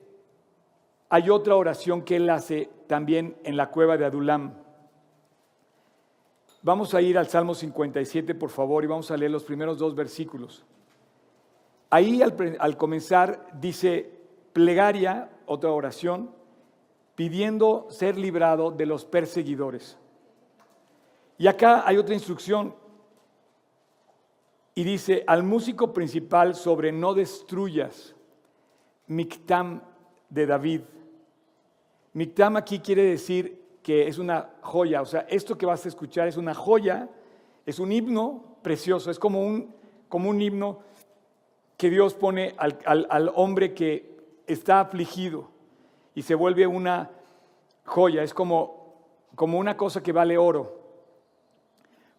hay 1.10 1.30
otra 1.30 1.56
oración 1.56 2.04
que 2.04 2.18
él 2.18 2.30
hace 2.30 2.70
también 2.88 3.38
en 3.44 3.58
la 3.58 3.72
cueva 3.72 3.98
de 3.98 4.06
Adulam. 4.06 4.54
Vamos 6.62 6.94
a 6.94 7.02
ir 7.02 7.18
al 7.18 7.28
Salmo 7.28 7.56
57, 7.56 8.36
por 8.36 8.50
favor, 8.50 8.84
y 8.84 8.88
vamos 8.88 9.10
a 9.10 9.18
leer 9.18 9.32
los 9.32 9.44
primeros 9.44 9.78
dos 9.78 9.96
versículos. 9.96 10.66
Ahí 11.90 12.22
al, 12.22 12.78
comenzar 12.78 13.48
dice 13.54 14.12
plegaria, 14.52 15.30
otra 15.46 15.72
oración, 15.72 16.32
pidiendo 17.16 17.88
ser 17.90 18.18
librado 18.18 18.72
de 18.72 18.86
los 18.86 19.06
perseguidores. 19.06 19.98
Y 21.38 21.48
acá 21.48 21.84
hay 21.88 21.98
otra 21.98 22.14
instrucción 22.14 22.76
y 24.76 24.84
dice 24.84 25.24
al 25.28 25.44
músico 25.44 25.94
principal 25.94 26.56
sobre 26.56 26.92
no 26.92 27.14
destruyas, 27.14 28.16
Mictam 29.08 29.82
de 30.30 30.46
David. 30.46 30.82
Mictam 32.14 32.58
aquí 32.58 32.80
quiere 32.80 33.04
decir 33.04 33.80
que 33.82 34.08
es 34.08 34.18
una 34.18 34.50
joya, 34.62 35.02
o 35.02 35.06
sea, 35.06 35.22
esto 35.30 35.58
que 35.58 35.66
vas 35.66 35.86
a 35.86 35.88
escuchar 35.88 36.28
es 36.28 36.36
una 36.36 36.54
joya, 36.54 37.10
es 37.66 37.80
un 37.80 37.92
himno 37.92 38.58
precioso, 38.62 39.10
es 39.10 39.18
como 39.18 39.42
un, 39.46 39.74
como 40.10 40.30
un 40.30 40.42
himno 40.42 40.80
que 41.78 41.90
Dios 41.90 42.16
pone 42.16 42.56
al, 42.58 42.78
al 42.86 43.32
hombre 43.36 43.74
que 43.74 44.18
está 44.48 44.80
afligido 44.80 45.50
y 46.16 46.24
se 46.24 46.36
vuelve 46.36 46.66
una 46.68 47.12
joya, 47.86 48.24
es 48.24 48.34
como, 48.34 49.06
como 49.36 49.60
una 49.60 49.78
cosa 49.78 50.04
que 50.04 50.12
vale 50.12 50.38
oro. 50.38 50.78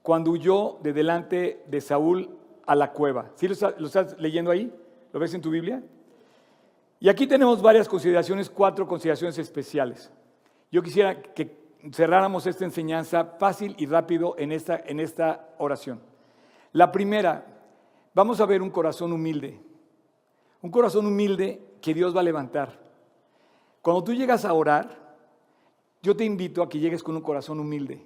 Cuando 0.02 0.30
huyó 0.30 0.78
de 0.82 0.92
delante 0.92 1.64
de 1.66 1.80
Saúl 1.80 2.38
a 2.68 2.74
la 2.74 2.92
cueva. 2.92 3.30
¿Sí 3.34 3.48
lo, 3.48 3.54
estás 3.54 4.16
leyendo 4.18 4.50
ahí? 4.50 4.72
¿Lo 5.12 5.18
ves 5.18 5.32
en 5.32 5.40
tu 5.40 5.50
Biblia? 5.50 5.82
Y 7.00 7.08
aquí 7.08 7.26
tenemos 7.26 7.62
varias 7.62 7.88
consideraciones, 7.88 8.50
cuatro 8.50 8.86
consideraciones 8.86 9.38
especiales. 9.38 10.12
Yo 10.70 10.82
quisiera 10.82 11.22
que 11.22 11.56
cerráramos 11.92 12.46
esta 12.46 12.66
enseñanza 12.66 13.24
fácil 13.24 13.74
y 13.78 13.86
rápido 13.86 14.34
en 14.38 14.52
esta, 14.52 14.82
en 14.84 15.00
esta 15.00 15.48
oración. 15.56 16.00
La 16.72 16.92
primera, 16.92 17.57
vamos 18.14 18.40
a 18.40 18.46
ver 18.46 18.62
un 18.62 18.70
corazón 18.70 19.12
humilde. 19.12 19.60
Un 20.62 20.70
corazón 20.70 21.06
humilde 21.06 21.62
que 21.80 21.94
Dios 21.94 22.14
va 22.14 22.20
a 22.20 22.24
levantar. 22.24 22.78
Cuando 23.82 24.04
tú 24.04 24.14
llegas 24.14 24.44
a 24.44 24.52
orar, 24.52 25.16
yo 26.02 26.16
te 26.16 26.24
invito 26.24 26.62
a 26.62 26.68
que 26.68 26.78
llegues 26.78 27.02
con 27.02 27.16
un 27.16 27.22
corazón 27.22 27.60
humilde. 27.60 28.04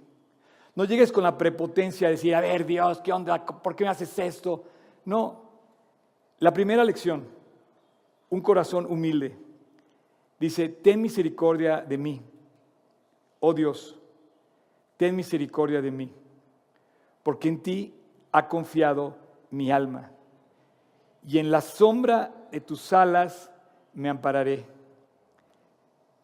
No 0.74 0.84
llegues 0.84 1.12
con 1.12 1.22
la 1.22 1.36
prepotencia 1.36 2.08
de 2.08 2.14
decir, 2.14 2.34
a 2.34 2.40
ver 2.40 2.64
Dios, 2.64 3.00
¿qué 3.00 3.12
onda? 3.12 3.44
¿Por 3.44 3.76
qué 3.76 3.84
me 3.84 3.90
haces 3.90 4.18
esto? 4.18 4.64
No. 5.04 5.42
La 6.38 6.52
primera 6.52 6.84
lección, 6.84 7.26
un 8.30 8.40
corazón 8.40 8.86
humilde. 8.86 9.36
Dice, 10.40 10.68
ten 10.68 11.00
misericordia 11.00 11.82
de 11.82 11.98
mí. 11.98 12.22
Oh 13.38 13.52
Dios, 13.52 13.98
ten 14.96 15.16
misericordia 15.16 15.82
de 15.82 15.90
mí, 15.90 16.12
porque 17.22 17.48
en 17.48 17.60
ti 17.60 17.94
ha 18.30 18.48
confiado 18.48 19.16
mi 19.52 19.70
alma. 19.70 20.10
Y 21.26 21.38
en 21.38 21.50
la 21.50 21.60
sombra 21.60 22.34
de 22.50 22.60
tus 22.60 22.92
alas 22.92 23.50
me 23.94 24.08
ampararé 24.08 24.66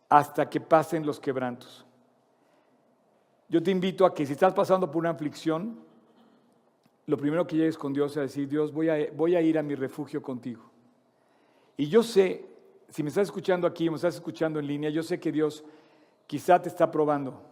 hasta 0.08 0.48
que 0.48 0.60
pasen 0.60 1.06
los 1.06 1.20
quebrantos. 1.20 1.84
Yo 3.48 3.62
te 3.62 3.70
invito 3.70 4.04
a 4.04 4.12
que 4.12 4.26
si 4.26 4.32
estás 4.32 4.52
pasando 4.52 4.90
por 4.90 5.00
una 5.00 5.10
aflicción, 5.10 5.78
lo 7.06 7.16
primero 7.16 7.46
que 7.46 7.56
llegues 7.56 7.78
con 7.78 7.92
Dios 7.92 8.16
es 8.16 8.22
decir, 8.22 8.48
Dios, 8.48 8.72
voy 8.72 8.88
a, 8.88 8.96
voy 9.14 9.36
a 9.36 9.40
ir 9.40 9.58
a 9.58 9.62
mi 9.62 9.74
refugio 9.74 10.20
contigo. 10.20 10.70
Y 11.76 11.88
yo 11.88 12.02
sé, 12.02 12.44
si 12.88 13.02
me 13.02 13.10
estás 13.10 13.28
escuchando 13.28 13.66
aquí, 13.66 13.88
me 13.88 13.96
estás 13.96 14.16
escuchando 14.16 14.58
en 14.58 14.66
línea, 14.66 14.90
yo 14.90 15.02
sé 15.02 15.20
que 15.20 15.30
Dios 15.30 15.64
quizá 16.26 16.60
te 16.60 16.68
está 16.68 16.90
probando. 16.90 17.42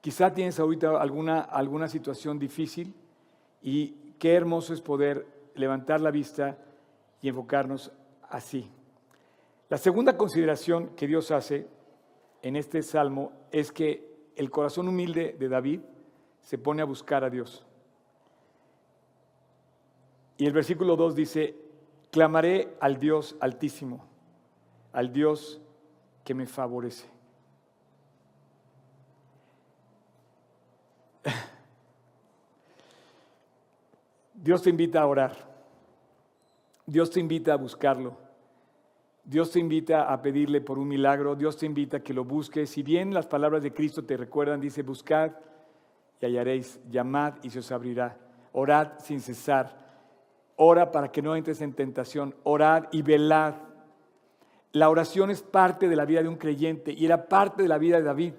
Quizá 0.00 0.32
tienes 0.34 0.60
ahorita 0.60 1.00
alguna, 1.00 1.40
alguna 1.40 1.88
situación 1.88 2.38
difícil 2.38 2.94
y 3.62 4.03
qué 4.18 4.34
hermoso 4.34 4.72
es 4.72 4.80
poder 4.80 5.26
levantar 5.54 6.00
la 6.00 6.10
vista 6.10 6.58
y 7.20 7.28
enfocarnos 7.28 7.92
así. 8.28 8.70
La 9.68 9.78
segunda 9.78 10.16
consideración 10.16 10.88
que 10.96 11.06
Dios 11.06 11.30
hace 11.30 11.68
en 12.42 12.56
este 12.56 12.82
salmo 12.82 13.32
es 13.50 13.72
que 13.72 14.14
el 14.36 14.50
corazón 14.50 14.88
humilde 14.88 15.34
de 15.38 15.48
David 15.48 15.80
se 16.42 16.58
pone 16.58 16.82
a 16.82 16.84
buscar 16.84 17.24
a 17.24 17.30
Dios. 17.30 17.64
Y 20.36 20.46
el 20.46 20.52
versículo 20.52 20.96
2 20.96 21.14
dice, 21.14 21.56
clamaré 22.10 22.76
al 22.80 22.98
Dios 22.98 23.36
altísimo, 23.40 24.04
al 24.92 25.12
Dios 25.12 25.60
que 26.24 26.34
me 26.34 26.46
favorece. 26.46 27.08
Dios 34.44 34.60
te 34.60 34.68
invita 34.68 35.00
a 35.00 35.06
orar. 35.06 35.32
Dios 36.84 37.08
te 37.08 37.18
invita 37.18 37.54
a 37.54 37.56
buscarlo. 37.56 38.14
Dios 39.24 39.50
te 39.50 39.58
invita 39.58 40.12
a 40.12 40.20
pedirle 40.20 40.60
por 40.60 40.78
un 40.78 40.86
milagro, 40.86 41.34
Dios 41.34 41.56
te 41.56 41.64
invita 41.64 41.96
a 41.96 42.00
que 42.00 42.12
lo 42.12 42.26
busques. 42.26 42.68
Si 42.68 42.82
bien 42.82 43.14
las 43.14 43.24
palabras 43.24 43.62
de 43.62 43.72
Cristo 43.72 44.04
te 44.04 44.18
recuerdan, 44.18 44.60
dice, 44.60 44.82
buscad 44.82 45.30
y 46.20 46.26
hallaréis, 46.26 46.78
llamad 46.90 47.36
y 47.42 47.48
se 47.48 47.60
os 47.60 47.72
abrirá, 47.72 48.18
orad 48.52 48.98
sin 48.98 49.22
cesar, 49.22 49.78
ora 50.56 50.92
para 50.92 51.10
que 51.10 51.22
no 51.22 51.34
entres 51.34 51.62
en 51.62 51.72
tentación, 51.72 52.34
orad 52.42 52.84
y 52.92 53.00
velad. 53.00 53.54
La 54.72 54.90
oración 54.90 55.30
es 55.30 55.40
parte 55.40 55.88
de 55.88 55.96
la 55.96 56.04
vida 56.04 56.22
de 56.22 56.28
un 56.28 56.36
creyente 56.36 56.92
y 56.92 57.06
era 57.06 57.28
parte 57.28 57.62
de 57.62 57.68
la 57.70 57.78
vida 57.78 57.96
de 57.96 58.02
David. 58.02 58.34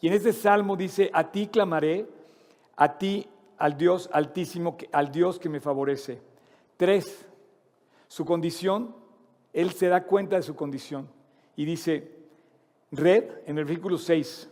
Y 0.00 0.06
en 0.06 0.12
este 0.12 0.32
salmo 0.32 0.76
dice, 0.76 1.10
a 1.12 1.32
ti 1.32 1.48
clamaré, 1.48 2.06
a 2.76 2.96
ti, 2.96 3.28
al 3.58 3.76
Dios 3.76 4.08
altísimo, 4.12 4.76
al 4.92 5.10
Dios 5.10 5.38
que 5.38 5.48
me 5.48 5.60
favorece. 5.60 6.20
Tres, 6.76 7.26
su 8.06 8.24
condición 8.24 8.94
él 9.52 9.72
se 9.72 9.88
da 9.88 10.04
cuenta 10.04 10.36
de 10.36 10.42
su 10.42 10.54
condición 10.54 11.08
y 11.56 11.64
dice, 11.64 12.12
red, 12.92 13.24
en 13.46 13.58
el 13.58 13.64
versículo 13.64 13.98
6, 13.98 14.48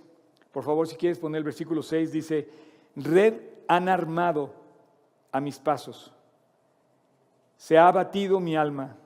por 0.50 0.64
favor 0.64 0.88
si 0.88 0.96
quieres 0.96 1.18
poner 1.18 1.38
el 1.38 1.44
versículo 1.44 1.82
6, 1.82 2.12
dice, 2.12 2.48
red 2.96 3.34
han 3.68 3.88
armado 3.88 4.52
a 5.30 5.40
mis 5.40 5.58
pasos, 5.58 6.12
se 7.56 7.78
ha 7.78 7.88
abatido 7.88 8.40
mi 8.40 8.56
alma, 8.56 8.96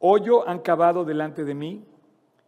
hoyo 0.00 0.48
han 0.48 0.58
cavado 0.58 1.04
delante 1.04 1.44
de 1.44 1.54
mí, 1.54 1.84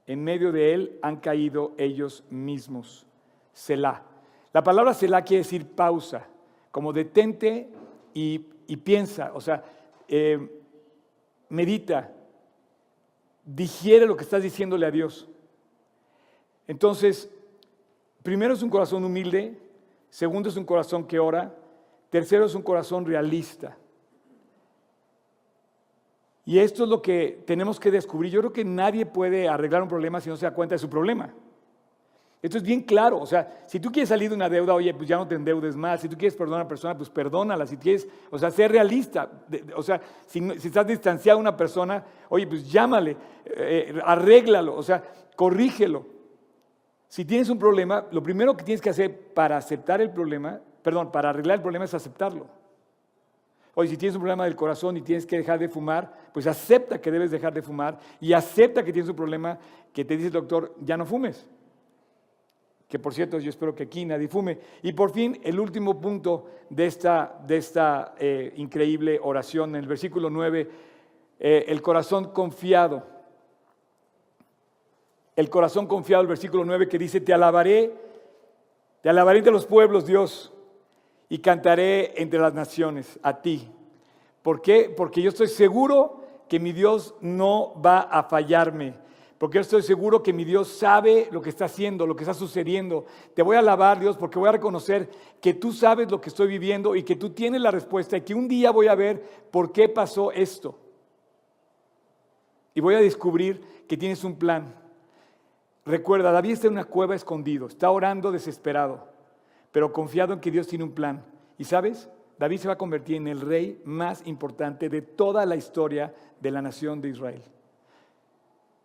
en 0.06 0.24
medio 0.24 0.52
de 0.52 0.74
él 0.74 0.98
han 1.02 1.16
caído 1.16 1.72
ellos 1.78 2.24
mismos. 2.30 3.06
Selah. 3.52 4.02
La 4.54 4.62
palabra 4.62 4.94
Selah 4.94 5.22
quiere 5.22 5.42
decir 5.42 5.66
pausa, 5.66 6.28
como 6.70 6.92
detente 6.92 7.68
y, 8.14 8.38
piensa, 8.84 9.32
o 9.34 9.40
sea, 9.40 9.64
eh, 10.06 10.62
medita, 11.48 12.12
digiere 13.44 14.06
lo 14.06 14.16
que 14.16 14.22
estás 14.22 14.44
diciéndole 14.44 14.86
a 14.86 14.92
Dios. 14.92 15.28
Entonces, 16.68 17.28
primero 18.22 18.54
es 18.54 18.62
un 18.62 18.70
corazón 18.70 19.04
humilde, 19.04 19.60
segundo 20.08 20.48
es 20.48 20.56
un 20.56 20.64
corazón 20.64 21.04
que 21.04 21.18
ora, 21.18 21.52
Tercero 22.10 22.44
es 22.44 22.54
un 22.54 22.62
corazón 22.62 23.04
realista. 23.04 23.76
Y 26.44 26.60
esto 26.60 26.84
es 26.84 26.88
lo 26.88 27.02
que 27.02 27.42
tenemos 27.44 27.80
que 27.80 27.90
descubrir. 27.90 28.30
Yo 28.30 28.38
creo 28.38 28.52
que 28.52 28.64
nadie 28.64 29.04
puede 29.04 29.48
arreglar 29.48 29.82
un 29.82 29.88
problema 29.88 30.20
si 30.20 30.30
no 30.30 30.36
se 30.36 30.46
da 30.46 30.54
cuenta 30.54 30.76
de 30.76 30.78
su 30.78 30.88
problema. 30.88 31.34
Esto 32.44 32.58
es 32.58 32.62
bien 32.62 32.82
claro. 32.82 33.20
O 33.20 33.24
sea, 33.24 33.64
si 33.66 33.80
tú 33.80 33.90
quieres 33.90 34.10
salir 34.10 34.28
de 34.28 34.36
una 34.36 34.50
deuda, 34.50 34.74
oye, 34.74 34.92
pues 34.92 35.08
ya 35.08 35.16
no 35.16 35.26
te 35.26 35.34
endeudes 35.34 35.74
más. 35.76 36.02
Si 36.02 36.10
tú 36.10 36.14
quieres 36.18 36.36
perdonar 36.36 36.60
a 36.60 36.62
una 36.64 36.68
persona, 36.68 36.94
pues 36.94 37.08
perdónala. 37.08 37.66
Si 37.66 37.78
quieres, 37.78 38.06
o 38.30 38.38
sea, 38.38 38.50
ser 38.50 38.70
realista. 38.70 39.30
O 39.74 39.82
sea, 39.82 39.98
si, 40.26 40.46
estás 40.50 40.86
distanciado 40.86 41.38
de 41.38 41.40
una 41.40 41.56
persona, 41.56 42.04
oye, 42.28 42.46
pues 42.46 42.70
llámale, 42.70 43.16
eh, 43.46 43.98
arréglalo, 44.04 44.76
o 44.76 44.82
sea, 44.82 45.02
corrígelo. 45.34 46.04
Si 47.08 47.24
tienes 47.24 47.48
un 47.48 47.58
problema, 47.58 48.04
lo 48.10 48.22
primero 48.22 48.54
que 48.54 48.62
tienes 48.62 48.82
que 48.82 48.90
hacer 48.90 49.32
para 49.32 49.56
aceptar 49.56 50.02
el 50.02 50.10
problema, 50.10 50.60
perdón, 50.82 51.10
para 51.10 51.30
arreglar 51.30 51.56
el 51.56 51.62
problema 51.62 51.86
es 51.86 51.94
aceptarlo. 51.94 52.46
Oye, 53.72 53.88
si 53.88 53.96
tienes 53.96 54.16
un 54.16 54.20
problema 54.20 54.44
del 54.44 54.54
corazón 54.54 54.98
y 54.98 55.00
tienes 55.00 55.24
que 55.24 55.38
dejar 55.38 55.58
de 55.58 55.70
fumar, 55.70 56.12
pues 56.34 56.46
acepta 56.46 57.00
que 57.00 57.10
debes 57.10 57.30
dejar 57.30 57.54
de 57.54 57.62
fumar 57.62 57.98
y 58.20 58.34
acepta 58.34 58.84
que 58.84 58.92
tienes 58.92 59.08
un 59.08 59.16
problema 59.16 59.58
que 59.94 60.04
te 60.04 60.14
dice 60.14 60.26
el 60.26 60.34
doctor, 60.34 60.74
ya 60.82 60.98
no 60.98 61.06
fumes. 61.06 61.46
Que 62.88 62.98
por 62.98 63.14
cierto, 63.14 63.38
yo 63.38 63.50
espero 63.50 63.74
que 63.74 63.84
aquí 63.84 64.04
nadie 64.04 64.28
fume. 64.28 64.58
Y 64.82 64.92
por 64.92 65.10
fin, 65.12 65.40
el 65.42 65.58
último 65.58 66.00
punto 66.00 66.46
de 66.70 66.86
esta, 66.86 67.40
de 67.46 67.56
esta 67.56 68.14
eh, 68.18 68.52
increíble 68.56 69.18
oración, 69.22 69.70
en 69.70 69.76
el 69.76 69.86
versículo 69.86 70.30
9, 70.30 70.70
eh, 71.40 71.64
el 71.68 71.82
corazón 71.82 72.32
confiado. 72.32 73.06
El 75.36 75.50
corazón 75.50 75.86
confiado, 75.86 76.22
el 76.22 76.28
versículo 76.28 76.64
9 76.64 76.88
que 76.88 76.98
dice, 76.98 77.20
te 77.20 77.34
alabaré, 77.34 77.92
te 79.02 79.08
alabaré 79.08 79.42
de 79.42 79.50
los 79.50 79.66
pueblos, 79.66 80.06
Dios 80.06 80.52
y 81.28 81.38
cantaré 81.38 82.20
entre 82.20 82.38
las 82.38 82.54
naciones 82.54 83.18
a 83.22 83.40
ti. 83.40 83.68
¿Por 84.42 84.60
qué? 84.60 84.92
Porque 84.94 85.22
yo 85.22 85.30
estoy 85.30 85.48
seguro 85.48 86.22
que 86.48 86.60
mi 86.60 86.72
Dios 86.72 87.14
no 87.20 87.80
va 87.84 88.00
a 88.00 88.22
fallarme. 88.24 88.94
Porque 89.38 89.58
estoy 89.58 89.82
seguro 89.82 90.22
que 90.22 90.32
mi 90.32 90.44
Dios 90.44 90.68
sabe 90.68 91.28
lo 91.30 91.42
que 91.42 91.50
está 91.50 91.66
haciendo, 91.66 92.06
lo 92.06 92.14
que 92.16 92.22
está 92.22 92.34
sucediendo. 92.34 93.04
Te 93.34 93.42
voy 93.42 93.56
a 93.56 93.58
alabar, 93.58 93.98
Dios, 93.98 94.16
porque 94.16 94.38
voy 94.38 94.48
a 94.48 94.52
reconocer 94.52 95.10
que 95.40 95.54
tú 95.54 95.72
sabes 95.72 96.10
lo 96.10 96.20
que 96.20 96.28
estoy 96.28 96.46
viviendo 96.46 96.94
y 96.94 97.02
que 97.02 97.16
tú 97.16 97.30
tienes 97.30 97.60
la 97.60 97.70
respuesta 97.70 98.16
y 98.16 98.22
que 98.22 98.34
un 98.34 98.48
día 98.48 98.70
voy 98.70 98.86
a 98.86 98.94
ver 98.94 99.22
por 99.50 99.72
qué 99.72 99.88
pasó 99.88 100.30
esto. 100.32 100.78
Y 102.74 102.80
voy 102.80 102.94
a 102.94 103.00
descubrir 103.00 103.60
que 103.88 103.96
tienes 103.96 104.24
un 104.24 104.36
plan. 104.36 104.74
Recuerda, 105.84 106.32
David 106.32 106.52
está 106.52 106.68
en 106.68 106.74
una 106.74 106.84
cueva 106.84 107.14
escondido, 107.14 107.66
está 107.66 107.90
orando 107.90 108.32
desesperado 108.32 109.14
pero 109.74 109.92
confiado 109.92 110.32
en 110.32 110.38
que 110.38 110.52
Dios 110.52 110.68
tiene 110.68 110.84
un 110.84 110.92
plan. 110.92 111.24
Y 111.58 111.64
sabes, 111.64 112.08
David 112.38 112.58
se 112.58 112.68
va 112.68 112.74
a 112.74 112.78
convertir 112.78 113.16
en 113.16 113.26
el 113.26 113.40
rey 113.40 113.82
más 113.84 114.24
importante 114.24 114.88
de 114.88 115.02
toda 115.02 115.44
la 115.46 115.56
historia 115.56 116.14
de 116.40 116.52
la 116.52 116.62
nación 116.62 117.00
de 117.00 117.08
Israel. 117.08 117.42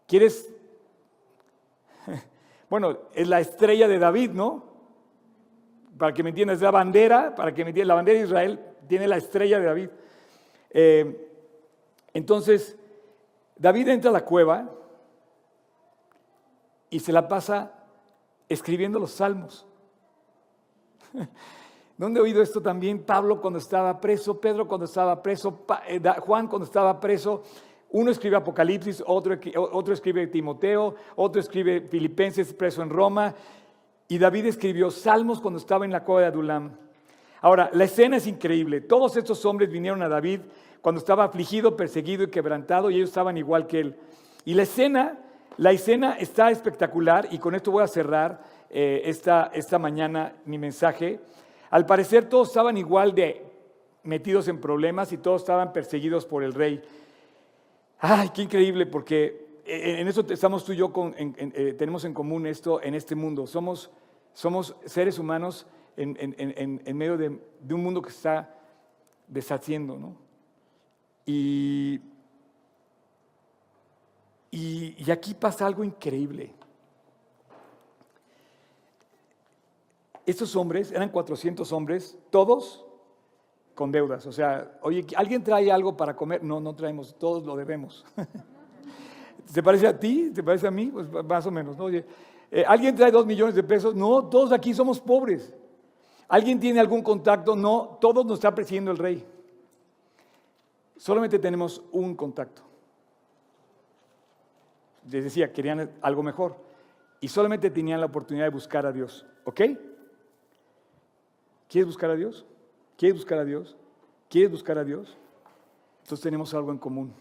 ¿Quieres? 0.10 0.51
Bueno, 2.70 2.99
es 3.14 3.28
la 3.28 3.39
estrella 3.39 3.88
de 3.88 3.97
David, 3.97 4.30
¿no? 4.30 4.64
Para 5.97 6.14
que 6.14 6.22
me 6.22 6.30
entiendas, 6.30 6.57
es 6.57 6.62
la 6.62 6.70
bandera, 6.70 7.34
para 7.34 7.51
que 7.51 7.64
me 7.64 7.72
entiendas, 7.72 7.88
la 7.88 7.95
bandera 7.95 8.20
de 8.20 8.26
Israel 8.26 8.60
tiene 8.88 9.07
la 9.07 9.18
estrella 9.18 9.60
de 9.60 9.66
David. 9.66 9.89
Eh, 10.70 11.32
entonces, 12.14 12.78
David 13.55 13.88
entra 13.88 14.12
a 14.12 14.14
la 14.14 14.24
cueva 14.24 14.70
y 16.91 16.99
se 16.99 17.12
la 17.12 17.28
pasa 17.28 17.74
escribiendo 18.47 18.99
los 18.99 19.12
salmos. 19.12 19.66
¿Dónde 21.97 22.20
he 22.20 22.24
oído 22.24 22.43
esto 22.43 22.62
también? 22.62 23.03
Pablo 23.03 23.41
cuando 23.41 23.57
estaba 23.57 23.99
preso, 23.99 24.39
Pedro 24.39 24.68
cuando 24.68 24.86
estaba 24.86 25.24
preso, 25.24 25.66
eh, 25.88 25.99
Juan 26.20 26.47
cuando 26.47 26.66
estaba 26.66 26.99
preso. 26.99 27.41
Uno 27.92 28.12
escribe 28.12 28.36
Apocalipsis, 28.36 29.04
otro, 29.06 29.38
otro 29.72 29.94
escribe 29.94 30.28
Timoteo, 30.28 30.96
otro 31.16 31.42
escribe 31.42 31.82
Filipenses 31.82 32.54
preso 32.54 32.82
en 32.82 32.90
Roma. 32.90 33.34
Y 34.08 34.18
David 34.18 34.46
escribió 34.46 34.92
Salmos 34.92 35.40
cuando 35.42 35.60
estaba 35.60 35.86
en 35.86 35.92
la 35.92 36.04
cueva 36.04 36.22
de 36.22 36.28
Adulam. 36.28 36.72
Ahora, 37.42 37.70
la 37.74 37.86
escena 37.86 38.18
es 38.18 38.28
increíble. 38.28 38.82
Todos 38.82 39.18
estos 39.18 39.44
hombres 39.46 39.72
vinieron 39.72 40.02
a 40.04 40.10
David 40.10 40.42
cuando 40.82 41.00
estaba 41.00 41.26
afligido, 41.26 41.76
perseguido 41.76 42.24
y 42.24 42.30
quebrantado, 42.30 42.90
y 42.90 42.96
ellos 42.96 43.10
estaban 43.10 43.38
igual 43.38 43.68
que 43.68 43.80
él. 43.80 43.96
Y 44.46 44.54
la 44.54 44.64
escena, 44.64 45.20
la 45.58 45.72
escena 45.72 46.14
está 46.20 46.52
espectacular, 46.52 47.28
y 47.32 47.40
con 47.40 47.56
esto 47.56 47.72
voy 47.72 47.84
a 47.84 47.88
cerrar. 47.88 48.42
Eh, 48.72 49.02
esta, 49.06 49.50
esta 49.54 49.80
mañana 49.80 50.34
mi 50.46 50.60
mensaje. 50.60 51.20
Al 51.72 51.88
parecer 51.88 52.26
todos 52.30 52.50
estaban 52.50 52.78
igual 52.78 53.16
de 53.16 53.44
metidos 54.04 54.48
en 54.48 54.62
problemas 54.62 55.12
y 55.12 55.18
todos 55.18 55.42
estaban 55.42 55.74
perseguidos 55.74 56.26
por 56.26 56.44
el 56.44 56.54
rey. 56.54 56.82
Ay, 58.00 58.30
qué 58.30 58.43
increíble, 58.43 58.86
porque 58.86 59.60
en 59.66 60.08
eso 60.08 60.26
estamos 60.30 60.64
tú 60.64 60.72
y 60.72 60.78
yo, 60.78 60.91
con, 60.93 61.14
eh, 61.18 61.76
tenemos 61.78 62.06
en 62.06 62.14
común 62.14 62.47
esto 62.47 62.82
en 62.82 62.95
este 62.95 63.14
mundo. 63.14 63.45
Somos, 63.45 63.91
somos 64.34 64.76
seres 64.86 65.20
humanos 65.20 65.68
en, 65.97 66.16
en 66.18 66.97
medio 66.97 67.18
de, 67.18 67.28
un 67.28 67.84
mundo 67.84 68.02
que 68.02 68.10
está 68.10 68.56
deshaciendo, 69.28 69.97
¿no? 69.97 70.16
Y, 71.26 72.00
y, 74.50 74.95
y 74.97 75.12
aquí 75.12 75.34
pasa 75.34 75.68
algo 75.68 75.84
increíble. 75.84 76.54
Estos 80.26 80.56
hombres, 80.56 80.91
eran 80.93 81.10
400 81.10 81.70
hombres, 81.74 82.18
todos 82.30 82.86
con 83.80 83.94
deudas. 83.94 84.26
O 84.26 84.34
sea, 84.34 84.78
oye, 84.82 85.08
¿alguien 85.16 85.42
trae 85.42 85.72
algo 85.72 85.96
para 85.96 86.14
comer? 86.14 86.44
No, 86.44 86.60
no 86.60 86.76
traemos, 86.76 87.16
todos 87.18 87.46
lo 87.46 87.56
debemos. 87.56 88.04
¿Se 89.46 89.64
parece 89.64 89.88
a 89.88 89.98
ti? 89.98 90.32
¿Te 90.36 90.44
parece 90.44 90.68
a 90.68 90.72
mí? 90.72 90.88
Pues 90.88 91.08
más 91.10 91.46
o 91.46 91.52
menos. 91.52 91.78
¿no? 91.78 91.86
Oye, 91.86 92.06
eh, 92.52 92.66
¿Alguien 92.68 92.94
trae 92.94 93.10
dos 93.10 93.26
millones 93.26 93.56
de 93.56 93.64
pesos? 93.64 93.96
No, 93.96 94.26
todos 94.26 94.52
aquí 94.52 94.74
somos 94.74 95.00
pobres. 95.00 95.56
¿Alguien 96.28 96.60
tiene 96.60 96.82
algún 96.82 97.02
contacto? 97.02 97.56
No, 97.56 97.98
todos 98.02 98.26
nos 98.26 98.40
está 98.40 98.54
presidiendo 98.54 98.92
el 98.92 98.98
rey. 98.98 99.26
Solamente 100.98 101.40
tenemos 101.40 101.82
un 101.94 102.18
contacto. 102.18 102.64
Les 105.10 105.24
decía, 105.24 105.54
querían 105.54 105.90
algo 106.02 106.22
mejor. 106.22 106.58
Y 107.22 107.30
solamente 107.30 107.70
tenían 107.70 108.02
la 108.02 108.08
oportunidad 108.08 108.48
de 108.48 108.52
buscar 108.52 108.86
a 108.86 108.92
Dios. 108.92 109.26
¿Ok? 109.46 109.62
¿Quieres 111.70 111.86
buscar 111.86 112.10
a 112.10 112.16
Dios? 112.16 112.46
¿Quieres 113.00 113.16
buscar 113.16 113.39
a 113.39 113.45
Dios? 113.45 113.78
¿Quieres 114.28 114.52
buscar 114.52 114.78
a 114.78 114.84
Dios? 114.84 115.18
Entonces 116.02 116.22
tenemos 116.22 116.54
algo 116.54 116.70
en 116.70 116.78
común. 116.78 117.14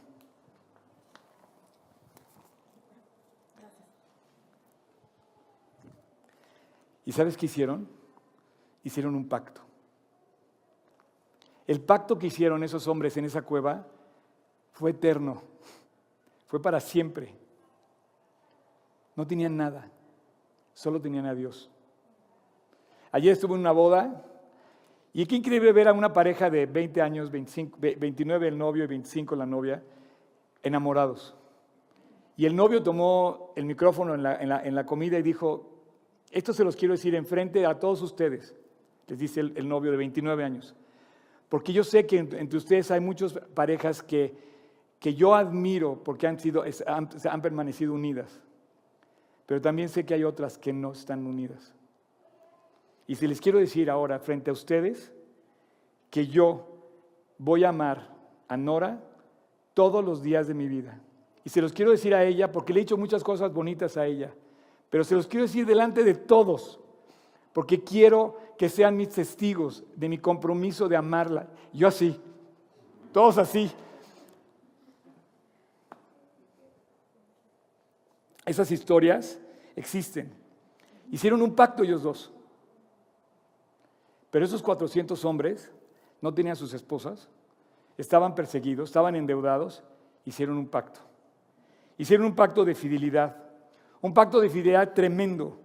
¿Y 7.07 7.13
sabes 7.13 7.37
qué 7.37 7.47
hicieron? 7.47 7.89
Hicieron 8.83 9.15
un 9.15 9.29
pacto. 9.29 9.61
El 11.65 11.81
pacto 11.81 12.19
que 12.19 12.27
hicieron 12.27 12.65
esos 12.65 12.89
hombres 12.89 13.17
en 13.17 13.27
esa 13.27 13.43
cueva 13.43 13.87
fue 14.73 14.91
eterno, 14.91 15.45
fue 16.47 16.61
para 16.61 16.81
siempre. 16.81 17.37
No 19.15 19.25
tenían 19.29 19.57
nada, 19.57 19.89
solo 20.75 21.01
tenían 21.01 21.27
a 21.27 21.37
Dios. 21.37 21.71
Ayer 23.13 23.33
estuve 23.33 23.55
en 23.55 23.61
una 23.61 23.71
boda 23.71 24.25
y 25.13 25.27
qué 25.27 25.37
increíble 25.37 25.73
ver 25.73 25.89
a 25.89 25.93
una 25.93 26.13
pareja 26.13 26.51
de 26.51 26.67
20 26.67 27.01
años, 27.01 27.31
29 27.31 28.49
el 28.49 28.59
novio 28.59 28.85
y 28.85 28.87
25 28.87 29.37
la 29.37 29.47
novia, 29.47 29.83
enamorados. 30.63 31.35
Y 32.37 32.47
el 32.47 32.55
novio 32.55 32.83
tomó 32.83 33.53
el 33.57 33.65
micrófono 33.65 34.15
en 34.15 34.23
la, 34.75 34.87
comida 34.87 35.19
y 35.19 35.23
dijo, 35.23 35.83
esto 36.31 36.53
se 36.53 36.63
los 36.63 36.77
quiero 36.77 36.95
decir 36.95 37.15
enfrente 37.15 37.67
a 37.67 37.79
todos 37.79 38.01
ustedes, 38.03 38.55
les 39.09 39.19
dice 39.19 39.41
el, 39.41 39.69
novio 39.69 39.91
de 39.91 39.97
29 39.97 40.45
años, 40.45 40.77
porque 41.49 41.73
yo 41.73 41.83
sé 41.83 42.07
que 42.07 42.19
entre 42.19 42.57
ustedes 42.57 42.91
hay 42.91 43.01
muchas 43.01 43.33
parejas 43.33 44.03
que, 44.03 44.37
que 45.01 45.15
yo 45.15 45.35
admiro 45.35 46.03
porque 46.05 46.27
han, 46.27 46.39
sido, 46.39 46.63
han 46.87 47.43
permanecido 47.43 47.93
unidas, 47.93 48.41
pero 49.47 49.61
también 49.61 49.89
sé 49.89 50.05
que 50.05 50.15
hay 50.15 50.25
otras 50.25 50.59
que 50.59 50.73
no 50.73 50.93
están 50.93 51.27
unidas. 51.27 51.75
Y 53.09 53.17
si 53.17 53.27
les 53.27 53.41
quiero 53.41 53.59
decir 53.59 53.91
ahora 53.91 54.21
frente 54.21 54.51
a 54.51 54.53
ustedes 54.53 55.11
que 56.11 56.27
yo 56.27 56.69
voy 57.39 57.65
a 57.65 57.71
amar 57.71 58.15
a 58.47 58.57
Nora 58.57 59.03
todos 59.73 60.05
los 60.05 60.23
días 60.23 60.47
de 60.47 60.53
mi 60.53 60.69
vida. 60.69 61.01
Y 61.43 61.49
se 61.49 61.63
los 61.63 61.73
quiero 61.73 61.91
decir 61.91 62.15
a 62.15 62.25
ella 62.25 62.53
porque 62.53 62.75
le 62.75 62.81
he 62.81 62.83
dicho 62.83 62.99
muchas 62.99 63.25
cosas 63.25 63.53
bonitas 63.53 63.97
a 63.97 64.05
ella, 64.05 64.35
pero 64.91 65.05
se 65.05 65.15
los 65.15 65.27
quiero 65.27 65.47
decir 65.47 65.65
delante 65.65 66.05
de 66.05 66.15
todos, 66.15 66.79
porque 67.55 67.83
quiero 67.83 68.37
que 68.59 68.69
sean 68.69 68.95
mis 68.95 69.09
testigos 69.09 69.83
de 69.97 70.11
mi 70.11 70.19
compromiso 70.19 70.87
de 70.87 70.97
amarla. 70.97 71.49
Yo 71.73 71.89
así, 71.89 72.21
todos 73.11 73.39
así. 73.39 73.71
Esas 78.45 78.71
historias 78.71 79.39
existen. 79.77 80.31
Hicieron 81.11 81.41
un 81.41 81.55
pacto 81.55 81.83
ellos 81.83 82.03
dos. 82.03 82.33
Pero 84.39 84.47
esos 84.47 84.63
400 84.63 85.25
hombres 85.25 85.69
no 86.21 86.33
tenían 86.33 86.55
sus 86.55 86.73
esposas, 86.73 87.29
estaban 87.97 88.37
perseguidos, 88.37 88.89
estaban 88.89 89.17
endeudados, 89.17 89.83
hicieron 90.25 90.59
un 90.59 90.69
pacto. 90.69 91.01
Hicieron 91.97 92.25
un 92.25 92.37
pacto 92.37 92.65
de 92.65 92.77
fidelidad, 92.77 93.35
un 94.01 94.15
pacto 94.15 94.39
de 94.39 94.49
fidelidad 94.49 94.93
tremendo. 94.95 95.59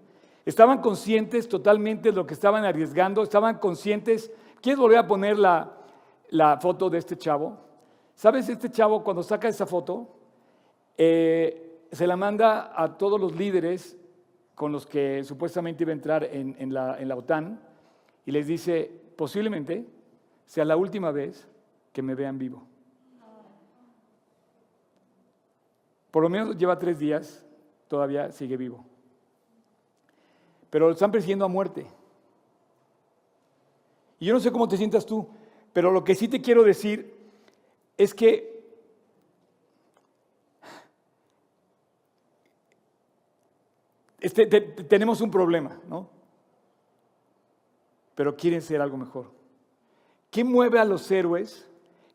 Estaban 0.44 0.82
conscientes 0.82 1.48
totalmente 1.48 2.10
de 2.10 2.16
lo 2.16 2.26
que 2.26 2.34
estaban 2.34 2.66
arriesgando, 2.66 3.22
estaban 3.22 3.60
conscientes. 3.60 4.32
¿Quieres 4.60 4.80
volver 4.80 4.98
a 4.98 5.08
poner 5.08 5.38
la, 5.38 6.58
foto 6.60 6.90
de 6.90 6.98
este 6.98 7.16
chavo? 7.16 7.60
¿Sabes? 8.16 8.50
Este 8.50 8.72
chavo 8.72 9.04
cuando 9.04 9.22
saca 9.22 9.48
esa 9.48 9.68
foto, 9.68 10.16
eh, 10.98 11.86
se 11.92 12.08
la 12.08 12.16
manda 12.16 12.74
a 12.76 12.98
todos 12.98 13.22
los 13.22 13.36
líderes 13.36 14.00
con 14.56 14.72
los 14.72 14.88
que 14.88 15.24
supuestamente 15.24 15.84
iba 15.84 15.92
a 15.92 15.94
entrar 15.94 16.24
en 16.24 16.74
la 16.74 17.16
OTAN 17.16 17.72
y 18.26 18.32
les 18.32 18.48
dice, 18.48 18.92
posiblemente 19.16 19.86
sea 20.46 20.66
la 20.66 20.76
última 20.78 21.12
vez 21.12 21.48
que 21.92 22.02
me 22.02 22.16
vean 22.16 22.38
vivo. 22.40 22.66
Por 26.12 26.24
lo 26.24 26.30
menos 26.30 26.58
lleva 26.58 26.78
tres 26.78 27.00
días, 27.00 27.44
todavía 27.88 28.32
sigue 28.32 28.56
vivo. 28.58 28.86
Pero 30.70 30.88
lo 30.88 30.94
están 30.94 31.12
persiguiendo 31.12 31.46
a 31.46 31.48
muerte. 31.48 31.86
Y 34.20 34.26
yo 34.28 34.34
no 34.34 34.40
sé 34.40 34.52
cómo 34.52 34.68
te 34.68 34.78
sientas 34.78 35.06
tú, 35.06 35.28
pero 35.74 35.92
lo 35.92 36.04
que 36.04 36.16
sí 36.16 36.28
te 36.28 36.42
quiero 36.42 36.64
decir 36.64 37.14
es 37.98 38.14
que 38.14 38.54
este, 44.20 44.46
te- 44.48 44.62
te- 44.62 44.84
tenemos 44.86 45.22
un 45.22 45.30
problema, 45.32 45.80
¿no? 45.90 46.10
Pero 48.16 48.36
quieren 48.36 48.62
ser 48.62 48.82
algo 48.82 48.98
mejor. 48.98 49.32
¿Qué 50.30 50.44
mueve 50.44 50.80
a 50.80 50.86
los 50.86 51.10
héroes? 51.12 51.68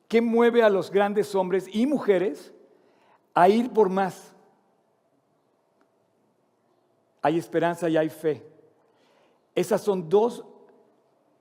¿Qué 0.09 0.21
mueve 0.21 0.63
a 0.63 0.71
los 0.71 0.91
grandes 0.91 1.35
hombres 1.35 1.67
y 1.73 1.87
mujeres 1.87 2.53
a 3.35 3.49
ir 3.49 3.71
por 3.71 3.89
más? 3.89 4.35
Hay 7.23 7.37
esperanza 7.37 7.89
y 7.89 7.97
hay 7.97 8.09
fe. 8.09 8.45
Esas 9.55 9.83
son 9.83 10.09
dos 10.09 10.45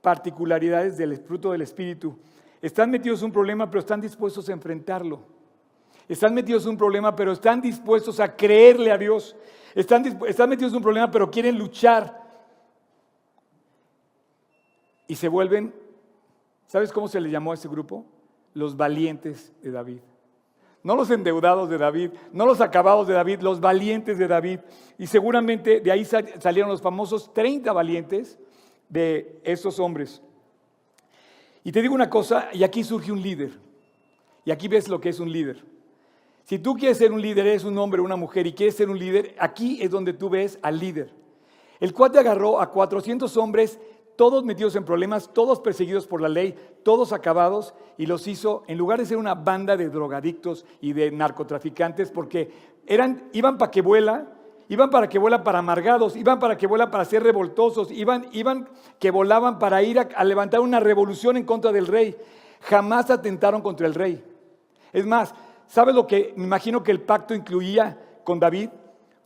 particularidades 0.02 0.98
del 0.98 1.18
fruto 1.18 1.52
del 1.52 1.62
Espíritu. 1.62 2.18
Están 2.62 2.90
metidos 2.90 3.22
en 3.22 3.28
un 3.28 3.32
problema, 3.32 3.70
pero 3.70 3.80
están 3.80 4.02
dispuestos 4.02 4.50
a 4.50 4.54
enfrentarlo. 4.54 5.22
Están 6.08 6.34
metidos 6.34 6.64
en 6.64 6.72
un 6.72 6.78
problema, 6.78 7.16
pero 7.16 7.32
están 7.32 7.62
dispuestos 7.62 8.20
a 8.20 8.36
creerle 8.36 8.92
a 8.92 8.98
Dios. 8.98 9.36
Están, 9.76 10.20
están 10.28 10.50
metidos 10.50 10.72
en 10.72 10.78
un 10.78 10.84
problema, 10.84 11.12
pero 11.12 11.30
quieren 11.30 11.58
luchar. 11.58 12.27
Y 15.08 15.16
se 15.16 15.28
vuelven, 15.28 15.74
¿sabes 16.68 16.92
cómo 16.92 17.08
se 17.08 17.22
le 17.22 17.30
llamó 17.30 17.52
a 17.52 17.56
ese 17.56 17.68
grupo? 17.68 18.06
Los 18.54 18.76
valientes 18.76 19.54
de 19.62 19.72
David. 19.72 20.00
No 20.84 20.96
los 20.96 21.10
endeudados 21.12 21.70
de 21.70 21.78
David, 21.78 22.12
no 22.32 22.46
los 22.46 22.62
acabados 22.62 23.08
de 23.08 23.14
David, 23.14 23.42
los 23.42 23.60
valientes 23.60 24.18
de 24.18 24.28
David. 24.28 24.60
Y 24.98 25.08
seguramente 25.08 25.80
de 25.82 25.92
ahí 25.92 26.06
sal- 26.06 26.34
salieron 26.40 26.70
los 26.70 26.82
famosos 26.82 27.34
30 27.34 27.74
valientes 27.74 28.38
de 28.88 29.40
esos 29.44 29.80
hombres. 29.80 30.22
Y 31.64 31.72
te 31.72 31.82
digo 31.82 31.94
una 31.94 32.10
cosa, 32.10 32.50
y 32.54 32.64
aquí 32.64 32.84
surge 32.84 33.12
un 33.12 33.22
líder. 33.22 33.60
Y 34.46 34.52
aquí 34.52 34.70
ves 34.70 34.88
lo 34.88 35.02
que 35.02 35.10
es 35.10 35.20
un 35.20 35.30
líder. 35.32 35.62
Si 36.46 36.60
tú 36.60 36.76
quieres 36.76 36.98
ser 36.98 37.12
un 37.12 37.22
líder, 37.22 37.46
eres 37.48 37.66
un 37.66 37.78
hombre 37.78 38.02
una 38.02 38.16
mujer 38.16 38.48
y 38.48 38.54
quieres 38.54 38.76
ser 38.78 38.90
un 38.90 38.98
líder, 38.98 39.36
aquí 39.38 39.82
es 39.82 39.92
donde 39.92 40.14
tú 40.14 40.30
ves 40.30 40.58
al 40.62 40.80
líder. 40.80 41.12
El 41.82 41.94
cuate 41.94 42.18
agarró 42.20 42.62
a 42.62 42.72
400 42.72 43.36
hombres, 43.36 43.78
todos 44.18 44.44
metidos 44.44 44.76
en 44.76 44.84
problemas, 44.84 45.32
todos 45.32 45.62
perseguidos 45.62 46.08
por 46.08 46.22
la 46.22 46.28
ley, 46.28 46.56
todos 46.84 47.14
acabados, 47.14 47.74
y 47.98 48.08
los 48.08 48.28
hizo, 48.28 48.64
en 48.68 48.78
lugar 48.78 49.00
de 49.00 49.06
ser 49.06 49.18
una 49.18 49.36
banda 49.36 49.78
de 49.78 49.90
drogadictos 49.90 50.66
y 50.82 50.92
de 50.92 51.12
narcotraficantes, 51.12 52.12
porque 52.12 52.52
eran, 52.86 53.30
iban 53.32 53.58
para 53.58 53.72
que 53.72 53.82
vuela, 53.82 54.28
iban 54.68 54.90
para 54.90 55.08
que 55.08 55.20
vuela 55.20 55.44
para 55.44 55.60
amargados, 55.60 56.16
iban 56.16 56.40
para 56.40 56.58
que 56.58 56.68
vuela 56.68 56.92
para 56.92 57.06
ser 57.06 57.24
revoltosos, 57.24 57.92
iban, 57.92 58.28
iban 58.34 58.68
que 59.00 59.12
volaban 59.12 59.60
para 59.60 59.84
ir 59.84 60.00
a, 60.00 60.10
a 60.16 60.24
levantar 60.24 60.60
una 60.60 60.80
revolución 60.80 61.38
en 61.38 61.46
contra 61.46 61.72
del 61.72 61.88
rey. 61.88 62.18
Jamás 62.62 63.12
atentaron 63.12 63.62
contra 63.62 63.86
el 63.86 63.94
rey. 63.94 64.24
Es 64.92 65.06
más, 65.06 65.34
¿sabes 65.68 65.94
lo 65.94 66.08
que 66.08 66.34
me 66.36 66.46
imagino 66.46 66.82
que 66.82 66.92
el 66.92 67.02
pacto 67.02 67.36
incluía 67.36 68.20
con 68.24 68.40
David? 68.40 68.70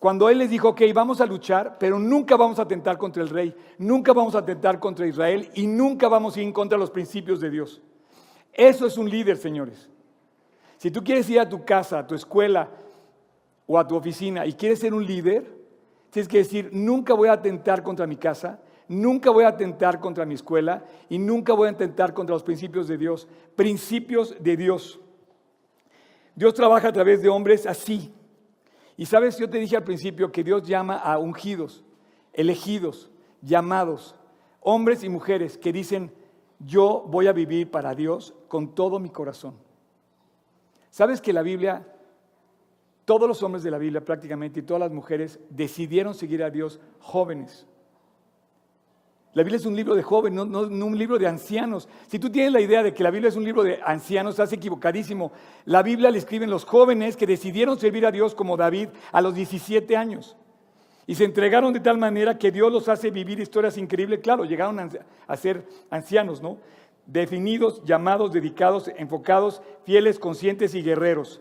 Cuando 0.02 0.30
él 0.30 0.40
les 0.40 0.50
dijo, 0.50 0.70
ok, 0.70 0.82
vamos 0.96 1.22
a 1.22 1.28
luchar, 1.28 1.78
pero 1.78 2.00
nunca 2.00 2.36
vamos 2.36 2.58
a 2.58 2.64
atentar 2.64 2.98
contra 2.98 3.22
el 3.22 3.30
rey, 3.30 3.56
nunca 3.78 4.14
vamos 4.14 4.34
a 4.34 4.40
atentar 4.40 4.80
contra 4.80 5.06
Israel 5.06 5.52
y 5.54 5.68
nunca 5.68 6.08
vamos 6.08 6.36
a 6.36 6.42
ir 6.42 6.52
contra 6.54 6.76
los 6.76 6.90
principios 6.90 7.40
de 7.40 7.52
Dios. 7.52 7.84
Eso 8.52 8.88
es 8.88 8.98
un 8.98 9.08
líder, 9.08 9.38
señores. 9.38 9.92
Si 10.78 10.90
tú 10.90 11.04
quieres 11.04 11.30
ir 11.30 11.40
a 11.40 11.48
tu 11.48 11.64
casa, 11.64 12.00
a 12.00 12.08
tu 12.08 12.16
escuela 12.16 12.72
o 13.68 13.78
a 13.78 13.86
tu 13.86 13.96
oficina 13.96 14.48
y 14.48 14.54
quieres 14.54 14.80
ser 14.80 14.96
un 14.96 15.06
líder, 15.06 15.56
tienes 16.10 16.28
que 16.28 16.40
decir, 16.40 16.72
nunca 16.74 17.14
voy 17.14 17.28
a 17.28 17.34
atentar 17.34 17.84
contra 17.84 18.08
mi 18.08 18.16
casa, 18.16 18.60
nunca 18.88 19.30
voy 19.30 19.44
a 19.44 19.50
atentar 19.50 20.00
contra 20.00 20.26
mi 20.26 20.34
escuela 20.34 20.84
y 21.10 21.20
nunca 21.20 21.54
voy 21.54 21.68
a 21.68 21.74
atentar 21.74 22.16
contra 22.16 22.34
los 22.34 22.42
principios 22.42 22.88
de 22.88 22.98
Dios. 22.98 23.28
Principios 23.56 24.36
de 24.40 24.58
Dios. 24.58 25.00
Dios 26.34 26.56
trabaja 26.56 26.88
a 26.88 26.92
través 26.92 27.22
de 27.22 27.30
hombres 27.30 27.68
así. 27.68 28.12
Y 29.02 29.08
sabes, 29.08 29.36
yo 29.40 29.50
te 29.50 29.58
dije 29.58 29.76
al 29.76 29.84
principio 29.84 30.32
que 30.32 30.44
Dios 30.44 30.62
llama 30.62 30.96
a 30.96 31.18
ungidos, 31.18 31.84
elegidos, 32.34 33.10
llamados, 33.42 34.16
hombres 34.60 35.04
y 35.04 35.10
mujeres 35.10 35.58
que 35.58 35.74
dicen, 35.74 36.14
yo 36.60 37.04
voy 37.08 37.26
a 37.26 37.34
vivir 37.34 37.72
para 37.72 37.96
Dios 37.96 38.36
con 38.48 38.76
todo 38.76 39.00
mi 39.00 39.10
corazón. 39.10 39.56
¿Sabes 40.92 41.20
que 41.20 41.34
la 41.34 41.42
Biblia, 41.42 41.84
todos 43.04 43.28
los 43.28 43.42
hombres 43.42 43.64
de 43.64 43.72
la 43.72 43.80
Biblia 43.80 44.06
prácticamente 44.06 44.60
y 44.60 44.64
todas 44.64 44.82
las 44.82 44.92
mujeres 44.92 45.40
decidieron 45.50 46.14
seguir 46.14 46.44
a 46.44 46.52
Dios 46.52 46.80
jóvenes? 47.00 47.66
La 49.34 49.44
Biblia 49.44 49.58
es 49.58 49.66
un 49.66 49.78
libro 49.78 49.96
de 49.96 50.04
jóvenes, 50.04 50.46
no, 50.46 50.60
un 50.60 50.98
libro 50.98 51.18
de 51.18 51.26
ancianos. 51.26 51.88
Si 52.08 52.20
tú 52.20 52.30
tienes 52.30 52.52
la 52.52 52.60
idea 52.60 52.84
de 52.84 52.94
que 52.94 53.02
la 53.02 53.12
Biblia 53.12 53.30
es 53.30 53.38
un 53.38 53.46
libro 53.46 53.64
de 53.64 53.80
ancianos, 53.86 54.34
estás 54.34 54.52
equivocadísimo. 54.52 55.32
La 55.64 55.82
Biblia 55.82 56.12
le 56.12 56.18
escriben 56.18 56.50
los 56.50 56.66
jóvenes 56.66 57.16
que 57.16 57.26
decidieron 57.26 57.80
servir 57.80 58.06
a 58.06 58.12
Dios 58.12 58.36
como 58.36 58.58
David 58.58 58.90
a 59.14 59.22
los 59.22 59.34
17 59.34 59.96
años. 59.96 60.36
Y 61.08 61.16
se 61.16 61.24
entregaron 61.24 61.72
de 61.72 61.80
tal 61.80 61.98
manera 61.98 62.38
que 62.38 62.52
Dios 62.52 62.72
los 62.74 62.90
hace 62.90 63.10
vivir 63.10 63.40
historias 63.40 63.78
increíbles. 63.78 64.20
Claro, 64.20 64.44
llegaron 64.44 64.92
a, 65.28 65.38
ser 65.38 65.66
ancianos, 65.90 66.42
¿no? 66.42 66.58
Definidos, 67.06 67.82
llamados, 67.86 68.34
dedicados, 68.34 68.90
enfocados, 68.98 69.62
fieles, 69.86 70.20
conscientes 70.20 70.76
y 70.76 70.82
guerreros. 70.82 71.40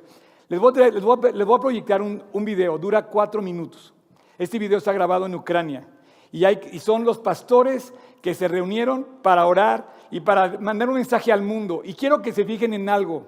Les 0.48 0.60
voy 0.60 0.72
a 0.78 1.60
proyectar 1.60 2.02
un, 2.02 2.22
un 2.32 2.44
video, 2.44 2.78
dura 2.78 3.04
cuatro 3.06 3.42
minutos. 3.42 3.92
Este 4.38 4.60
video 4.60 4.78
está 4.78 4.92
grabado 4.92 5.26
en 5.26 5.34
Ucrania. 5.34 5.86
Y, 6.32 6.78
son 6.78 7.04
los 7.04 7.18
pastores 7.18 7.92
que 8.22 8.34
se 8.34 8.48
reunieron 8.48 9.06
para 9.22 9.46
orar 9.46 9.94
y 10.10 10.20
para 10.20 10.58
mandar 10.58 10.88
un 10.88 10.96
mensaje 10.96 11.32
al 11.32 11.42
mundo. 11.42 11.82
Y 11.84 11.94
quiero 11.94 12.22
que 12.22 12.32
se 12.32 12.44
fijen 12.44 12.74
en 12.74 12.88
algo. 12.88 13.26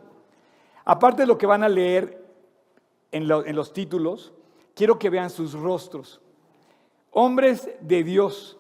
Aparte 0.85 1.23
de 1.23 1.27
lo 1.27 1.39
que 1.39 1.47
van 1.47 1.63
a 1.63 1.69
leer 1.69 2.23
en 3.11 3.27
los 3.29 3.73
títulos, 3.73 4.33
quiero 4.75 4.99
que 4.99 5.11
vean 5.11 5.31
sus 5.31 5.53
rostros. 5.53 6.21
Hombres 7.11 7.69
de 7.81 8.03
Dios 8.05 8.59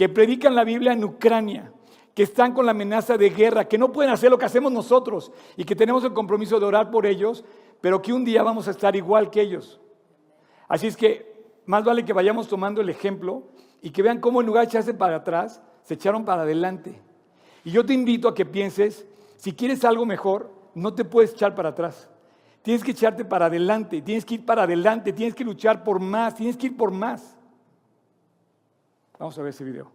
que 0.00 0.08
predican 0.08 0.54
la 0.54 0.64
Biblia 0.64 0.94
en 0.94 1.04
Ucrania, 1.04 1.74
que 2.14 2.22
están 2.22 2.54
con 2.54 2.64
la 2.64 2.70
amenaza 2.70 3.18
de 3.18 3.28
guerra, 3.28 3.68
que 3.68 3.76
no 3.76 3.92
pueden 3.92 4.10
hacer 4.10 4.30
lo 4.30 4.38
que 4.38 4.46
hacemos 4.46 4.72
nosotros 4.72 5.30
y 5.58 5.64
que 5.64 5.76
tenemos 5.76 6.02
el 6.04 6.14
compromiso 6.14 6.58
de 6.58 6.64
orar 6.64 6.90
por 6.90 7.04
ellos, 7.04 7.44
pero 7.82 8.00
que 8.00 8.10
un 8.10 8.24
día 8.24 8.42
vamos 8.42 8.66
a 8.66 8.70
estar 8.70 8.96
igual 8.96 9.28
que 9.28 9.42
ellos. 9.42 9.78
Así 10.68 10.86
es 10.86 10.96
que 10.96 11.29
más 11.69 11.83
vale 11.83 12.05
que 12.05 12.13
vayamos 12.13 12.47
tomando 12.47 12.81
el 12.81 12.89
ejemplo 12.89 13.43
y 13.81 13.91
que 13.91 14.01
vean 14.01 14.19
cómo 14.19 14.41
en 14.41 14.47
lugar 14.47 14.63
de 14.63 14.69
echarse 14.69 14.93
para 14.93 15.17
atrás, 15.17 15.61
se 15.83 15.93
echaron 15.93 16.25
para 16.25 16.41
adelante. 16.43 16.99
Y 17.63 17.71
yo 17.71 17.85
te 17.85 17.93
invito 17.93 18.27
a 18.27 18.35
que 18.35 18.45
pienses, 18.45 19.05
si 19.37 19.53
quieres 19.53 19.83
algo 19.83 20.05
mejor, 20.05 20.51
no 20.73 20.93
te 20.93 21.05
puedes 21.05 21.33
echar 21.33 21.55
para 21.55 21.69
atrás. 21.69 22.09
Tienes 22.61 22.83
que 22.83 22.91
echarte 22.91 23.23
para 23.23 23.45
adelante, 23.45 24.01
tienes 24.01 24.25
que 24.25 24.35
ir 24.35 24.45
para 24.45 24.63
adelante, 24.63 25.13
tienes 25.13 25.35
que 25.35 25.43
luchar 25.43 25.83
por 25.83 25.99
más, 25.99 26.35
tienes 26.35 26.57
que 26.57 26.67
ir 26.67 26.77
por 26.77 26.91
más. 26.91 27.37
Vamos 29.19 29.37
a 29.37 29.41
ver 29.41 29.49
ese 29.49 29.63
video. 29.63 29.91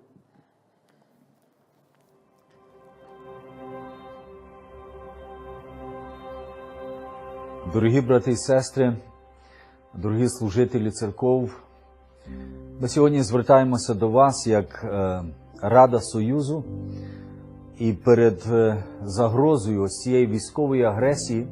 Дорогі 7.72 8.00
брати 8.00 8.30
і 8.30 8.36
сестри, 8.36 8.96
дорогі 9.94 10.28
служителі 10.28 10.90
церков, 10.90 11.62
ми 12.79 12.87
сьогодні 12.87 13.21
звертаємося 13.21 13.93
до 13.93 14.09
вас 14.09 14.47
як 14.47 14.83
е, 14.83 15.23
Рада 15.61 15.99
Союзу, 15.99 16.63
і 17.79 17.93
перед 17.93 18.43
е, 18.51 18.83
загрозою 19.03 19.81
ось 19.81 20.01
цієї 20.01 20.27
військової 20.27 20.83
агресії, 20.83 21.47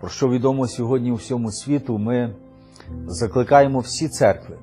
про 0.00 0.08
що 0.08 0.28
відомо 0.28 0.68
сьогодні 0.68 1.12
у 1.12 1.14
всьому 1.14 1.52
світу, 1.52 1.98
ми 1.98 2.34
закликаємо 3.06 3.78
всі 3.78 4.08
церкви 4.08 4.56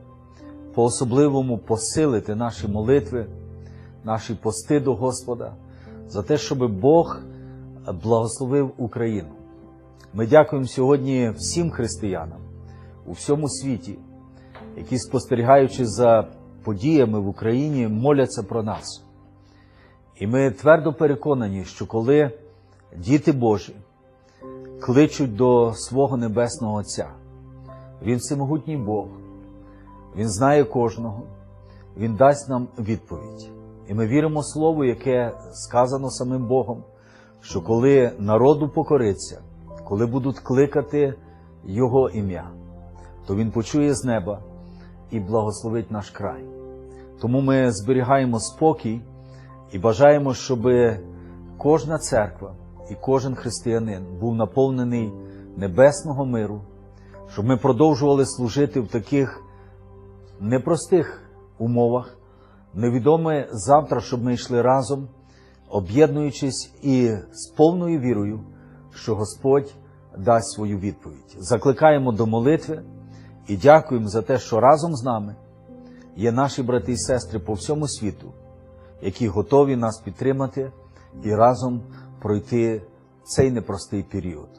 по-особливому 0.73 1.57
посилити 1.57 2.35
наші 2.35 2.67
молитви, 2.67 3.25
наші 4.03 4.33
пости 4.33 4.79
до 4.79 4.95
Господа, 4.95 5.53
за 6.07 6.23
те, 6.23 6.37
щоб 6.37 6.79
Бог 6.79 7.19
благословив 8.03 8.71
Україну. 8.77 9.29
Ми 10.13 10.27
дякуємо 10.27 10.67
сьогодні 10.67 11.31
всім 11.37 11.71
християнам 11.71 12.39
у 13.05 13.11
всьому 13.11 13.49
світі, 13.49 13.99
які, 14.77 14.97
спостерігаючи 14.97 15.85
за 15.85 16.27
подіями 16.63 17.19
в 17.19 17.27
Україні, 17.27 17.87
моляться 17.87 18.43
про 18.43 18.63
нас. 18.63 19.03
І 20.19 20.27
ми 20.27 20.51
твердо 20.51 20.93
переконані, 20.93 21.65
що 21.65 21.85
коли 21.85 22.31
діти 22.97 23.31
Божі 23.31 23.75
кличуть 24.81 25.35
до 25.35 25.73
свого 25.73 26.17
Небесного 26.17 26.75
Отця, 26.75 27.07
Він 28.01 28.17
всемогутній 28.17 28.77
Бог, 28.77 29.07
Він 30.15 30.29
знає 30.29 30.63
кожного, 30.63 31.21
Він 31.97 32.15
дасть 32.15 32.49
нам 32.49 32.67
відповідь. 32.79 33.49
І 33.87 33.93
ми 33.93 34.07
віримо 34.07 34.43
Слову, 34.43 34.83
яке 34.83 35.31
сказано 35.51 36.09
самим 36.09 36.47
Богом, 36.47 36.83
що 37.41 37.61
коли 37.61 38.11
народу 38.19 38.69
покориться, 38.69 39.41
коли 39.83 40.05
будуть 40.05 40.39
кликати 40.39 41.13
Його 41.65 42.09
ім'я, 42.09 42.49
то 43.27 43.35
Він 43.35 43.51
почує 43.51 43.93
з 43.93 44.03
неба 44.03 44.39
і 45.13 45.19
благословить 45.19 45.91
наш 45.91 46.09
край. 46.09 46.43
Тому 47.21 47.41
ми 47.41 47.71
зберігаємо 47.71 48.39
спокій 48.39 49.01
і 49.71 49.79
бажаємо, 49.79 50.33
щоб 50.33 50.67
кожна 51.57 51.97
церква 51.97 52.55
і 52.89 52.95
кожен 53.01 53.35
християнин 53.35 54.05
був 54.19 54.35
наповнений 54.35 55.11
небесного 55.57 56.25
миру, 56.25 56.61
щоб 57.33 57.45
ми 57.45 57.57
продовжували 57.57 58.25
служити 58.25 58.79
в 58.79 58.87
таких 58.87 59.43
непростих 60.39 61.21
умовах, 61.57 62.17
невідоме 62.73 63.47
завтра, 63.51 64.01
щоб 64.01 64.23
ми 64.23 64.33
йшли 64.33 64.61
разом, 64.61 65.07
об'єднуючись 65.69 66.73
і 66.81 67.11
з 67.31 67.47
повною 67.57 67.99
вірою, 67.99 68.39
що 68.95 69.15
Господь 69.15 69.73
дасть 70.17 70.51
свою 70.51 70.79
відповідь. 70.79 71.35
Закликаємо 71.37 72.11
до 72.11 72.25
молитви 72.25 72.83
і 73.47 73.57
дякуємо 73.57 74.07
за 74.07 74.21
те, 74.21 74.39
що 74.39 74.59
разом 74.59 74.95
з 74.95 75.03
нами 75.03 75.35
є 76.15 76.31
наші 76.31 76.63
брати 76.63 76.91
і 76.91 76.97
сестри 76.97 77.39
по 77.39 77.53
всьому 77.53 77.87
світу, 77.87 78.33
які 79.01 79.27
готові 79.27 79.75
нас 79.75 80.01
підтримати 80.01 80.71
і 81.23 81.35
разом 81.35 81.81
пройти 82.21 82.81
цей 83.23 83.51
непростий 83.51 84.03
період. 84.03 84.49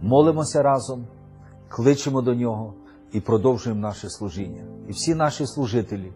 Молимося 0.00 0.62
разом, 0.62 1.06
кличемо 1.68 2.22
до 2.22 2.34
нього 2.34 2.74
і 3.12 3.20
продовжуємо 3.20 3.80
наше 3.80 4.10
служіння. 4.10 4.64
І 4.88 4.92
всі 4.92 5.14
наші 5.14 5.46
служителі 5.46 6.12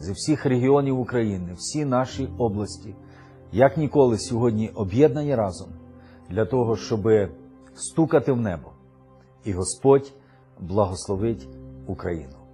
зі 0.00 0.12
всіх 0.12 0.46
регіонів 0.46 1.00
України, 1.00 1.54
всі 1.56 1.84
наші 1.84 2.28
області, 2.38 2.94
як 3.52 3.76
ніколи 3.76 4.18
сьогодні 4.18 4.68
об'єднані 4.74 5.34
разом 5.34 5.68
для 6.30 6.44
того, 6.44 6.76
щоб 6.76 7.08
стукати 7.74 8.32
в 8.32 8.36
небо. 8.36 8.72
І 9.44 9.52
Господь 9.52 10.12
благословить 10.59 11.47
Україну. 11.87 12.45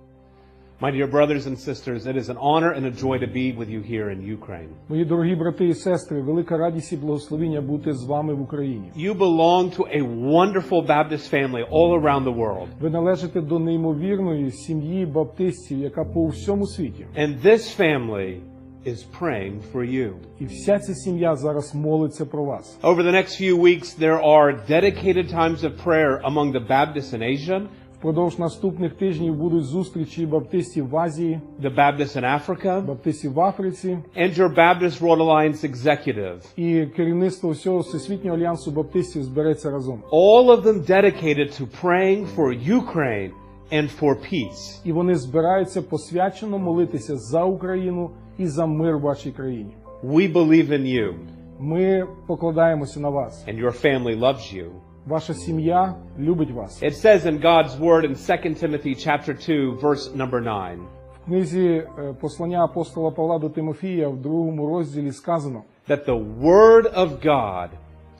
My 0.81 0.89
dear 0.89 1.05
brothers 1.05 1.45
and 1.45 1.55
sisters, 1.59 2.07
it 2.07 2.17
is 2.17 2.29
an 2.29 2.37
honor 2.37 2.71
and 2.71 2.87
a 2.87 2.89
joy 2.89 3.19
to 3.19 3.27
be 3.27 3.51
with 3.51 3.69
you 3.69 3.81
here 3.81 4.09
in 4.09 4.19
Ukraine. 4.23 4.69
Мої 4.89 5.05
дорогі 5.05 5.35
брати 5.35 5.67
і 5.67 5.73
сестри, 5.73 6.21
велика 6.21 6.57
радість 6.57 6.93
і 6.93 6.97
благословіння 6.97 7.61
бути 7.61 7.93
з 7.93 8.03
вами 8.03 8.33
в 8.33 8.41
Україні. 8.41 8.91
You 8.97 9.17
belong 9.17 9.77
to 9.77 9.83
a 9.83 10.01
wonderful 10.31 10.87
Baptist 10.87 11.33
family 11.33 11.63
all 11.71 12.01
around 12.01 12.23
the 12.23 12.35
world. 12.35 12.67
Ви 12.79 12.89
належите 12.89 13.41
до 13.41 13.59
неймовірної 13.59 14.51
сім'ї 14.51 15.05
баптистів, 15.05 15.79
яка 15.79 16.05
по 16.05 16.27
всьому 16.27 16.67
світі. 16.67 17.05
And 17.17 17.41
this 17.41 17.79
family 17.79 18.39
is 18.85 19.05
praying 19.19 19.59
for 19.73 19.85
you. 19.85 20.13
І 20.39 20.45
вся 20.45 20.79
ця 20.79 20.93
сім'я 20.93 21.35
зараз 21.35 21.75
молиться 21.75 22.25
про 22.25 22.45
вас. 22.45 22.77
Over 22.83 23.03
the 23.03 23.11
next 23.11 23.41
few 23.41 23.55
weeks, 23.57 23.99
there 23.99 24.21
are 24.23 24.51
dedicated 24.69 25.29
times 25.29 25.63
of 25.63 25.71
prayer 25.83 26.21
among 26.23 26.51
the 26.51 26.67
Baptists 26.67 27.13
in 27.13 27.21
Asia, 27.21 27.67
Впродовж 27.98 28.38
наступних 28.38 28.92
тижнів 28.94 29.34
будуть 29.34 29.64
зустрічі 29.64 30.26
баптистів 30.26 30.88
в 30.88 30.96
Азії, 30.96 31.40
the 31.62 31.74
Baptists 31.74 32.16
in 32.22 32.40
Africa, 32.46 32.86
баптистів 32.86 33.32
в 33.32 33.40
Африці 33.40 33.98
and 34.18 34.38
your 34.38 34.54
Baptist 34.54 35.00
World 35.02 35.18
Alliance 35.22 35.70
executive. 35.74 36.36
і 36.56 36.86
керівництво 36.86 37.50
всього 37.50 37.78
всесвітнього 37.78 38.36
альянсу 38.36 38.70
баптистів 38.70 39.22
збереться 39.22 39.70
разом. 39.70 40.02
All 40.12 40.46
of 40.56 40.62
them 40.62 40.90
dedicated 40.90 41.60
to 41.60 41.66
praying 41.82 42.26
for 42.36 42.68
Ukraine 42.82 43.30
and 43.72 43.88
for 44.00 44.14
peace. 44.32 44.80
І 44.84 44.92
вони 44.92 45.14
збираються 45.14 45.82
посвячено 45.82 46.58
молитися 46.58 47.16
за 47.16 47.44
Україну 47.44 48.10
і 48.38 48.46
за 48.46 48.66
мир 48.66 48.96
в 48.96 49.00
вашій 49.00 49.30
країні. 49.30 49.70
We 50.04 50.32
believe 50.32 50.68
in 50.68 50.82
you, 50.82 51.14
Ми 51.58 52.06
покладаємося 52.26 53.00
на 53.00 53.08
вас. 53.08 53.46
and 53.48 53.64
your 53.64 53.84
family 53.84 54.18
loves 54.20 54.54
you. 54.56 54.66
Ваша 55.06 55.34
сім'я 55.34 55.94
любить 56.18 56.50
вас. 56.50 56.82
It 56.82 56.94
says 56.94 57.26
in 57.26 57.40
God's 57.40 57.78
word 57.78 58.04
in 58.04 58.14
2 58.14 58.54
Timothy 58.54 58.94
chapter 58.94 59.34
2 59.34 59.78
verse 59.80 60.14
number 60.16 60.40
9. 60.40 60.78
В 61.22 61.24
книзі 61.26 61.68
е, 61.98 62.14
послання 62.20 62.64
апостола 62.64 63.10
Павла 63.10 63.38
до 63.38 63.48
Тимофія 63.48 64.08
в 64.08 64.16
другому 64.16 64.66
розділі 64.66 65.12
сказано: 65.12 65.62
that 65.88 66.04
the 66.06 66.40
word 66.40 66.94
of 66.94 67.08
God 67.24 67.68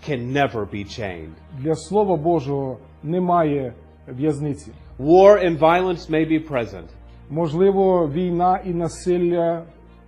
can 0.09 0.33
never 0.33 0.61
be 0.75 0.85
chained. 0.85 1.33
для 1.59 1.75
Слова 1.75 2.17
Божого 2.17 2.79
немає 3.03 3.73
в'язниці. 4.09 4.73
War 4.99 5.45
and 5.47 5.59
violence 5.59 6.11
may 6.11 6.31
be 6.31 6.49
present. 6.51 6.87
Можливо, 7.31 8.09
війна 8.09 8.61
і 8.65 8.71
насилля 8.71 9.63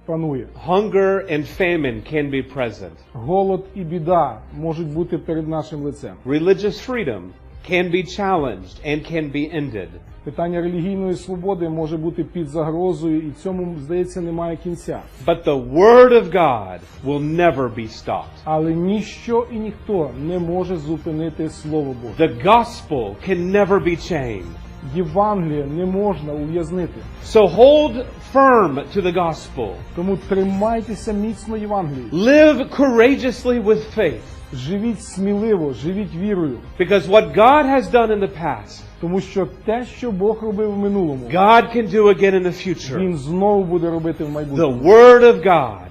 панує. 0.08 0.48
Hunger 0.68 1.32
and 1.32 1.46
famine 1.60 2.14
can 2.14 2.32
be 2.32 2.56
present. 2.56 2.96
Голод 3.14 3.66
і 3.76 3.84
біда 3.84 4.40
можуть 4.58 4.94
бути 4.94 5.18
перед 5.18 5.48
нашим 5.48 5.82
лицем. 5.82 6.14
Religious 6.26 6.90
freedom 6.90 7.22
can 7.70 7.92
be 7.92 8.04
challenged 8.04 8.82
and 8.86 9.14
can 9.14 9.32
be 9.32 9.56
ended. 9.56 9.88
Питання 10.24 10.62
релігійної 10.62 11.14
свободи 11.14 11.70
може 11.70 11.98
бути 11.98 12.24
під 12.24 12.48
загрозою, 12.48 13.18
і 13.18 13.32
цьому, 13.32 13.76
здається, 13.80 14.22
немає 14.22 14.58
кінця. 14.64 15.00
But 15.28 15.44
the 15.44 15.74
word 15.74 16.24
of 16.24 16.32
God 16.32 16.80
will 17.06 17.36
never 17.36 17.76
be 17.76 17.88
stopped. 17.88 18.42
Але 18.44 18.74
ніщо 18.74 19.48
і 19.52 19.60
ніхто 19.60 20.10
не 20.20 20.40
може 20.40 20.78
зупинити 20.78 21.50
Слово 21.50 21.96
Боже. 22.02 22.28
The 22.28 22.46
gospel 22.46 23.16
can 23.30 23.52
never 23.52 23.84
be 23.84 24.12
chained. 24.12 24.52
Євангелія 24.96 25.66
не 25.66 25.86
можна 25.86 26.34
ув'язнити. 26.34 27.02
So 27.26 27.56
hold 27.56 28.06
firm 28.34 28.76
to 28.96 29.02
the 29.02 29.14
gospel. 29.14 29.70
Тому 29.96 30.18
тримайтеся 30.18 31.14
міцно 31.14 31.58
Євангелії. 31.58 32.10
Live 32.12 32.70
courageously 32.70 33.64
with 33.64 33.98
faith. 33.98 34.20
Живіть 34.54 35.04
сміливо, 35.04 35.74
живіть 35.74 36.16
вірою, 36.16 36.58
Because 36.80 37.08
what 37.08 37.36
God 37.36 37.66
has 37.66 37.92
done 37.92 38.12
in 38.12 38.20
the 38.20 38.44
past, 38.44 38.82
тому 39.02 39.22
що 39.22 39.48
те, 39.66 39.86
що 39.86 40.12
Бог 40.12 40.44
робив 40.44 40.74
в 40.74 40.78
минулому, 40.78 41.30
God 41.34 41.76
can 41.76 41.90
do 41.96 42.04
again 42.04 42.36
in 42.36 42.44
the 42.44 42.68
future. 42.68 43.00
Він 43.00 43.18
знову 43.18 43.64
буде 43.64 43.90
робити 43.90 44.24
в 44.24 44.28
The 44.28 44.32
майбутньому. 44.32 44.84
Word 44.92 45.24
of 45.24 45.44
God 45.46 45.88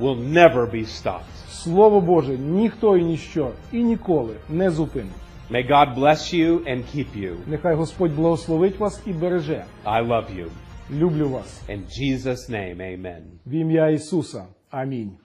will 0.00 0.32
never 0.32 0.70
be 0.74 0.84
stopped. 0.86 1.50
Слово 1.50 2.00
Боже, 2.00 2.38
ніхто 2.38 2.96
і 2.96 3.04
ніщо 3.04 3.50
і 3.72 3.82
ніколи 3.82 4.34
не 4.48 4.70
зупинить. 4.70 5.12
May 5.50 5.70
God 5.70 5.94
bless 5.94 6.32
you 6.32 6.60
and 6.64 6.82
keep 6.94 7.06
you. 7.16 7.34
Нехай 7.46 7.74
Господь 7.74 8.14
благословить 8.16 8.78
вас 8.78 9.02
і 9.06 9.12
береже. 9.12 9.64
I 9.84 10.06
love 10.08 10.24
you. 10.38 10.46
Люблю 10.90 11.28
вас. 11.28 11.62
In 11.68 11.86
Jesus' 11.88 12.48
name, 12.48 12.80
amen. 12.80 13.40
В 13.46 13.52
ім'я 13.52 13.88
Ісуса. 13.88 14.46
Амінь. 14.70 15.18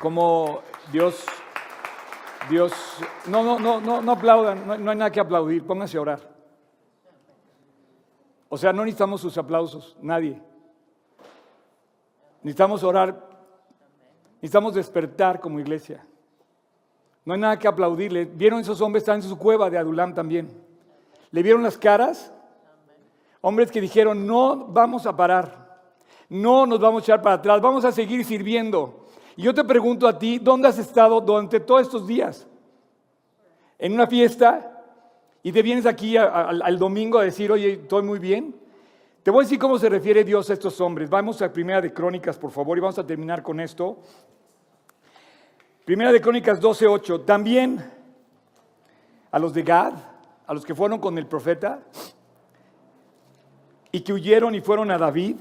Como 0.00 0.60
Dios, 0.92 1.26
Dios, 2.50 2.72
no, 3.26 3.42
no, 3.42 3.58
no, 3.58 3.80
no, 3.80 4.02
no 4.02 4.12
aplaudan, 4.12 4.66
no, 4.66 4.76
no 4.76 4.90
hay 4.90 4.96
nada 4.96 5.10
que 5.10 5.20
aplaudir, 5.20 5.66
pónganse 5.66 5.96
a 5.96 6.00
orar. 6.00 6.20
O 8.48 8.56
sea, 8.56 8.72
no 8.72 8.84
necesitamos 8.84 9.20
sus 9.20 9.36
aplausos, 9.36 9.96
nadie. 10.00 10.40
Necesitamos 12.42 12.84
orar, 12.84 13.28
necesitamos 14.36 14.74
despertar 14.74 15.40
como 15.40 15.58
iglesia. 15.58 16.06
No 17.24 17.34
hay 17.34 17.40
nada 17.40 17.58
que 17.58 17.66
aplaudirle. 17.66 18.24
¿Vieron 18.24 18.60
esos 18.60 18.80
hombres? 18.80 19.02
Están 19.02 19.16
en 19.16 19.22
su 19.22 19.36
cueva 19.36 19.68
de 19.68 19.78
Adulam 19.78 20.14
también. 20.14 20.48
¿Le 21.31 21.43
vieron 21.43 21.63
las 21.63 21.77
caras? 21.77 22.31
Hombres 23.41 23.71
que 23.71 23.81
dijeron, 23.81 24.27
no 24.27 24.67
vamos 24.67 25.05
a 25.05 25.15
parar, 25.15 25.81
no 26.29 26.65
nos 26.65 26.79
vamos 26.79 27.01
a 27.01 27.05
echar 27.05 27.21
para 27.21 27.35
atrás, 27.35 27.59
vamos 27.59 27.83
a 27.85 27.91
seguir 27.91 28.23
sirviendo. 28.23 29.07
Y 29.35 29.43
yo 29.43 29.53
te 29.53 29.63
pregunto 29.63 30.07
a 30.07 30.19
ti, 30.19 30.37
¿dónde 30.37 30.67
has 30.67 30.77
estado 30.77 31.19
durante 31.21 31.59
todos 31.59 31.81
estos 31.81 32.05
días? 32.05 32.47
¿En 33.79 33.93
una 33.93 34.05
fiesta? 34.05 34.83
¿Y 35.41 35.51
te 35.51 35.63
vienes 35.63 35.87
aquí 35.87 36.17
al 36.17 36.77
domingo 36.77 37.17
a 37.17 37.23
decir, 37.23 37.51
oye, 37.51 37.73
estoy 37.73 38.03
muy 38.03 38.19
bien? 38.19 38.55
Te 39.23 39.31
voy 39.31 39.41
a 39.41 39.45
decir 39.45 39.57
cómo 39.57 39.79
se 39.79 39.89
refiere 39.89 40.23
Dios 40.23 40.49
a 40.49 40.53
estos 40.53 40.79
hombres. 40.81 41.09
Vamos 41.09 41.41
a 41.41 41.51
Primera 41.51 41.81
de 41.81 41.93
Crónicas, 41.93 42.37
por 42.37 42.51
favor, 42.51 42.77
y 42.77 42.81
vamos 42.81 42.99
a 42.99 43.07
terminar 43.07 43.41
con 43.41 43.59
esto. 43.59 43.99
Primera 45.85 46.11
de 46.11 46.21
Crónicas 46.21 46.59
12:8. 46.59 47.25
También 47.25 47.83
a 49.31 49.39
los 49.39 49.53
de 49.53 49.63
Gad, 49.63 49.93
a 50.51 50.53
los 50.53 50.65
que 50.65 50.75
fueron 50.75 50.99
con 50.99 51.17
el 51.17 51.27
profeta 51.27 51.79
y 53.89 54.01
que 54.01 54.11
huyeron 54.11 54.53
y 54.53 54.59
fueron 54.59 54.91
a 54.91 54.97
David. 54.97 55.37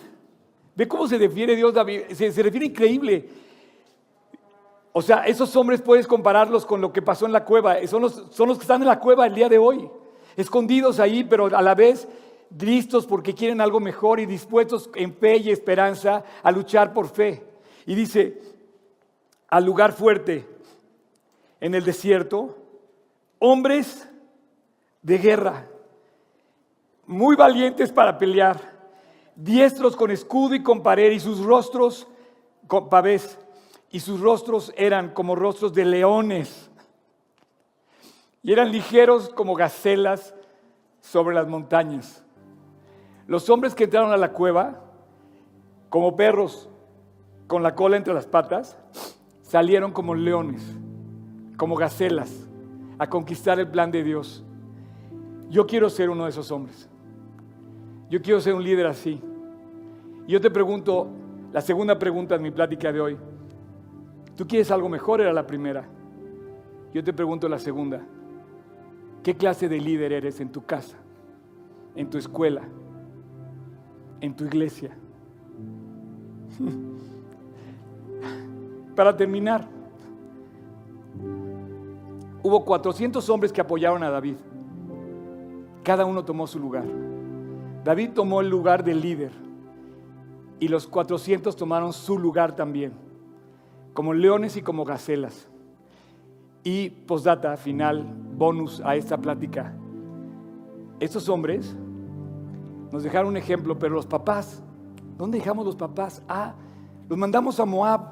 Ve 0.77 0.87
cómo 0.87 1.09
se 1.09 1.19
refiere 1.19 1.57
Dios, 1.57 1.75
David, 1.75 2.03
se, 2.13 2.31
refiere 2.41 2.67
increíble. 2.67 3.29
O 4.93 5.03
sea, 5.03 5.25
esos 5.27 5.57
hombres 5.57 5.83
puedes 5.83 6.07
compararlos 6.07 6.65
con 6.65 6.81
lo 6.81 6.93
que 6.93 7.03
pasó 7.03 7.27
en 7.27 7.33
la 7.33 7.45
cueva. 7.45 7.85
Son 7.89 8.03
los, 8.03 8.25
son 8.31 8.47
los 8.47 8.59
que 8.59 8.63
están 8.63 8.83
en 8.83 8.87
la 8.87 9.01
cueva 9.01 9.27
el 9.27 9.35
día 9.35 9.49
de 9.49 9.59
hoy, 9.59 9.91
escondidos 10.37 11.01
ahí, 11.01 11.25
pero 11.25 11.47
a 11.47 11.61
la 11.61 11.75
vez 11.75 12.07
listos 12.57 13.05
porque 13.05 13.35
quieren 13.35 13.61
algo 13.61 13.81
mejor 13.81 14.21
y 14.21 14.27
dispuestos 14.27 14.91
en 14.95 15.13
fe 15.13 15.39
y 15.39 15.51
esperanza 15.51 16.23
a 16.41 16.53
luchar 16.53 16.93
por 16.93 17.09
fe. 17.09 17.43
Y 17.85 17.97
dice, 17.97 18.41
al 19.49 19.65
lugar 19.65 19.93
fuerte 19.93 20.47
en 21.61 21.75
el 21.75 21.85
desierto, 21.85 22.57
hombres 23.41 24.07
de 25.03 25.19
guerra, 25.19 25.67
muy 27.07 27.37
valientes 27.37 27.91
para 27.93 28.19
pelear, 28.19 28.61
diestros 29.35 29.97
con 29.97 30.11
escudo 30.11 30.55
y 30.55 30.63
con 30.63 30.83
pared 30.83 31.11
y 31.13 31.21
sus 31.21 31.45
rostros 31.45 32.07
con 32.67 32.89
pavés 32.89 33.39
y 33.91 33.99
sus 33.99 34.21
rostros 34.21 34.73
eran 34.77 35.11
como 35.11 35.35
rostros 35.35 35.75
de 35.75 35.85
leones 35.85 36.71
y 38.43 38.53
eran 38.53 38.71
ligeros 38.71 39.29
como 39.31 39.55
gacelas 39.55 40.35
sobre 41.01 41.35
las 41.35 41.49
montañas. 41.49 42.23
Los 43.27 43.51
hombres 43.51 43.75
que 43.75 43.85
entraron 43.85 44.13
a 44.13 44.17
la 44.17 44.33
cueva, 44.33 44.81
como 45.89 46.17
perros 46.17 46.69
con 47.47 47.63
la 47.63 47.75
cola 47.75 47.97
entre 47.97 48.15
las 48.15 48.27
patas, 48.27 48.79
salieron 49.43 49.93
como 49.93 50.15
leones, 50.15 50.63
como 51.57 51.75
gacelas, 51.75 52.49
a 52.99 53.09
conquistar 53.09 53.59
el 53.59 53.69
plan 53.69 53.91
de 53.91 54.05
Dios. 54.05 54.45
Yo 55.51 55.67
quiero 55.67 55.91
ser 55.91 56.09
uno 56.09 56.25
de 56.25 56.31
esos 56.31 56.51
hombres. 56.53 56.89
Yo 58.09 58.23
quiero 58.23 58.41
ser 58.41 58.55
un 58.55 58.63
líder 58.63 58.87
así. 58.87 59.21
Y 60.27 60.33
yo 60.33 60.41
te 60.41 60.51
pregunto, 60.51 61.09
la 61.53 61.61
segunda 61.61 61.99
pregunta 61.99 62.37
en 62.37 62.43
mi 62.43 62.53
plática 62.53 62.93
de 62.93 63.01
hoy, 63.01 63.19
¿tú 64.37 64.47
quieres 64.47 64.71
algo 64.71 64.89
mejor? 64.89 65.21
Era 65.21 65.33
la 65.33 65.47
primera. 65.47 65.89
Yo 66.95 67.03
te 67.03 67.13
pregunto 67.13 67.49
la 67.49 67.59
segunda, 67.59 68.01
¿qué 69.23 69.37
clase 69.37 69.69
de 69.69 69.81
líder 69.81 70.13
eres 70.13 70.41
en 70.41 70.51
tu 70.51 70.65
casa, 70.65 70.97
en 71.95 72.11
tu 72.11 72.19
escuela, 72.19 72.63
en 74.21 74.35
tu 74.35 74.45
iglesia? 74.45 74.91
Para 78.97 79.17
terminar, 79.17 79.69
hubo 82.43 82.65
400 82.65 83.29
hombres 83.31 83.53
que 83.53 83.61
apoyaron 83.61 84.03
a 84.03 84.11
David. 84.11 84.37
Cada 85.83 86.05
uno 86.05 86.25
tomó 86.25 86.47
su 86.47 86.59
lugar. 86.59 86.85
David 87.85 88.11
tomó 88.15 88.41
el 88.41 88.49
lugar 88.49 88.85
del 88.85 89.01
líder 89.01 89.33
y 90.59 90.69
los 90.69 90.87
400 90.87 91.57
tomaron 91.57 91.93
su 91.93 92.19
lugar 92.19 92.55
también, 92.55 92.93
como 93.95 94.13
leones 94.13 94.57
y 94.57 94.63
como 94.63 94.85
gacelas. 94.85 95.49
Y 96.63 96.91
postdata 96.91 97.57
final, 97.57 98.05
bonus 98.37 98.83
a 98.85 98.95
esta 98.95 99.17
plática. 99.17 99.73
Estos 101.01 101.31
hombres 101.31 101.75
nos 102.93 103.03
dejaron 103.03 103.29
un 103.29 103.37
ejemplo, 103.39 103.79
pero 103.79 103.95
los 103.95 104.07
papás, 104.07 104.63
¿dónde 105.17 105.39
dejamos 105.39 105.65
los 105.65 105.77
papás? 105.77 106.23
Ah, 106.29 106.55
los 107.09 107.19
mandamos 107.19 107.59
a 107.59 107.65
Moab. 107.65 108.03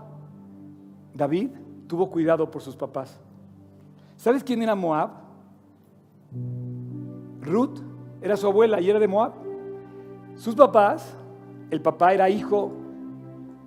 David 1.12 1.50
tuvo 1.86 2.08
cuidado 2.08 2.50
por 2.50 2.62
sus 2.62 2.74
papás. 2.74 3.20
¿Sabes 4.16 4.42
quién 4.42 4.62
era 4.62 4.74
Moab? 4.74 5.10
Ruth 7.40 7.78
era 8.20 8.36
su 8.36 8.46
abuela 8.46 8.80
y 8.80 8.90
era 8.90 8.98
de 8.98 9.08
Moab. 9.08 9.32
Sus 10.36 10.54
papás, 10.54 11.16
el 11.70 11.80
papá 11.80 12.12
era 12.12 12.30
hijo 12.30 12.72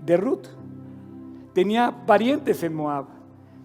de 0.06 0.18
Ruth. 0.18 0.48
Tenía 1.54 2.06
parientes 2.06 2.64
en 2.64 2.74
Moab. 2.74 3.06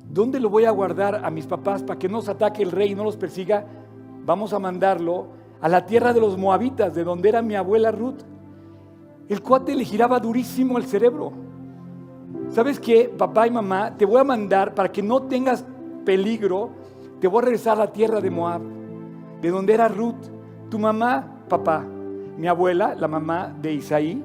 ¿Dónde 0.08 0.40
lo 0.40 0.50
voy 0.50 0.64
a 0.64 0.70
guardar 0.70 1.24
a 1.24 1.30
mis 1.30 1.46
papás 1.46 1.82
para 1.82 1.98
que 1.98 2.08
no 2.08 2.18
nos 2.18 2.28
ataque 2.28 2.62
el 2.62 2.70
rey 2.70 2.92
y 2.92 2.94
no 2.94 3.04
los 3.04 3.16
persiga? 3.16 3.66
Vamos 4.24 4.52
a 4.52 4.58
mandarlo 4.58 5.28
a 5.60 5.68
la 5.68 5.86
tierra 5.86 6.12
de 6.12 6.20
los 6.20 6.36
moabitas, 6.36 6.94
de 6.94 7.04
donde 7.04 7.28
era 7.28 7.42
mi 7.42 7.54
abuela 7.54 7.90
Ruth. 7.90 8.20
El 9.28 9.42
cuate 9.42 9.74
le 9.74 9.84
giraba 9.84 10.20
durísimo 10.20 10.78
el 10.78 10.84
cerebro. 10.84 11.32
¿Sabes 12.50 12.78
qué, 12.78 13.12
papá 13.16 13.46
y 13.46 13.50
mamá? 13.50 13.96
Te 13.96 14.04
voy 14.04 14.20
a 14.20 14.24
mandar 14.24 14.74
para 14.74 14.90
que 14.90 15.02
no 15.02 15.22
tengas 15.22 15.64
peligro. 16.04 16.70
Te 17.20 17.26
voy 17.26 17.38
a 17.38 17.44
regresar 17.46 17.76
a 17.76 17.86
la 17.86 17.92
tierra 17.92 18.20
de 18.20 18.30
Moab, 18.30 18.62
de 19.40 19.50
donde 19.50 19.74
era 19.74 19.88
Ruth. 19.88 20.30
Tu 20.70 20.78
mamá, 20.78 21.44
papá, 21.48 21.84
mi 22.36 22.46
abuela, 22.48 22.94
la 22.94 23.08
mamá 23.08 23.54
de 23.60 23.74
Isaí, 23.74 24.22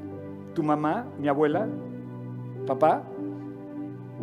tu 0.53 0.63
mamá, 0.63 1.05
mi 1.19 1.27
abuela, 1.27 1.67
papá, 2.65 3.03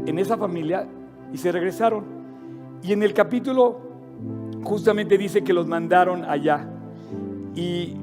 en 0.07 0.19
esa 0.19 0.37
familia 0.37 0.87
y 1.33 1.39
se 1.39 1.53
regresaron. 1.53 2.05
Y 2.83 2.93
en 2.93 3.03
el 3.03 3.13
capítulo 3.13 3.81
justamente 4.65 5.19
dice 5.19 5.43
que 5.43 5.53
los 5.53 5.67
mandaron 5.67 6.25
allá 6.25 6.69
y 7.55 7.97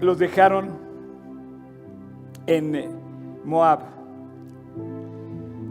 los 0.00 0.18
dejaron 0.18 0.70
en 2.46 2.90
Moab. 3.44 3.97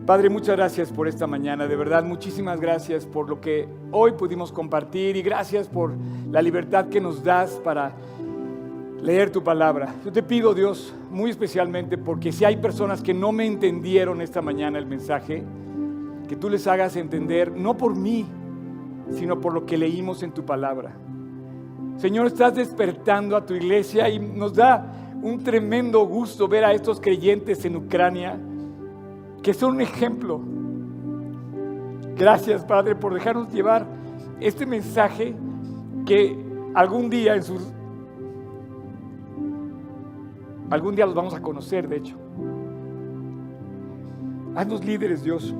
Padre, 0.08 0.30
muchas 0.30 0.56
gracias 0.56 0.90
por 0.90 1.10
esta 1.10 1.28
mañana, 1.28 1.68
de 1.68 1.76
verdad, 1.76 2.02
muchísimas 2.02 2.62
gracias 2.62 3.06
por 3.06 3.28
lo 3.28 3.42
que 3.42 3.68
hoy 3.92 4.14
pudimos 4.14 4.54
compartir 4.54 5.18
y 5.18 5.22
gracias 5.22 5.68
por 5.68 5.92
la 6.32 6.42
libertad 6.42 6.88
que 6.88 7.02
nos 7.02 7.26
das 7.26 7.60
para 7.62 7.92
leer 9.02 9.32
tu 9.32 9.44
palabra. 9.44 9.94
Yo 10.06 10.12
te 10.14 10.24
pido, 10.24 10.54
Dios, 10.54 10.96
muy 11.12 11.30
especialmente, 11.30 11.98
porque 11.98 12.32
si 12.32 12.46
hay 12.46 12.56
personas 12.56 13.02
que 13.02 13.14
no 13.14 13.34
me 13.34 13.46
entendieron 13.46 14.22
esta 14.22 14.42
mañana 14.42 14.80
el 14.80 14.86
mensaje, 14.86 15.44
que 16.30 16.38
tú 16.38 16.50
les 16.50 16.68
hagas 16.68 16.96
entender, 16.96 17.52
no 17.52 17.76
por 17.76 17.94
mí, 17.94 18.26
sino 19.12 19.42
por 19.42 19.52
lo 19.52 19.66
que 19.66 19.76
leímos 19.76 20.24
en 20.24 20.32
tu 20.32 20.46
palabra. 20.46 20.94
Señor, 21.98 22.28
estás 22.28 22.56
despertando 22.56 23.36
a 23.36 23.46
tu 23.46 23.56
iglesia 23.56 24.08
y 24.08 24.20
nos 24.20 24.54
da 24.54 24.90
un 25.22 25.44
tremendo 25.44 26.06
gusto 26.06 26.48
ver 26.48 26.64
a 26.64 26.72
estos 26.72 27.02
creyentes 27.02 27.66
en 27.66 27.76
Ucrania 27.76 28.40
que 29.42 29.54
son 29.54 29.76
un 29.76 29.82
ejemplo. 29.82 30.42
Gracias, 32.16 32.66
Padre, 32.66 32.96
por 32.96 33.14
dejarnos 33.14 33.54
llevar 33.54 33.86
este 34.40 34.66
mensaje 34.66 35.36
que 36.06 36.38
algún 36.74 37.10
día 37.10 37.36
en 37.36 37.44
sus... 37.44 37.74
Algún 40.70 40.96
día 40.96 41.06
los 41.06 41.16
vamos 41.16 41.34
a 41.34 41.42
conocer, 41.42 41.88
de 41.88 41.98
hecho. 41.98 42.18
Haznos 44.56 44.84
líderes, 44.84 45.24
Dios. 45.24 45.56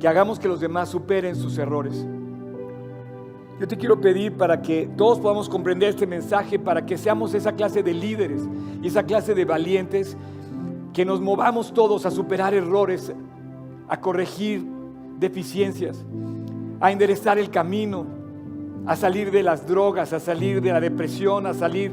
Que 0.00 0.08
hagamos 0.08 0.38
que 0.38 0.48
los 0.48 0.60
demás 0.60 0.90
superen 0.90 1.36
sus 1.36 1.56
errores. 1.56 2.06
Yo 3.58 3.66
te 3.66 3.78
quiero 3.78 3.98
pedir 3.98 4.36
para 4.36 4.60
que 4.60 4.86
todos 4.98 5.18
podamos 5.18 5.48
comprender 5.48 5.88
este 5.88 6.06
mensaje, 6.06 6.58
para 6.58 6.84
que 6.84 6.98
seamos 6.98 7.32
esa 7.32 7.52
clase 7.52 7.82
de 7.82 7.94
líderes 7.94 8.42
y 8.82 8.88
esa 8.88 9.02
clase 9.04 9.34
de 9.34 9.46
valientes, 9.46 10.14
que 10.92 11.06
nos 11.06 11.22
movamos 11.22 11.72
todos 11.72 12.04
a 12.04 12.10
superar 12.10 12.52
errores, 12.52 13.12
a 13.88 14.00
corregir 14.00 14.66
deficiencias, 15.18 16.04
a 16.80 16.92
enderezar 16.92 17.38
el 17.38 17.48
camino, 17.48 18.06
a 18.84 18.94
salir 18.94 19.30
de 19.30 19.42
las 19.42 19.66
drogas, 19.66 20.12
a 20.12 20.20
salir 20.20 20.60
de 20.60 20.72
la 20.72 20.80
depresión, 20.80 21.46
a 21.46 21.54
salir. 21.54 21.92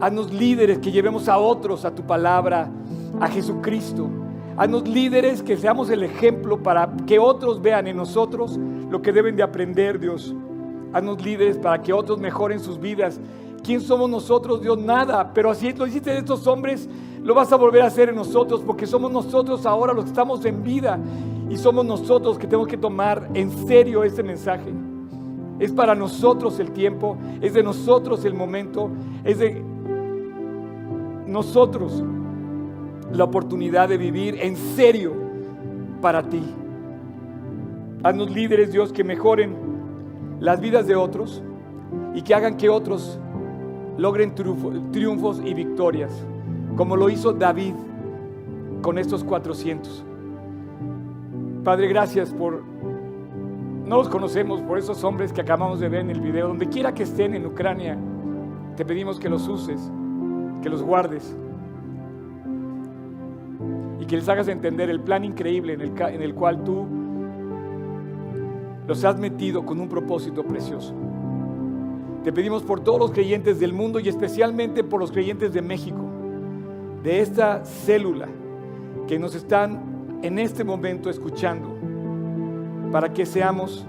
Haznos 0.00 0.32
líderes 0.32 0.78
que 0.78 0.92
llevemos 0.92 1.28
a 1.28 1.38
otros 1.38 1.84
a 1.84 1.92
tu 1.92 2.04
palabra, 2.04 2.70
a 3.20 3.26
Jesucristo. 3.26 4.08
Haznos 4.56 4.86
líderes 4.86 5.42
que 5.42 5.56
seamos 5.56 5.90
el 5.90 6.04
ejemplo 6.04 6.62
para 6.62 6.88
que 7.08 7.18
otros 7.18 7.60
vean 7.60 7.88
en 7.88 7.96
nosotros 7.96 8.56
lo 8.88 9.02
que 9.02 9.12
deben 9.12 9.34
de 9.34 9.42
aprender, 9.42 9.98
Dios. 9.98 10.32
Haznos 10.92 11.22
líderes 11.24 11.58
para 11.58 11.80
que 11.80 11.92
otros 11.92 12.18
mejoren 12.18 12.60
sus 12.60 12.78
vidas. 12.78 13.20
¿Quién 13.62 13.80
somos 13.80 14.08
nosotros, 14.08 14.60
Dios? 14.60 14.78
Nada. 14.78 15.32
Pero 15.32 15.50
así 15.50 15.72
lo 15.72 15.86
hiciste 15.86 16.10
de 16.10 16.18
estos 16.18 16.46
hombres, 16.46 16.88
lo 17.22 17.34
vas 17.34 17.52
a 17.52 17.56
volver 17.56 17.82
a 17.82 17.86
hacer 17.86 18.08
en 18.08 18.16
nosotros, 18.16 18.62
porque 18.66 18.86
somos 18.86 19.12
nosotros 19.12 19.66
ahora 19.66 19.92
los 19.92 20.04
que 20.04 20.10
estamos 20.10 20.44
en 20.44 20.62
vida 20.62 20.98
y 21.48 21.56
somos 21.56 21.84
nosotros 21.84 22.38
que 22.38 22.46
tenemos 22.46 22.68
que 22.68 22.76
tomar 22.76 23.28
en 23.34 23.50
serio 23.66 24.04
este 24.04 24.22
mensaje. 24.22 24.72
Es 25.58 25.72
para 25.72 25.94
nosotros 25.94 26.58
el 26.58 26.70
tiempo, 26.70 27.18
es 27.40 27.52
de 27.52 27.62
nosotros 27.62 28.24
el 28.24 28.34
momento, 28.34 28.90
es 29.24 29.38
de 29.38 29.62
nosotros 31.26 32.02
la 33.12 33.24
oportunidad 33.24 33.88
de 33.88 33.98
vivir 33.98 34.38
en 34.40 34.56
serio 34.56 35.12
para 36.00 36.22
ti. 36.22 36.42
Haznos 38.02 38.30
líderes, 38.30 38.72
Dios, 38.72 38.92
que 38.92 39.04
mejoren 39.04 39.69
las 40.40 40.60
vidas 40.60 40.86
de 40.86 40.96
otros 40.96 41.42
y 42.14 42.22
que 42.22 42.34
hagan 42.34 42.56
que 42.56 42.68
otros 42.68 43.18
logren 43.98 44.34
triunfos 44.34 45.40
y 45.44 45.54
victorias, 45.54 46.26
como 46.76 46.96
lo 46.96 47.10
hizo 47.10 47.32
David 47.32 47.74
con 48.82 48.98
estos 48.98 49.22
400. 49.22 50.04
Padre, 51.62 51.88
gracias 51.88 52.32
por 52.32 52.62
no 53.90 53.96
los 53.96 54.08
conocemos 54.08 54.62
por 54.62 54.78
esos 54.78 55.02
hombres 55.04 55.32
que 55.32 55.40
acabamos 55.40 55.80
de 55.80 55.88
ver 55.88 56.02
en 56.02 56.10
el 56.10 56.20
video. 56.20 56.48
Donde 56.48 56.68
quiera 56.68 56.94
que 56.94 57.02
estén 57.02 57.34
en 57.34 57.44
Ucrania, 57.44 57.98
te 58.76 58.84
pedimos 58.84 59.18
que 59.18 59.28
los 59.28 59.46
uses, 59.48 59.90
que 60.62 60.70
los 60.70 60.82
guardes 60.82 61.36
y 63.98 64.06
que 64.06 64.16
les 64.16 64.28
hagas 64.28 64.48
entender 64.48 64.88
el 64.88 65.00
plan 65.00 65.24
increíble 65.24 65.72
en 65.74 65.80
el, 65.80 66.00
en 66.00 66.22
el 66.22 66.34
cual 66.34 66.62
tú 66.62 66.86
los 68.90 69.04
has 69.04 69.16
metido 69.20 69.64
con 69.64 69.78
un 69.78 69.88
propósito 69.88 70.42
precioso. 70.42 70.92
Te 72.24 72.32
pedimos 72.32 72.64
por 72.64 72.80
todos 72.80 72.98
los 72.98 73.12
creyentes 73.12 73.60
del 73.60 73.72
mundo 73.72 74.00
y 74.00 74.08
especialmente 74.08 74.82
por 74.82 74.98
los 74.98 75.12
creyentes 75.12 75.52
de 75.52 75.62
México, 75.62 76.00
de 77.04 77.20
esta 77.20 77.64
célula 77.64 78.26
que 79.06 79.16
nos 79.16 79.36
están 79.36 80.18
en 80.22 80.40
este 80.40 80.64
momento 80.64 81.08
escuchando, 81.08 81.68
para 82.90 83.12
que 83.12 83.26
seamos 83.26 83.86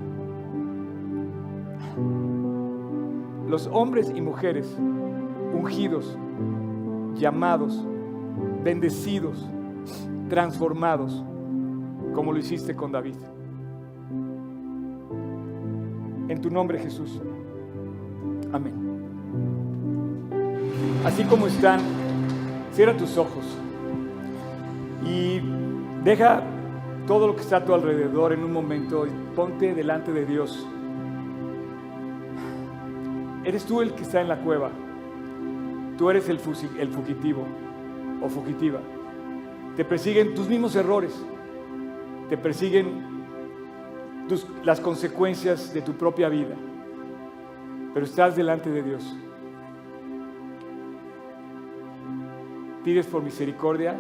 los 3.48 3.68
hombres 3.74 4.14
y 4.16 4.22
mujeres 4.22 4.72
ungidos, 5.60 6.16
llamados, 7.16 7.84
bendecidos, 8.64 9.50
transformados, 10.30 11.24
como 12.14 12.32
lo 12.32 12.38
hiciste 12.38 12.76
con 12.76 12.92
David. 12.92 13.16
En 16.32 16.42
tu 16.42 16.50
nombre 16.50 16.80
Jesús. 16.80 17.20
Amén. 18.54 18.74
Así 21.04 21.26
como 21.26 21.46
están, 21.46 21.82
cierra 22.72 22.96
tus 22.96 23.18
ojos 23.18 23.44
y 25.06 25.42
deja 26.06 26.42
todo 27.06 27.28
lo 27.28 27.36
que 27.36 27.42
está 27.42 27.58
a 27.58 27.66
tu 27.66 27.74
alrededor 27.74 28.32
en 28.32 28.46
un 28.46 28.54
momento 28.54 29.06
y 29.06 29.10
ponte 29.36 29.76
delante 29.76 30.14
de 30.14 30.26
Dios. 30.26 30.66
Eres 33.44 33.66
tú 33.66 33.82
el 33.82 33.92
que 33.92 34.04
está 34.04 34.22
en 34.22 34.30
la 34.30 34.38
cueva. 34.38 34.70
Tú 35.98 36.10
eres 36.10 36.30
el, 36.30 36.40
fugitivo 36.40 37.46
o 38.22 38.30
fugitiva. 38.30 38.80
Te 39.76 39.84
persiguen 39.84 40.34
tus 40.34 40.48
mismos 40.48 40.78
errores. 40.78 41.14
Te 42.30 42.38
persiguen 42.38 43.11
las 44.64 44.80
consecuencias 44.80 45.74
de 45.74 45.82
tu 45.82 45.94
propia 45.94 46.30
vida 46.30 46.56
pero 47.94 48.06
estás 48.06 48.36
delante 48.36 48.70
de 48.70 48.84
Dios. 48.84 49.16
Pides 52.84 53.06
por 53.06 53.22
misericordia, 53.22 53.96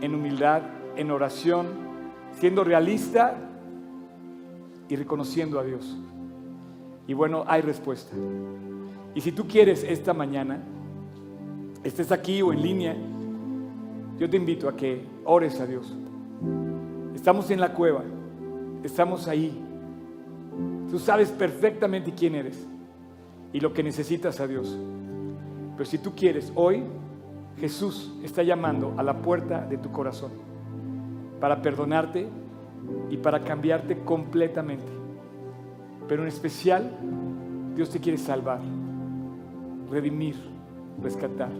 en 0.00 0.14
humildad, 0.14 0.62
en 0.96 1.10
oración, 1.10 1.66
siendo 2.32 2.64
realista 2.64 3.36
y 4.88 4.96
reconociendo 4.96 5.58
a 5.58 5.64
Dios. 5.64 5.96
Y 7.06 7.14
bueno, 7.14 7.44
hay 7.46 7.62
respuesta. 7.62 8.14
Y 9.14 9.20
si 9.20 9.32
tú 9.32 9.46
quieres 9.46 9.84
esta 9.84 10.12
mañana, 10.12 10.60
estés 11.82 12.12
aquí 12.12 12.42
o 12.42 12.52
en 12.52 12.62
línea, 12.62 12.96
yo 14.18 14.28
te 14.28 14.36
invito 14.36 14.68
a 14.68 14.76
que 14.76 15.04
ores 15.24 15.60
a 15.60 15.66
Dios. 15.66 15.96
Estamos 17.14 17.50
en 17.50 17.60
la 17.60 17.72
cueva, 17.72 18.02
estamos 18.82 19.28
ahí. 19.28 19.56
Tú 20.90 20.98
sabes 20.98 21.30
perfectamente 21.30 22.12
quién 22.12 22.34
eres 22.34 22.66
y 23.52 23.60
lo 23.60 23.72
que 23.72 23.82
necesitas 23.82 24.40
a 24.40 24.46
Dios. 24.46 24.76
Pero 25.76 25.88
si 25.88 25.98
tú 25.98 26.14
quieres, 26.14 26.52
hoy 26.54 26.82
Jesús 27.58 28.12
está 28.22 28.42
llamando 28.42 28.94
a 28.96 29.02
la 29.02 29.20
puerta 29.20 29.66
de 29.66 29.78
tu 29.78 29.90
corazón 29.90 30.30
para 31.40 31.62
perdonarte 31.62 32.28
y 33.10 33.16
para 33.16 33.40
cambiarte 33.40 33.98
completamente. 33.98 34.86
Pero 36.08 36.22
en 36.22 36.28
especial, 36.28 36.90
Dios 37.74 37.90
te 37.90 38.00
quiere 38.00 38.18
salvar, 38.18 38.60
redimir, 39.90 40.36
rescatar. 41.02 41.50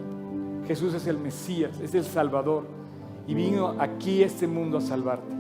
Jesús 0.67 0.95
es 0.95 1.07
el 1.07 1.19
Mesías, 1.19 1.81
es 1.81 1.95
el 1.95 2.05
Salvador 2.05 2.67
y 3.27 3.35
vino 3.35 3.75
aquí 3.79 4.23
a 4.23 4.27
este 4.27 4.47
mundo 4.47 4.79
a 4.79 4.81
salvarte. 4.81 5.38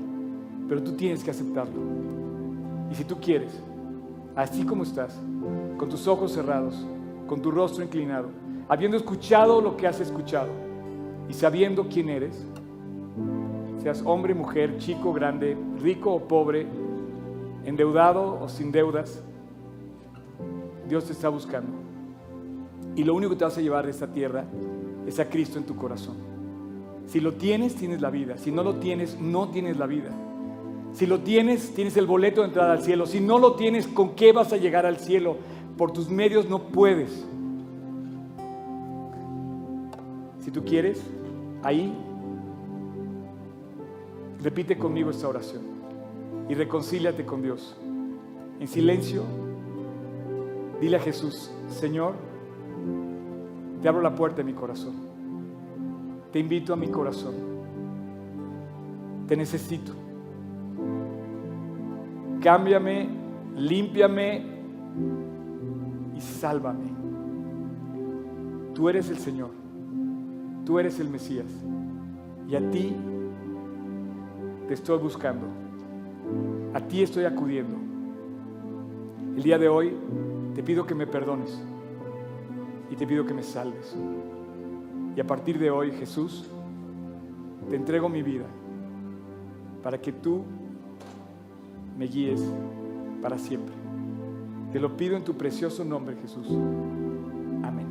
Pero 0.68 0.82
tú 0.82 0.92
tienes 0.92 1.24
que 1.24 1.30
aceptarlo. 1.30 1.80
Y 2.90 2.94
si 2.94 3.04
tú 3.04 3.16
quieres, 3.20 3.52
así 4.34 4.64
como 4.64 4.82
estás, 4.82 5.18
con 5.76 5.88
tus 5.88 6.06
ojos 6.06 6.32
cerrados, 6.32 6.86
con 7.26 7.40
tu 7.40 7.50
rostro 7.50 7.82
inclinado, 7.82 8.28
habiendo 8.68 8.96
escuchado 8.96 9.60
lo 9.60 9.76
que 9.76 9.86
has 9.86 10.00
escuchado 10.00 10.50
y 11.28 11.32
sabiendo 11.34 11.88
quién 11.88 12.08
eres, 12.08 12.44
seas 13.82 14.02
hombre, 14.04 14.34
mujer, 14.34 14.78
chico, 14.78 15.12
grande, 15.12 15.56
rico 15.80 16.12
o 16.14 16.20
pobre, 16.20 16.66
endeudado 17.64 18.38
o 18.40 18.48
sin 18.48 18.72
deudas, 18.72 19.22
Dios 20.88 21.04
te 21.04 21.12
está 21.12 21.28
buscando. 21.28 21.72
Y 22.96 23.04
lo 23.04 23.14
único 23.14 23.30
que 23.30 23.36
te 23.36 23.44
vas 23.44 23.58
a 23.58 23.60
llevar 23.60 23.84
de 23.84 23.90
esta 23.90 24.06
tierra 24.06 24.44
es 25.06 25.20
a 25.20 25.28
Cristo 25.28 25.58
en 25.58 25.64
tu 25.64 25.76
corazón. 25.76 26.16
Si 27.06 27.20
lo 27.20 27.34
tienes, 27.34 27.74
tienes 27.74 28.00
la 28.00 28.10
vida. 28.10 28.36
Si 28.36 28.50
no 28.50 28.62
lo 28.62 28.76
tienes, 28.76 29.18
no 29.20 29.48
tienes 29.48 29.76
la 29.76 29.86
vida. 29.86 30.10
Si 30.92 31.06
lo 31.06 31.20
tienes, 31.20 31.74
tienes 31.74 31.96
el 31.96 32.06
boleto 32.06 32.40
de 32.40 32.48
entrada 32.48 32.72
al 32.72 32.82
cielo. 32.82 33.06
Si 33.06 33.20
no 33.20 33.38
lo 33.38 33.54
tienes, 33.54 33.86
¿con 33.86 34.14
qué 34.14 34.32
vas 34.32 34.52
a 34.52 34.56
llegar 34.56 34.86
al 34.86 34.98
cielo? 34.98 35.36
por 35.78 35.92
tus 35.92 36.10
medios 36.10 36.50
no 36.50 36.58
puedes. 36.58 37.24
Si 40.40 40.50
tú 40.50 40.64
quieres, 40.64 41.00
ahí 41.62 41.94
repite 44.42 44.76
conmigo 44.76 45.10
esta 45.10 45.28
oración 45.28 45.62
y 46.48 46.54
reconcíliate 46.54 47.24
con 47.24 47.42
Dios. 47.42 47.76
En 48.58 48.66
silencio, 48.66 49.22
dile 50.80 50.96
a 50.96 51.00
Jesús, 51.00 51.52
Señor, 51.68 52.14
te 53.80 53.88
abro 53.88 54.02
la 54.02 54.14
puerta 54.14 54.38
de 54.38 54.44
mi 54.44 54.52
corazón. 54.52 54.94
Te 56.32 56.40
invito 56.40 56.74
a 56.74 56.76
mi 56.76 56.88
corazón. 56.88 57.34
Te 59.28 59.36
necesito. 59.36 59.92
Cámbiame, 62.40 63.08
límpiame 63.56 64.42
y 66.16 66.20
sálvame. 66.20 66.90
Tú 68.74 68.88
eres 68.88 69.10
el 69.10 69.18
Señor, 69.18 69.50
tú 70.64 70.78
eres 70.78 71.00
el 71.00 71.08
Mesías 71.08 71.46
y 72.48 72.54
a 72.54 72.70
ti 72.70 72.94
te 74.68 74.74
estoy 74.74 74.98
buscando, 74.98 75.46
a 76.74 76.80
ti 76.80 77.02
estoy 77.02 77.24
acudiendo. 77.24 77.76
El 79.36 79.42
día 79.42 79.58
de 79.58 79.68
hoy 79.68 79.92
te 80.54 80.62
pido 80.62 80.86
que 80.86 80.94
me 80.94 81.06
perdones 81.06 81.60
y 82.90 82.96
te 82.96 83.06
pido 83.06 83.26
que 83.26 83.34
me 83.34 83.42
salves. 83.42 83.96
Y 85.16 85.20
a 85.20 85.26
partir 85.26 85.58
de 85.58 85.70
hoy, 85.70 85.90
Jesús, 85.90 86.48
te 87.68 87.76
entrego 87.76 88.08
mi 88.08 88.22
vida 88.22 88.46
para 89.82 90.00
que 90.00 90.12
tú 90.12 90.44
me 91.98 92.06
guíes 92.06 92.40
para 93.20 93.36
siempre. 93.38 93.74
Te 94.72 94.78
lo 94.78 94.96
pido 94.96 95.16
en 95.16 95.24
tu 95.24 95.36
precioso 95.36 95.84
nombre, 95.84 96.16
Jesús. 96.22 96.46
Amén. 97.64 97.86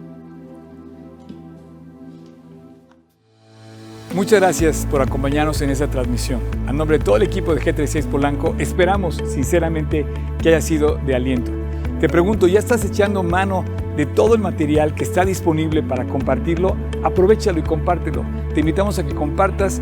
Muchas 4.16 4.40
gracias 4.40 4.88
por 4.90 5.02
acompañarnos 5.02 5.62
en 5.62 5.72
esta 5.72 5.90
transmisión. 5.90 6.40
A 6.68 6.74
nombre 6.74 7.00
de 7.00 7.04
todo 7.04 7.18
el 7.18 7.24
equipo 7.24 7.54
de 7.54 7.62
G36 7.62 8.06
Polanco, 8.06 8.56
esperamos 8.58 9.22
sinceramente 9.28 10.06
que 10.42 10.50
haya 10.50 10.62
sido 10.62 10.96
de 11.06 11.14
aliento. 11.14 11.52
Te 12.00 12.08
pregunto, 12.08 12.48
¿ya 12.48 12.60
estás 12.60 12.86
echando 12.86 13.24
mano 13.24 13.66
de 13.98 14.06
todo 14.06 14.36
el 14.36 14.42
material 14.42 14.96
que 14.96 15.04
está 15.04 15.26
disponible 15.26 15.84
para 15.84 16.06
compartirlo? 16.06 16.78
Aprovechalo 17.04 17.60
y 17.60 17.64
compártelo. 17.64 18.24
Te 18.54 18.62
invitamos 18.62 19.00
a 19.00 19.06
que 19.06 19.14
compartas 19.14 19.82